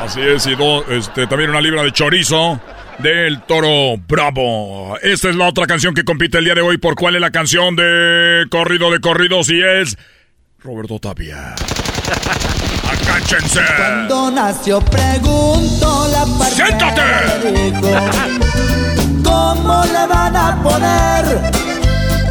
[0.00, 2.60] Así es, y dos, este, también una libra de chorizo
[3.02, 4.96] del Toro Bravo.
[5.02, 6.78] Esta es la otra canción que compite el día de hoy.
[6.78, 9.50] ¿Por cuál es la canción de corrido de corridos?
[9.50, 9.96] Y es
[10.58, 11.54] Roberto Tapia.
[12.90, 13.60] ¡Acáchense!
[13.76, 17.02] Cuando nació pregunto la parte ¡Siéntate!
[19.24, 21.52] ¿Cómo le van a poner?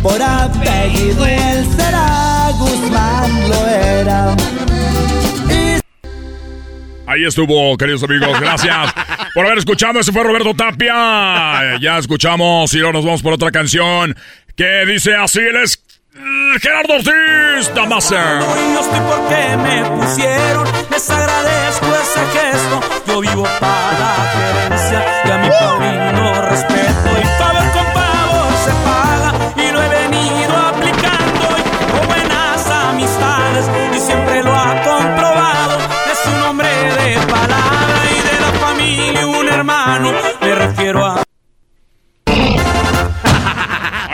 [0.02, 3.68] Por apellido él será Guzmán lo
[7.20, 8.40] Ahí estuvo, queridos amigos.
[8.40, 8.94] Gracias
[9.34, 10.00] por haber escuchado.
[10.00, 11.78] Ese fue Roberto Tapia.
[11.82, 14.16] Ya escuchamos y ahora nos vamos por otra canción
[14.56, 15.84] que dice así: él es
[16.62, 18.40] Gerardo Ortiz, Damasa.
[18.40, 22.80] No estoy porque me pusieron, les agradezco ese gesto.
[23.06, 27.10] Yo vivo para la gerencia y a mi padrino respeto.
[27.22, 27.39] Y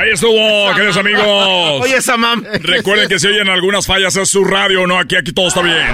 [0.05, 1.23] Ahí estuvo, queridos amigos.
[1.81, 2.43] Oye, esa mam.
[2.61, 5.87] Recuerden que si oyen algunas fallas es su radio, no aquí, aquí todo está bien.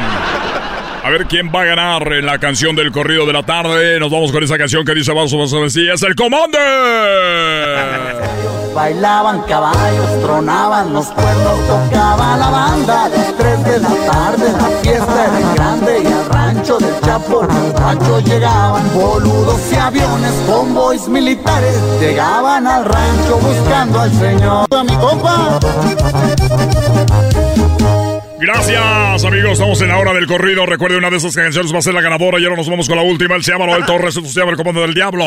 [1.03, 3.99] A ver quién va a ganar en la canción del corrido de la tarde.
[3.99, 5.27] Nos vamos con esa canción que dice ver
[5.71, 6.57] si es el comando.
[8.75, 13.09] Bailaban caballos, tronaban los cuernos, tocaba la banda.
[13.09, 17.41] Las 3 de la tarde la fiesta era grande y al rancho del Chapo
[17.75, 21.75] rancho llegaban boludos y aviones, convoys militares.
[21.99, 24.67] Llegaban al rancho buscando al señor.
[24.69, 25.59] A mi compa.
[28.41, 29.51] Gracias, amigos.
[29.53, 30.65] Estamos en la hora del corrido.
[30.65, 32.39] Recuerde, una de esas canciones va a ser la ganadora.
[32.39, 33.35] Y ahora nos vamos con la última.
[33.35, 34.17] Él se llama Noel Torres.
[34.17, 35.25] Esto se llama El Comando del Diablo.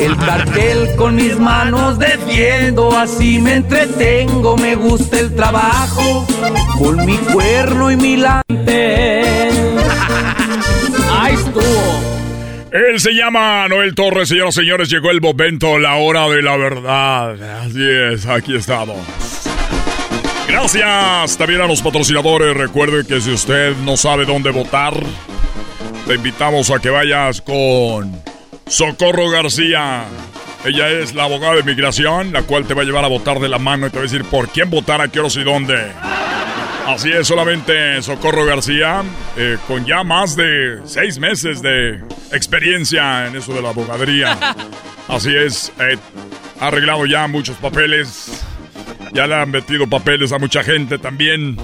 [0.00, 6.26] El cartel con mis manos defiendo, así me entretengo, me gusta el trabajo,
[6.78, 9.22] con mi cuerno y mi lante.
[11.10, 12.23] Ahí estuvo.
[12.74, 14.90] Él se llama Noel Torres, señoras y señores.
[14.90, 17.60] Llegó el momento, la hora de la verdad.
[17.60, 18.98] Así es, aquí estamos.
[20.48, 22.56] Gracias también a los patrocinadores.
[22.56, 24.92] Recuerde que si usted no sabe dónde votar,
[26.08, 28.20] te invitamos a que vayas con
[28.66, 30.06] Socorro García.
[30.64, 33.48] Ella es la abogada de migración, la cual te va a llevar a votar de
[33.48, 35.92] la mano y te va a decir por quién votar, a qué horas y dónde.
[36.86, 39.02] Así es, solamente Socorro García,
[39.36, 44.38] eh, con ya más de seis meses de experiencia en eso de la abogadería.
[45.08, 45.96] Así es, eh,
[46.60, 48.44] arreglado ya muchos papeles,
[49.14, 51.56] ya le han metido papeles a mucha gente también.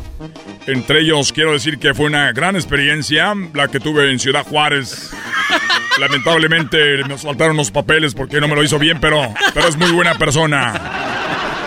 [0.67, 5.11] Entre ellos, quiero decir que fue una gran experiencia la que tuve en Ciudad Juárez.
[5.99, 9.91] Lamentablemente me faltaron los papeles porque no me lo hizo bien, pero, pero es muy
[9.91, 10.73] buena persona.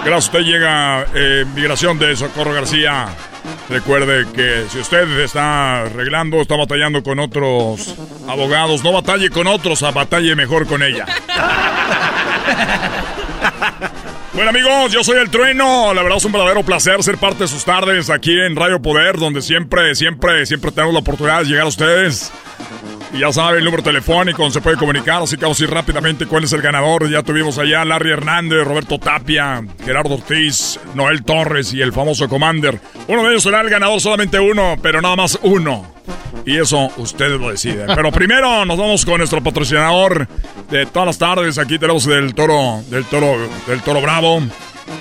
[0.03, 3.07] Gracias usted llega eh, Migración de Socorro García.
[3.69, 7.95] Recuerde que si usted está arreglando, está batallando con otros
[8.27, 11.05] abogados, no batalle con otros, batalle mejor con ella.
[14.33, 15.93] Bueno amigos, yo soy el Trueno.
[15.93, 19.17] La verdad es un verdadero placer ser parte de sus tardes aquí en Radio Poder,
[19.17, 22.31] donde siempre, siempre, siempre tenemos la oportunidad de llegar a ustedes.
[23.13, 26.25] Y ya saben, el número telefónico se puede comunicar, así que vamos a ir rápidamente
[26.25, 27.07] cuál es el ganador.
[27.07, 32.79] Ya tuvimos allá Larry Hernández, Roberto Tapia, Gerardo Ortiz, Noel Torres y el famoso Commander.
[33.07, 35.93] Uno de ellos será el ganador, solamente uno, pero nada más uno.
[36.43, 37.85] Y eso ustedes lo deciden.
[37.95, 40.27] Pero primero nos vamos con nuestro patrocinador
[40.71, 41.59] de todas las tardes.
[41.59, 43.37] Aquí tenemos del toro, del toro,
[43.67, 44.41] del toro bravo.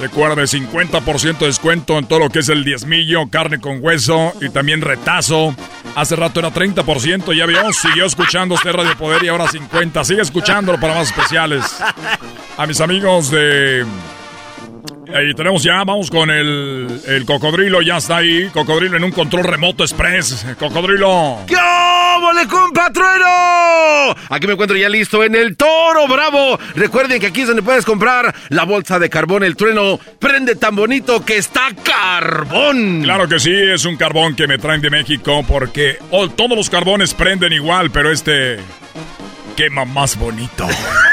[0.00, 4.48] Recuerde, 50% de descuento en todo lo que es el diezmillo, carne con hueso y
[4.48, 5.54] también retazo.
[5.94, 10.04] Hace rato era 30%, ya vio, siguió escuchando usted Radio Poder y ahora 50%.
[10.04, 11.64] Sigue escuchándolo para más especiales.
[12.56, 13.84] A mis amigos de...
[15.14, 18.48] Ahí tenemos ya, vamos con el, el cocodrilo, ya está ahí.
[18.52, 20.46] Cocodrilo en un control remoto express.
[20.58, 21.38] Cocodrilo.
[21.46, 24.14] ¡Qué óvole, compatrueno!
[24.30, 26.58] Aquí me encuentro ya listo en el Toro Bravo.
[26.74, 29.42] Recuerden que aquí es donde puedes comprar la bolsa de carbón.
[29.44, 33.02] El trueno prende tan bonito que está carbón.
[33.02, 36.70] Claro que sí, es un carbón que me traen de México porque oh, todos los
[36.70, 38.58] carbones prenden igual, pero este
[39.56, 40.66] quema más bonito.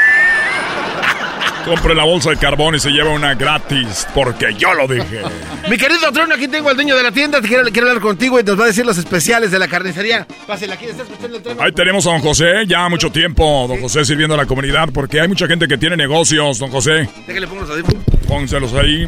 [1.69, 5.21] Compre la bolsa de carbón y se lleva una gratis, porque yo lo dije.
[5.69, 7.39] Mi querido Trono, aquí tengo al dueño de la tienda.
[7.41, 10.25] Quiero, quiero hablar contigo y nos va a decir los especiales de la carnicería.
[10.47, 11.57] Pásela aquí, ¿está escuchando el tren?
[11.61, 15.21] Ahí tenemos a don José, ya mucho tiempo, don José sirviendo a la comunidad, porque
[15.21, 17.07] hay mucha gente que tiene negocios, don José.
[17.27, 18.03] Déjale pongo los audífonos.
[18.27, 19.05] Pónselos ahí.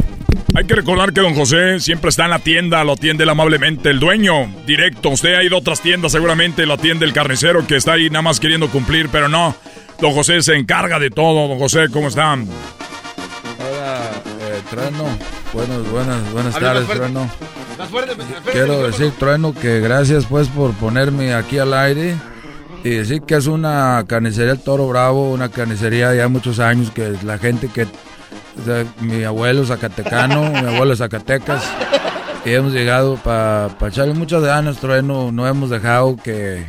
[0.54, 3.90] Hay que recordar que don José siempre está en la tienda, lo atiende él amablemente
[3.90, 5.10] el dueño, directo.
[5.10, 8.22] Usted ha ido a otras tiendas, seguramente lo atiende el carnicero que está ahí nada
[8.22, 9.56] más queriendo cumplir, pero no.
[10.02, 11.48] Don José se encarga de todo.
[11.48, 12.48] Don José, ¿cómo están?
[13.60, 14.02] Hola,
[14.42, 15.06] eh, Trueno.
[15.54, 17.30] Buenas, buenas, buenas tardes, Trueno.
[18.52, 22.16] Quiero decir, Trueno, que gracias pues por ponerme aquí al aire
[22.84, 27.14] y decir que es una carnicería El Toro Bravo, una carnicería ya muchos años que
[27.24, 31.64] la gente que o sea, mi abuelo Zacatecano, mi abuelo Zacatecas,
[32.46, 36.66] y hemos llegado para echarle muchas ganas, Trueno, no hemos dejado que,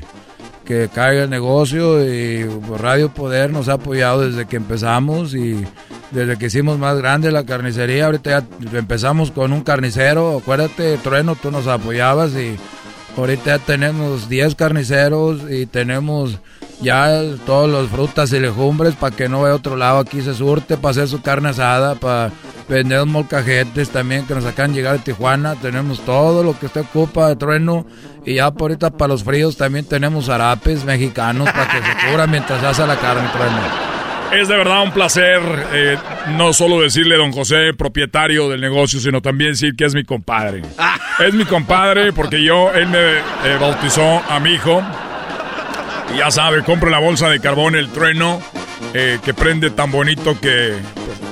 [0.64, 2.44] que caiga el negocio y
[2.78, 5.64] Radio Poder nos ha apoyado desde que empezamos y
[6.10, 11.36] desde que hicimos más grande la carnicería, ahorita ya empezamos con un carnicero, acuérdate, Trueno,
[11.36, 12.56] tú nos apoyabas y
[13.16, 16.38] ahorita ya tenemos 10 carniceros y tenemos
[16.82, 20.34] ya todas las frutas y legumbres para que no vaya a otro lado, aquí se
[20.34, 22.32] surte para hacer su carne asada, para
[22.68, 26.82] vender molcajetes también que nos acaban de llegar de Tijuana, tenemos todo lo que usted
[26.82, 27.86] ocupa de trueno
[28.24, 32.26] y ya por ahorita para los fríos también tenemos zarapes mexicanos para que se cubra
[32.26, 33.92] mientras hace la carne trueno.
[34.32, 35.42] Es de verdad un placer
[35.74, 35.98] eh,
[36.30, 40.62] no solo decirle don José, propietario del negocio, sino también decir que es mi compadre.
[41.18, 44.82] Es mi compadre porque yo, él me eh, bautizó a mi hijo.
[46.16, 48.40] Ya sabe, compro la bolsa de carbón, el trueno,
[48.94, 50.76] eh, que prende tan bonito que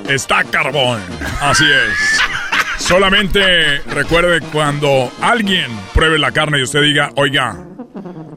[0.08, 1.00] está carbón.
[1.40, 2.20] Así es.
[2.78, 7.56] Solamente recuerde cuando alguien pruebe la carne y usted diga, oiga,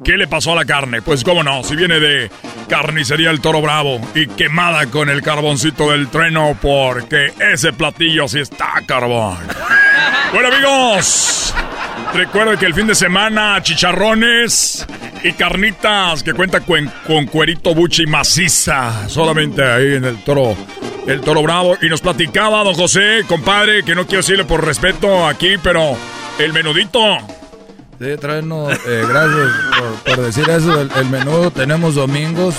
[0.04, 1.02] ¿qué le pasó a la carne?
[1.02, 2.30] Pues cómo no, si viene de
[2.68, 8.42] carnicería El Toro Bravo y quemada con el carboncito del trueno porque ese platillo sí
[8.42, 9.38] está carbón.
[10.34, 11.56] Bueno amigos,
[12.14, 14.86] recuerden que el fin de semana chicharrones
[15.24, 20.56] y carnitas que cuenta con, con cuerito buchi maciza, solamente ahí en el Toro
[21.08, 21.78] el Toro Bravo.
[21.82, 25.96] Y nos platicaba don José, compadre, que no quiero decirle por respeto aquí, pero
[26.40, 27.00] el menudito.
[28.00, 29.50] Sí, traernos, eh, gracias
[30.06, 30.82] por, decir eso.
[30.82, 32.56] El, menudo tenemos domingos,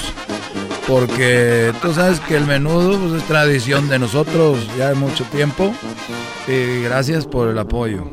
[0.87, 5.75] porque tú sabes que el menudo pues, es tradición de nosotros ya de mucho tiempo.
[6.47, 8.05] Y gracias por el apoyo.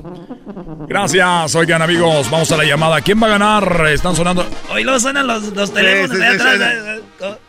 [0.87, 3.01] Gracias, oigan amigos, vamos a la llamada.
[3.01, 3.87] ¿Quién va a ganar?
[3.87, 4.45] Están sonando.
[4.71, 7.39] Hoy luego suenan los, los teléfonos Sí, de sí, sí, atrás.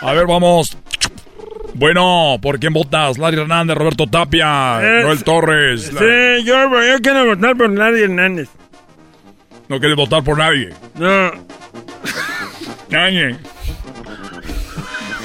[0.00, 0.76] A ver, vamos.
[1.74, 3.18] Bueno, ¿por quién votas?
[3.18, 5.92] Larry Hernández, Roberto Tapia, Eh, Noel Torres.
[5.92, 8.48] La- Sí, yo, yo quiero votar por Larry Hernández.
[9.68, 10.70] No quieres votar por nadie.
[10.94, 11.32] No.
[12.90, 13.36] Nadie.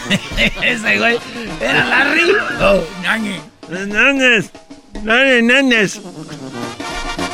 [0.62, 1.18] Ese güey.
[1.62, 2.32] ¿Era Larry?
[2.62, 3.42] Oh, ñañe.
[3.70, 4.52] Hernández.
[5.04, 5.48] Larry.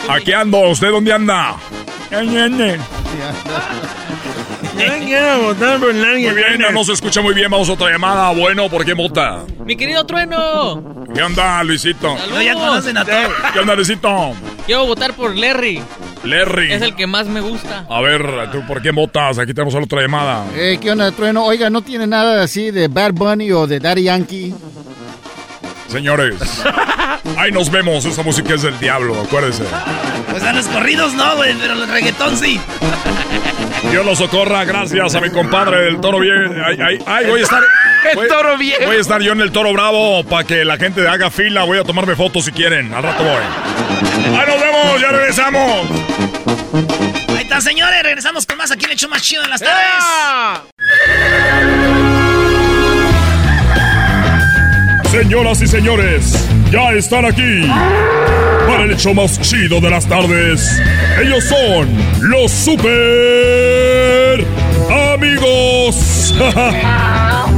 [0.09, 0.59] Aquí ando.
[0.69, 1.55] ¿Usted dónde anda?
[5.05, 7.49] Quiero votar por Larry Muy bien, no se escucha muy bien.
[7.49, 8.31] Vamos a otra llamada.
[8.31, 9.43] Bueno, ¿por quién vota?
[9.59, 11.05] Mi querido Trueno.
[11.13, 12.17] ¿Qué onda, Luisito?
[12.17, 12.43] Saludos.
[12.43, 13.31] ya conocen a todos.
[13.53, 14.33] ¿Qué onda, Luisito?
[14.65, 15.81] Quiero votar por Larry.
[16.25, 16.73] Larry.
[16.73, 17.85] Es el que más me gusta.
[17.89, 18.21] A ver,
[18.51, 19.39] ¿tú por qué votas?
[19.39, 20.45] Aquí tenemos otra llamada.
[20.55, 21.45] Eh, ¿Qué onda, Trueno?
[21.45, 24.53] Oiga, ¿no tiene nada así de Bad Bunny o de Daddy Yankee?
[25.87, 26.35] Señores,
[27.37, 28.05] ahí nos vemos.
[28.05, 29.63] Esa música es del diablo, acuérdense.
[30.31, 32.59] Pues a los corridos no, güey, pero el reggaetón sí.
[33.91, 36.61] Dios lo socorra, gracias a mi compadre del toro bien.
[36.65, 37.61] Ay, ay, ay, voy a estar.
[38.11, 38.85] El voy- Toro Viejo.
[38.85, 41.63] Voy a estar yo en el toro bravo para que la gente haga fila.
[41.63, 42.93] Voy a tomarme fotos si quieren.
[42.93, 43.41] Al rato voy.
[44.37, 45.87] Ahí nos vemos, ya regresamos.
[47.29, 48.03] Ahí está, señores.
[48.03, 50.03] Regresamos con más aquí en el show más chido de las tardes.
[55.11, 57.65] Señoras y señores, ya están aquí
[58.67, 60.77] para el hecho más chido de las tardes.
[61.21, 61.87] Ellos son
[62.29, 64.45] los super
[65.13, 66.35] amigos.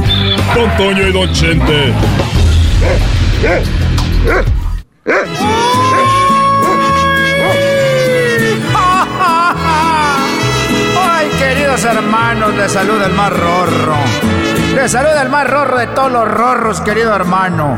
[0.54, 1.92] Don Toño y Don Chente.
[11.00, 13.96] Ay, queridos hermanos, les saluda el más rorro.
[14.74, 17.76] Les saluda el más rorro de todos los rorros, querido hermano.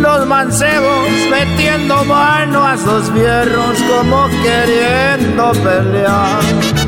[0.00, 6.83] Los mancebos metiendo mano a sus fierros como queriendo pelear.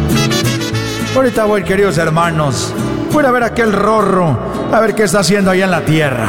[1.17, 2.75] Ahorita voy, queridos hermanos.
[3.11, 4.39] Voy a ver aquel rorro,
[4.71, 6.27] a ver qué está haciendo allá en la tierra.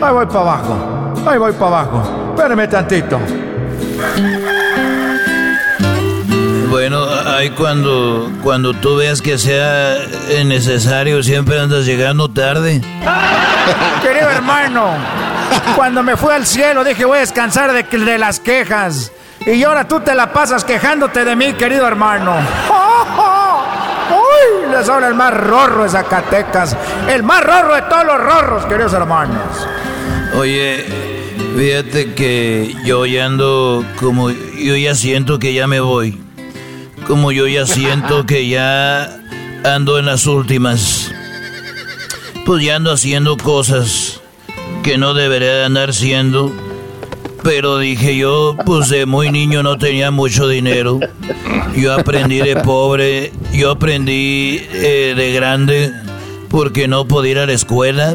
[0.00, 2.34] Ahí voy para abajo, ahí voy para abajo.
[2.34, 3.20] Espérame tantito.
[6.70, 9.98] Bueno, ahí cuando, cuando tú veas que sea
[10.46, 12.80] necesario, siempre andas llegando tarde.
[14.02, 14.94] Querido hermano,
[15.76, 19.12] cuando me fui al cielo dije voy a descansar de, de las quejas.
[19.44, 22.34] Y ahora tú te la pasas quejándote de mí, querido hermano.
[22.70, 22.91] ¡Uy!
[24.70, 26.76] Les habla el más rorro de Zacatecas.
[27.08, 29.66] El más rorro de todos los rorros, queridos hermanos.
[30.34, 30.86] Oye,
[31.56, 36.20] fíjate que yo ya ando como yo ya siento que ya me voy.
[37.06, 39.20] Como yo ya siento que ya
[39.64, 41.12] ando en las últimas.
[42.46, 44.20] Pues ya ando haciendo cosas
[44.82, 46.52] que no debería de andar haciendo.
[47.42, 51.00] Pero dije yo, pues de muy niño no tenía mucho dinero.
[51.74, 55.92] Yo aprendí de pobre, yo aprendí eh, de grande
[56.48, 58.14] porque no podía ir a la escuela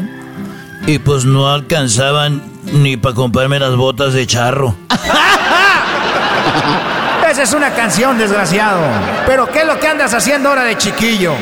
[0.86, 2.42] y pues no alcanzaban
[2.72, 4.74] ni para comprarme las botas de charro.
[7.30, 8.80] Esa es una canción, desgraciado.
[9.26, 11.34] Pero ¿qué es lo que andas haciendo ahora de chiquillo?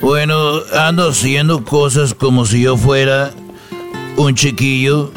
[0.00, 3.32] Bueno, ando haciendo cosas como si yo fuera
[4.16, 5.12] un chiquillo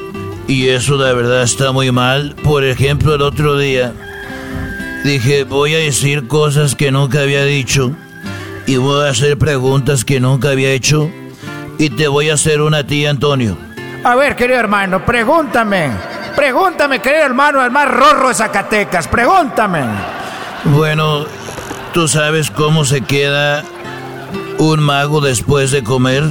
[0.47, 2.35] y eso la verdad está muy mal.
[2.43, 3.93] Por ejemplo, el otro día
[5.03, 7.91] dije, voy a decir cosas que nunca había dicho
[8.65, 11.09] y voy a hacer preguntas que nunca había hecho
[11.77, 13.57] y te voy a hacer una tía, Antonio.
[14.03, 15.91] A ver, querido hermano, pregúntame.
[16.35, 19.07] Pregúntame, querido hermano, el más rorro de Zacatecas.
[19.07, 19.81] Pregúntame.
[20.65, 21.25] Bueno,
[21.93, 23.63] ¿tú sabes cómo se queda
[24.57, 26.23] un mago después de comer?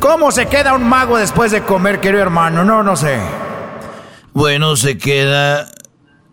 [0.00, 2.64] ¿Cómo se queda un mago después de comer, querido hermano?
[2.64, 3.20] No, no sé.
[4.32, 5.68] Bueno, se queda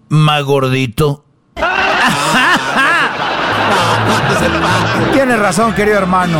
[0.08, 1.26] más gordito.
[5.14, 6.40] Tienes razón, querido hermano.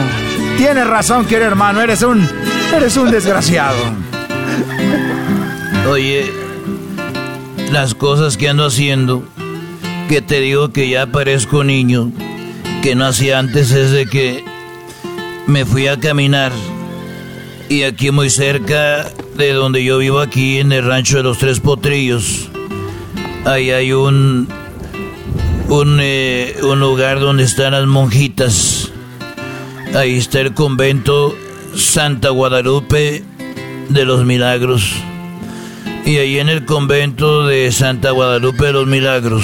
[0.58, 1.82] Tienes razón, querido hermano.
[1.82, 2.26] Eres un.
[2.74, 3.78] Eres un desgraciado.
[5.90, 6.32] Oye,
[7.72, 9.26] las cosas que ando haciendo,
[10.08, 12.14] que te digo que ya parezco niño,
[12.82, 14.46] que no hacía antes, es de que
[15.46, 16.54] me fui a caminar.
[17.70, 21.60] Y aquí muy cerca de donde yo vivo, aquí en el rancho de los Tres
[21.60, 22.50] Potrillos,
[23.44, 24.48] ahí hay un,
[25.68, 28.90] un, eh, un lugar donde están las monjitas.
[29.94, 31.36] Ahí está el convento
[31.76, 33.24] Santa Guadalupe
[33.90, 34.94] de los Milagros.
[36.06, 39.44] Y ahí en el convento de Santa Guadalupe de los Milagros,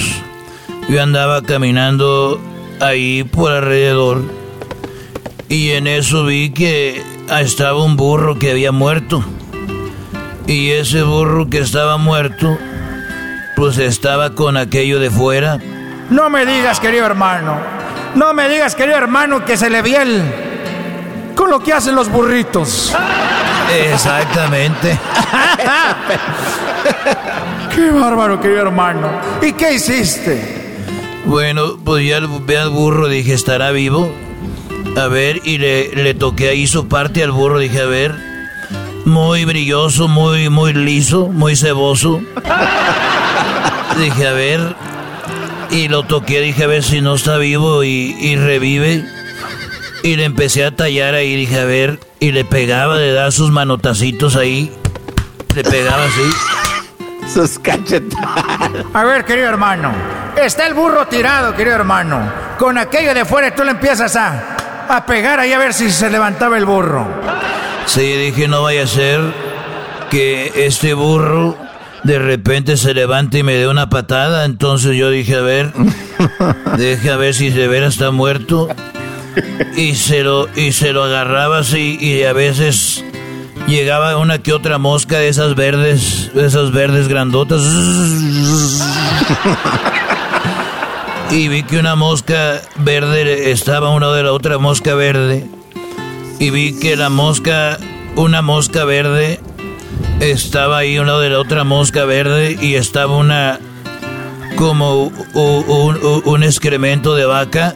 [0.88, 2.40] yo andaba caminando
[2.80, 4.22] ahí por alrededor.
[5.50, 7.02] Y en eso vi que
[7.40, 9.24] estaba un burro que había muerto.
[10.46, 12.58] Y ese burro que estaba muerto,
[13.56, 15.58] pues estaba con aquello de fuera.
[16.10, 17.56] No me digas, querido hermano.
[18.14, 20.22] No me digas, querido hermano, que se le vi el.
[21.34, 22.94] con lo que hacen los burritos.
[23.90, 24.98] Exactamente.
[27.74, 29.08] Qué bárbaro, querido hermano.
[29.42, 30.62] ¿Y qué hiciste?
[31.24, 34.12] Bueno, pues ya ve al burro, dije, ¿estará vivo?
[34.96, 38.14] A ver, y le, le toqué ahí su parte al burro, dije, a ver.
[39.04, 42.20] Muy brilloso, muy, muy liso, muy ceboso.
[43.98, 44.76] dije, a ver.
[45.70, 49.04] Y lo toqué, dije, a ver si no está vivo y, y revive.
[50.04, 51.98] Y le empecé a tallar ahí, dije, a ver.
[52.20, 54.72] Y le pegaba, le daba sus manotacitos ahí.
[55.56, 57.32] Le pegaba así.
[57.32, 58.44] Sus cachetadas.
[58.92, 59.92] A ver, querido hermano.
[60.36, 62.20] Está el burro tirado, querido hermano.
[62.58, 64.53] Con aquello de fuera tú le empiezas a,
[64.88, 67.06] a pegar ahí a ver si se levantaba el burro.
[67.86, 69.20] Sí, dije, no vaya a ser
[70.10, 71.56] que este burro
[72.02, 74.44] de repente se levante y me dé una patada.
[74.44, 75.72] Entonces yo dije, a ver,
[76.76, 78.68] deje a ver si de veras está muerto.
[79.76, 83.04] Y se lo, y se lo agarraba así y a veces
[83.66, 87.62] llegaba una que otra mosca de esas verdes, de esas verdes grandotas.
[91.30, 95.48] Y vi que una mosca verde estaba una de la otra mosca verde.
[96.38, 97.78] Y vi que la mosca,
[98.16, 99.40] una mosca verde,
[100.20, 103.58] estaba ahí una de la otra mosca verde y estaba una
[104.56, 107.74] como un, un, un excremento de vaca,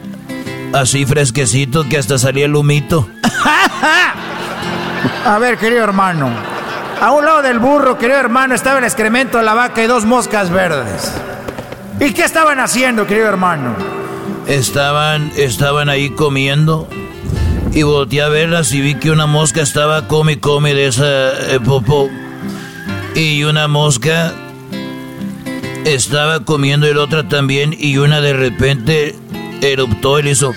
[0.73, 3.09] así fresquecito que hasta salía el humito.
[5.25, 6.29] A ver, querido hermano.
[7.01, 10.05] A un lado del burro, querido hermano, estaba el excremento de la vaca y dos
[10.05, 11.13] moscas verdes.
[11.99, 13.75] ¿Y qué estaban haciendo, querido hermano?
[14.47, 16.87] Estaban, estaban ahí comiendo
[17.73, 21.59] y volteé a verlas y vi que una mosca estaba come come de esa eh,
[21.63, 22.09] popó.
[23.15, 24.33] Y una mosca
[25.83, 29.15] estaba comiendo la otra también y una de repente
[29.61, 30.53] eruptó y le hizo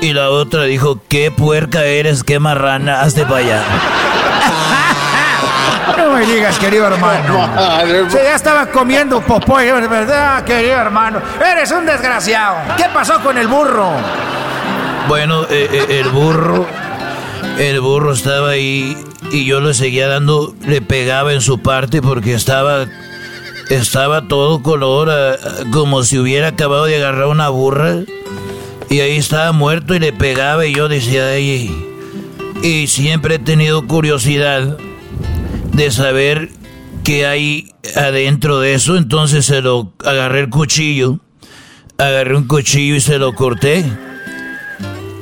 [0.00, 3.64] y la otra dijo qué puerca eres qué marrana hazte para allá
[5.96, 7.48] No me digas, querido hermano.
[8.08, 11.20] Si ya estaba comiendo popó, de verdad, querido hermano.
[11.40, 12.56] Eres un desgraciado.
[12.76, 13.90] ¿Qué pasó con el burro?
[15.08, 16.66] Bueno, eh, eh, el burro,
[17.58, 18.96] el burro estaba ahí
[19.32, 22.86] y yo le seguía dando, le pegaba en su parte porque estaba,
[23.68, 25.38] estaba todo color,
[25.72, 27.96] como si hubiera acabado de agarrar una burra
[28.88, 31.74] y ahí estaba muerto y le pegaba y yo decía, ay,
[32.62, 34.76] Y siempre he tenido curiosidad
[35.72, 36.50] de saber
[37.04, 38.96] qué hay adentro de eso.
[38.96, 41.18] Entonces se lo agarré el cuchillo.
[41.98, 43.84] Agarré un cuchillo y se lo corté.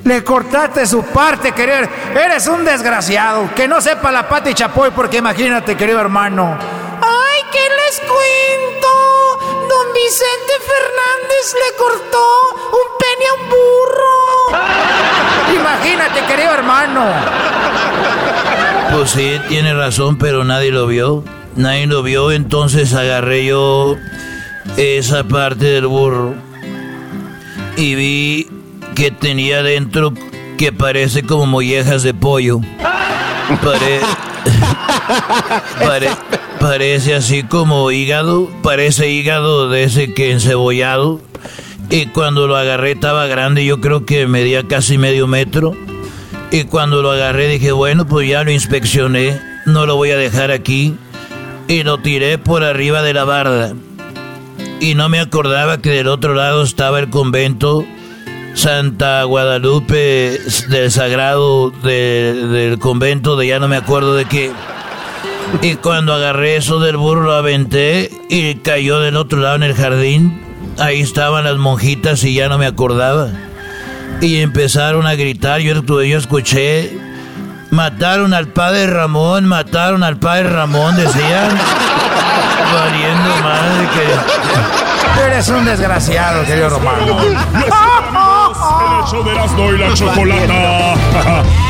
[0.04, 1.88] Le cortaste su parte, querido.
[2.14, 3.50] Eres un desgraciado.
[3.54, 6.56] Que no sepa la pata y chapoy, porque imagínate, querido hermano.
[7.02, 8.88] ¡Ay, qué les cuento!
[9.68, 12.26] Don Vicente Fernández le cortó
[12.72, 14.60] un pene a un burro.
[15.60, 17.04] Imagínate, querido hermano.
[18.92, 21.24] Pues sí, tiene razón, pero nadie lo vio.
[21.56, 23.96] Nadie lo vio, entonces agarré yo
[24.76, 26.34] esa parte del burro
[27.76, 28.46] y vi
[28.94, 30.12] que tenía dentro
[30.58, 32.60] que parece como mollejas de pollo.
[33.62, 34.00] Pare-
[35.84, 36.10] pare-
[36.60, 41.20] parece así como hígado, parece hígado de ese que encebollado.
[41.90, 45.74] Y cuando lo agarré estaba grande, yo creo que medía casi medio metro.
[46.52, 50.50] Y cuando lo agarré dije, bueno, pues ya lo inspeccioné, no lo voy a dejar
[50.50, 50.96] aquí.
[51.68, 53.72] Y lo tiré por arriba de la barda.
[54.80, 57.84] Y no me acordaba que del otro lado estaba el convento
[58.54, 64.50] Santa Guadalupe del Sagrado de- del convento de ya no me acuerdo de qué.
[65.62, 69.74] Y cuando agarré eso del burro lo aventé y cayó del otro lado en el
[69.74, 70.40] jardín.
[70.78, 73.28] Ahí estaban las monjitas y ya no me acordaba.
[74.20, 76.98] Y empezaron a gritar, yo, yo escuché,
[77.70, 81.50] mataron al padre Ramón, mataron al padre Ramón, decían.
[82.72, 85.20] Valiendo madre que...
[85.26, 87.18] Eres un desgraciado, querido Romano.
[87.20, 87.34] El
[89.04, 91.44] hecho de y la chocolata.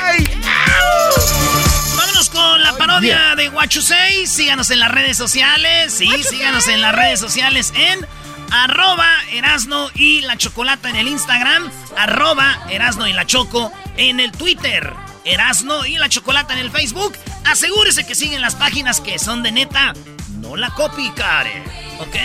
[3.01, 4.27] Parodia de Guachusei.
[4.27, 5.93] Síganos en las redes sociales.
[5.93, 8.05] Sí, síganos en las redes sociales en
[8.51, 11.71] arroba Erasno y la Chocolata en el Instagram.
[11.97, 14.93] Arroba Erasno y la Choco en el Twitter.
[15.25, 17.17] Erasno y la Chocolata en el Facebook.
[17.45, 19.93] Asegúrese que siguen las páginas que son de neta.
[20.39, 21.63] No la copycare.
[21.99, 22.15] ¿Ok?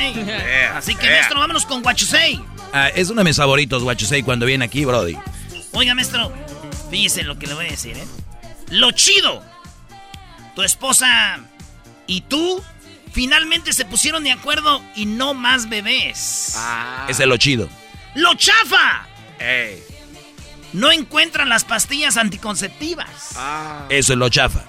[0.75, 2.43] Así que, maestro, vámonos con Guachusei.
[2.73, 5.17] Ah, es uno de mis favoritos, Guachusei, cuando viene aquí, Brody.
[5.73, 6.33] Oiga, maestro,
[6.91, 8.07] fíjese lo que le voy a decir, ¿eh?
[8.71, 9.43] Lo chido.
[10.57, 11.39] Tu esposa
[12.07, 12.65] y tú
[13.13, 16.59] finalmente se pusieron de acuerdo y no más bebés.
[17.09, 17.69] Ese es lo chido.
[18.15, 19.07] ¡Lo chafa!
[20.73, 23.37] No encuentran las pastillas anticonceptivas.
[23.91, 24.65] Eso es lo chafa.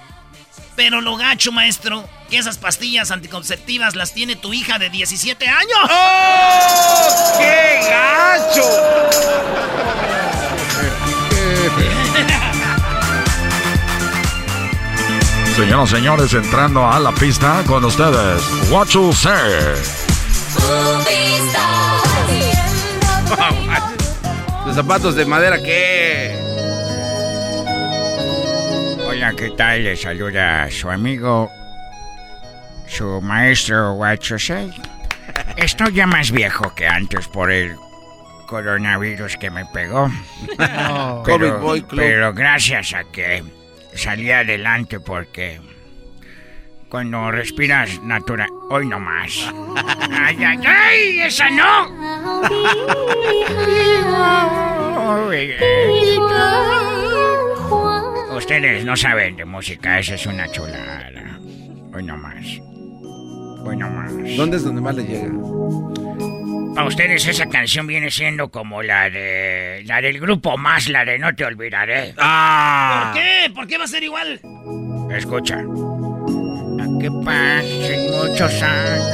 [0.76, 5.90] Pero lo gacho, maestro, que esas pastillas anticonceptivas las tiene tu hija de 17 años.
[5.90, 7.38] ¡Oh!
[7.38, 8.62] ¡Qué gacho!
[15.58, 19.34] Señoras y señores, entrando a la pista con ustedes, What You Say.
[24.66, 26.38] Los zapatos de madera, ¿qué?
[29.04, 29.82] Hola, ¿qué tal?
[29.82, 31.50] Le saluda su amigo,
[32.86, 34.72] su maestro Huachosei.
[35.56, 37.74] Estoy ya más viejo que antes por el
[38.46, 40.08] coronavirus que me pegó.
[40.58, 41.24] No.
[41.24, 42.00] COVID Boy Club.
[42.00, 43.42] pero gracias a que
[43.98, 45.60] salí adelante porque
[46.88, 48.48] cuando respiras natural...
[48.70, 49.52] Hoy no más.
[50.10, 51.20] ¡Ay, ay, ay!
[51.20, 51.88] ¡Esa no!
[58.36, 61.38] Ustedes no saben de música, esa es una chulada.
[61.92, 62.46] Hoy no más.
[63.64, 64.12] Hoy no más.
[64.36, 65.32] ¿Dónde es donde más le llega?
[66.78, 71.18] A ustedes esa canción viene siendo como la de la del grupo más, la de
[71.18, 72.14] No te olvidaré.
[72.14, 73.50] ¿Por qué?
[73.52, 74.40] ¿Por qué va a ser igual?
[75.10, 75.56] Escucha.
[75.56, 79.04] A que pasen muchos años.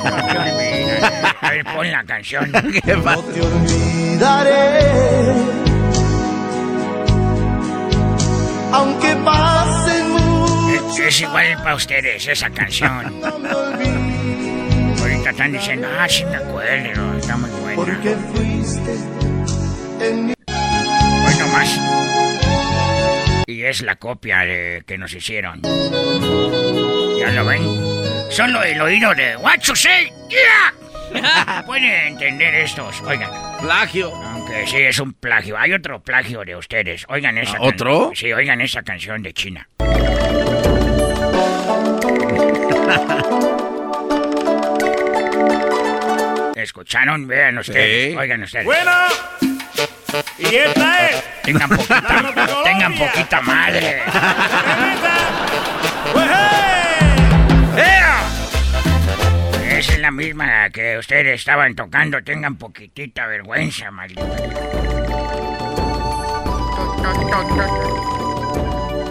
[0.00, 0.98] No te olvidaré.
[1.42, 2.50] A ver, pon la canción.
[2.84, 4.80] ¿Qué No te olvidaré.
[8.72, 10.16] Aunque pasen
[10.72, 13.12] Es, es igual para ustedes esa canción.
[15.34, 17.74] Están diciendo, ah, sí me acuerdo, está muy buena.
[17.76, 18.94] porque fuiste
[20.00, 21.80] en mi Hoy nomás.
[23.48, 25.60] Y es la copia de que nos hicieron.
[25.62, 27.62] ¿Ya lo ven?
[28.30, 31.62] Solo el oído de What you say, yeah.
[31.66, 33.00] Pueden entender estos.
[33.02, 33.30] Oigan.
[33.60, 34.14] Plagio.
[34.14, 35.58] Aunque sí, es un plagio.
[35.58, 37.04] Hay otro plagio de ustedes.
[37.08, 38.06] Oigan esa ¿Ah, otro?
[38.06, 39.68] can- Sí, oigan esa canción de China.
[46.64, 47.26] ¿Escucharon?
[47.26, 48.12] Vean ustedes.
[48.12, 48.16] Sí.
[48.16, 48.64] Oigan ustedes.
[48.64, 48.90] Bueno,
[50.38, 51.24] y esta es.
[51.42, 52.32] Tengan poquita,
[52.64, 54.02] tengan poquita madre.
[59.70, 62.22] Esa es la misma que ustedes estaban tocando.
[62.22, 64.22] Tengan poquitita vergüenza, maldito.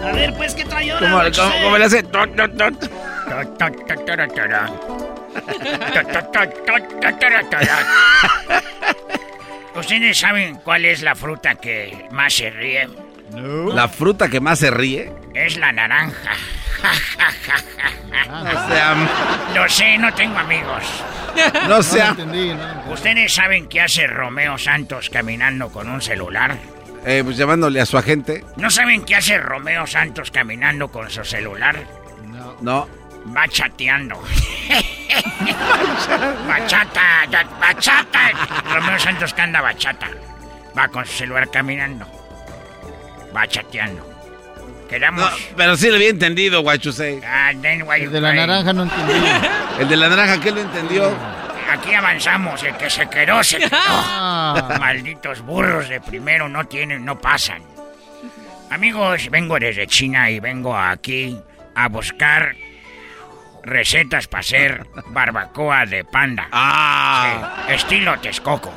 [0.02, 1.10] A ver, pues, ¿qué trae ahora?
[1.10, 2.02] ¿Cómo, cómo- cómo le hace?
[2.02, 2.90] Tot, tot, tot.
[9.76, 12.88] ¿Ustedes saben cuál es la fruta que más se ríe?
[13.74, 15.12] La fruta que más se ríe.
[15.34, 16.30] Es la naranja.
[18.28, 18.96] No sea-
[19.54, 20.84] Lo sé, no tengo amigos.
[21.68, 22.16] No sea-
[22.90, 26.56] ¿Ustedes saben qué hace Romeo Santos caminando con un celular?
[27.04, 28.44] Eh, pues llamándole a su agente.
[28.56, 31.76] ¿No saben qué hace Romeo Santos caminando con su celular?
[32.60, 32.82] No.
[32.82, 32.88] Va
[33.48, 34.16] chateando.
[36.48, 37.26] bachata,
[37.60, 38.30] bachata.
[38.72, 40.08] Romeo Santos que anda bachata.
[40.76, 42.06] Va con su celular caminando.
[43.34, 44.14] Va chateando.
[44.88, 45.30] Quedamos.
[45.30, 47.20] No, pero sí lo había entendido, Guachusei.
[47.24, 49.12] Ah, then El de la naranja no entendí.
[49.80, 51.12] El de la naranja, ¿qué lo entendió?
[51.70, 53.70] Aquí avanzamos, el que se quedó, se quedó.
[53.72, 54.76] Ah.
[54.78, 57.62] Malditos burros de primero no tienen, no pasan.
[58.70, 61.36] Amigos, vengo desde China y vengo aquí
[61.74, 62.54] a buscar
[63.64, 66.48] recetas para hacer barbacoa de panda.
[66.52, 67.64] Ah.
[67.66, 68.72] Sí, estilo Texcoco.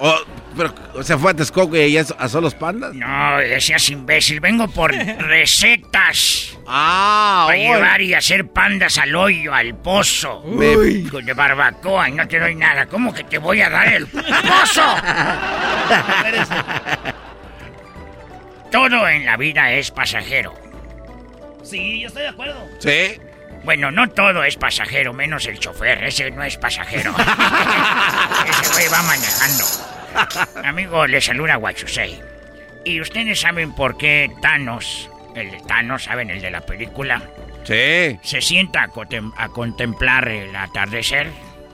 [0.00, 0.16] Oh,
[0.56, 2.94] pero, o sea, fue a Texcoco y ella asó los pandas.
[2.94, 6.56] No, seas imbécil, vengo por recetas.
[6.68, 10.40] Ah, Para llevar y hacer pandas al hoyo, al pozo.
[10.42, 11.08] Uy.
[11.10, 12.86] Con De barbacoa y no te doy nada.
[12.86, 14.82] ¿Cómo que te voy a dar el pozo?
[18.70, 20.54] Todo en la vida es pasajero.
[21.62, 22.66] Sí, yo estoy de acuerdo.
[22.78, 23.18] Sí.
[23.64, 26.02] Bueno, no todo es pasajero, menos el chofer.
[26.04, 27.14] Ese no es pasajero.
[28.48, 29.64] Ese güey va manejando.
[30.64, 32.20] Amigo, le saluda Guachusei.
[32.84, 37.20] ¿Y ustedes saben por qué Thanos, el de Thanos, saben, el de la película,
[37.64, 38.18] Sí.
[38.22, 41.26] se sienta a, contem- a contemplar el atardecer?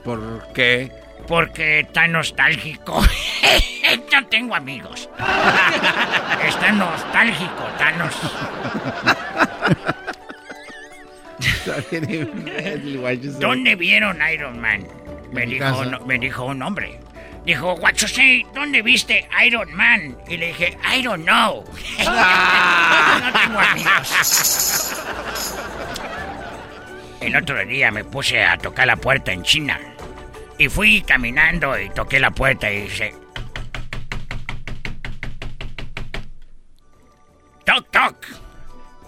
[0.03, 0.91] ¿Por qué?
[1.27, 3.01] Porque está nostálgico.
[4.11, 5.09] Yo tengo amigos.
[6.43, 8.13] Está nostálgico, Thanos.
[13.39, 14.85] ¿Dónde vieron Iron Man?
[15.31, 16.99] Me dijo, no- me dijo un hombre.
[17.45, 20.17] Dijo, Guachosei, ¿dónde viste Iron Man?
[20.27, 21.63] Y le dije, I don't know.
[21.99, 24.91] no tengo amigos.
[27.21, 29.79] El otro día me puse a tocar la puerta en China.
[30.57, 33.13] Y fui caminando y toqué la puerta y dice...
[37.65, 38.15] Toc, toc.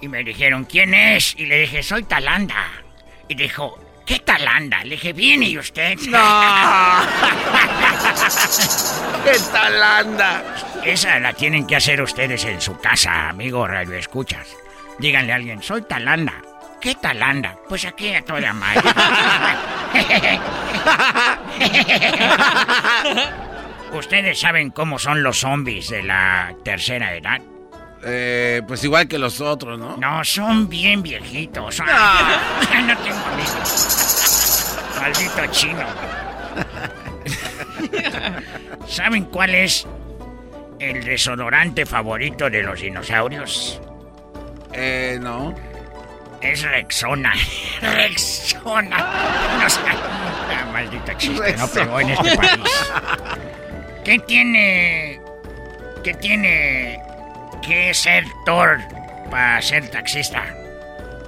[0.02, 1.34] Y me dijeron, ¿quién es?
[1.38, 2.72] Y le dije, soy Talanda.
[3.28, 4.84] Y dijo, ¿qué Talanda?
[4.84, 5.98] Le dije, ¿viene y usted?
[6.08, 6.18] ¡No!
[9.24, 10.44] ¡Qué talanda!
[10.86, 14.48] Esa la tienen que hacer ustedes en su casa, amigo Radio Escuchas.
[15.00, 16.34] Díganle a alguien, soy Talanda.
[16.80, 17.58] ¿Qué Talanda?
[17.68, 18.82] Pues aquí a toda madre.
[23.94, 27.42] ¿Ustedes saben cómo son los zombies de la tercera edad?
[28.10, 29.98] Eh, pues igual que los otros, ¿no?
[29.98, 31.80] No, son bien viejitos.
[31.82, 33.18] no tengo.
[35.02, 35.86] Maldito chino.
[38.88, 39.86] ¿Saben cuál es
[40.80, 43.82] el desodorante favorito de los dinosaurios?
[44.72, 45.54] Eh, no.
[46.40, 47.34] Es Rexona.
[47.82, 48.98] Rexona.
[49.62, 49.82] No sé.
[49.86, 52.52] Ah, maldito chiste, no pegó en este país.
[54.06, 55.20] ¿Qué tiene.
[56.06, 57.07] ¿Qué tiene
[57.68, 58.80] que ser Thor
[59.30, 60.44] para ser taxista?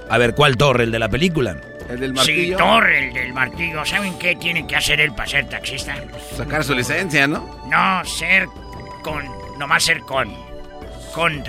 [0.08, 0.84] A ver, ¿cuál torre?
[0.84, 1.56] ¿El de la película?
[1.88, 2.56] El del Sí, martillo.
[2.56, 3.84] Thor, el del martillo.
[3.84, 5.94] ¿Saben qué tiene que hacer él para ser taxista?
[6.36, 7.60] Sacar su licencia, ¿no?
[7.68, 8.46] No, ser
[9.02, 9.24] con.
[9.58, 10.34] Nomás ser con.
[11.14, 11.44] Con.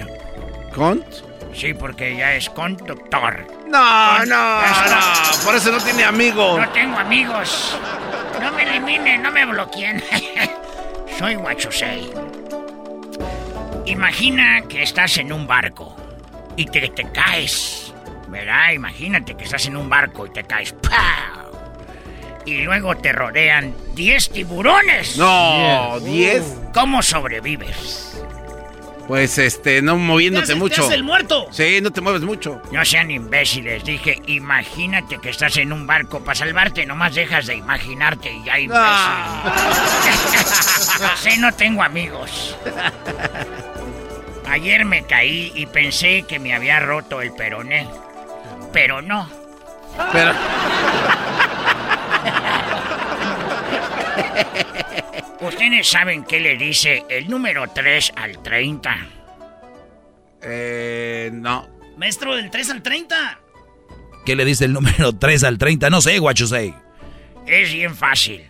[0.76, 1.06] ¿Cont?
[1.54, 3.46] Sí, porque ya es conductor.
[3.68, 5.44] No, Con- no, no.
[5.46, 6.60] Por eso no tiene amigos.
[6.60, 7.78] No tengo amigos.
[8.42, 10.02] No me eliminen, no me bloqueen.
[11.20, 12.10] Soy Wachusei.
[13.92, 15.96] Imagina que estás en un barco
[16.56, 17.94] y te, te caes.
[18.30, 18.72] ¿Verdad?
[18.74, 20.72] Imagínate que estás en un barco y te caes.
[20.74, 21.52] ¡Pau!
[22.46, 25.18] Y luego te rodean 10 tiburones.
[25.18, 26.42] No, 10.
[26.74, 28.08] ¿Cómo sobrevives?
[29.10, 30.86] Pues este, no moviéndote Te te mucho.
[30.86, 31.48] hace el muerto.
[31.52, 32.62] Sí, no te mueves mucho.
[32.72, 36.22] No sean imbéciles, dije, imagínate que estás en un barco.
[36.24, 38.86] Para salvarte nomás dejas de imaginarte y ya imbécil.
[41.22, 42.56] sí, no tengo amigos.
[44.52, 47.88] Ayer me caí y pensé que me había roto el peroné.
[48.74, 49.30] Pero no.
[50.12, 50.34] Pero.
[55.40, 58.98] ¿Ustedes saben qué le dice el número 3 al 30?
[60.42, 61.70] Eh, no.
[61.96, 63.40] Maestro, del 3 al 30.
[64.26, 65.90] ¿Qué le dice el número 3 al 30?
[65.90, 66.74] No sé, guachusei.
[67.48, 68.50] Es bien fácil.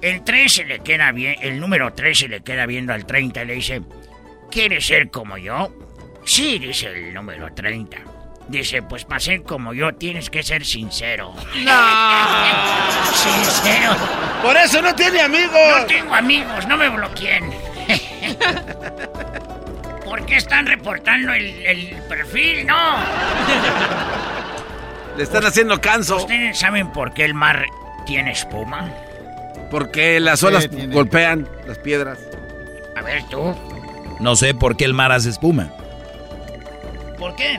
[0.00, 3.42] El 3 se le queda bien, el número 3 se le queda viendo al 30
[3.42, 3.82] y le dice,
[4.52, 5.70] ¿quieres ser como yo?
[6.24, 7.96] Sí, dice el número 30.
[8.48, 11.32] Dice, pues para ser como yo tienes que ser sincero.
[13.14, 13.96] sincero.
[14.42, 15.80] Por eso no tiene amigos.
[15.80, 17.50] No tengo amigos, no me bloqueen.
[20.04, 22.66] ¿Por qué están reportando el, el perfil?
[22.66, 22.76] No.
[25.16, 26.18] Le están haciendo canso.
[26.18, 27.64] ¿Ustedes saben por qué el mar
[28.06, 28.90] tiene espuma?
[29.70, 32.18] Porque las olas golpean las piedras.
[32.96, 33.54] A ver tú.
[34.22, 35.70] No sé por qué el mar hace espuma.
[37.18, 37.58] ¿Por qué?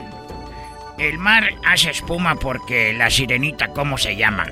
[0.98, 4.46] El mar hace espuma porque la sirenita, ¿cómo se llama?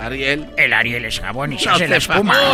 [0.00, 0.50] Ariel.
[0.56, 2.34] El Ariel es jabón y se No hace la espuma.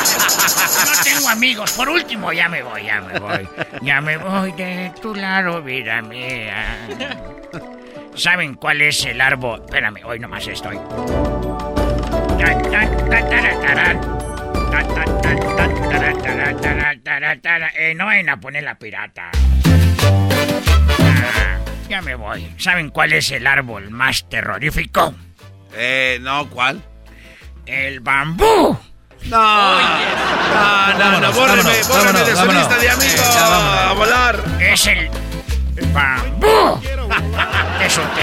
[0.00, 1.72] No tengo amigos.
[1.72, 3.48] Por último, ya me voy, ya me voy.
[3.82, 6.78] Ya me voy de tu lado, vida mía.
[8.14, 9.60] ¿Saben cuál es el árbol?
[9.66, 10.78] Espérame, hoy nomás estoy.
[17.76, 19.30] Eh, no vayan a poner la pirata.
[21.00, 21.58] Ah,
[21.88, 22.54] ya me voy.
[22.56, 25.12] ¿Saben cuál es el árbol más terrorífico?
[25.74, 26.80] Eh, no, ¿cuál?
[27.66, 28.78] El bambú.
[29.24, 29.80] No.
[29.80, 33.20] No, no, no, bórreme, vámonos, bórreme de su vámonos, lista de amigos.
[33.20, 33.90] Eh, vámonos.
[33.90, 34.44] a volar.
[34.60, 35.10] Es el
[35.92, 36.80] bambú.
[37.78, 38.22] ¿Te solté?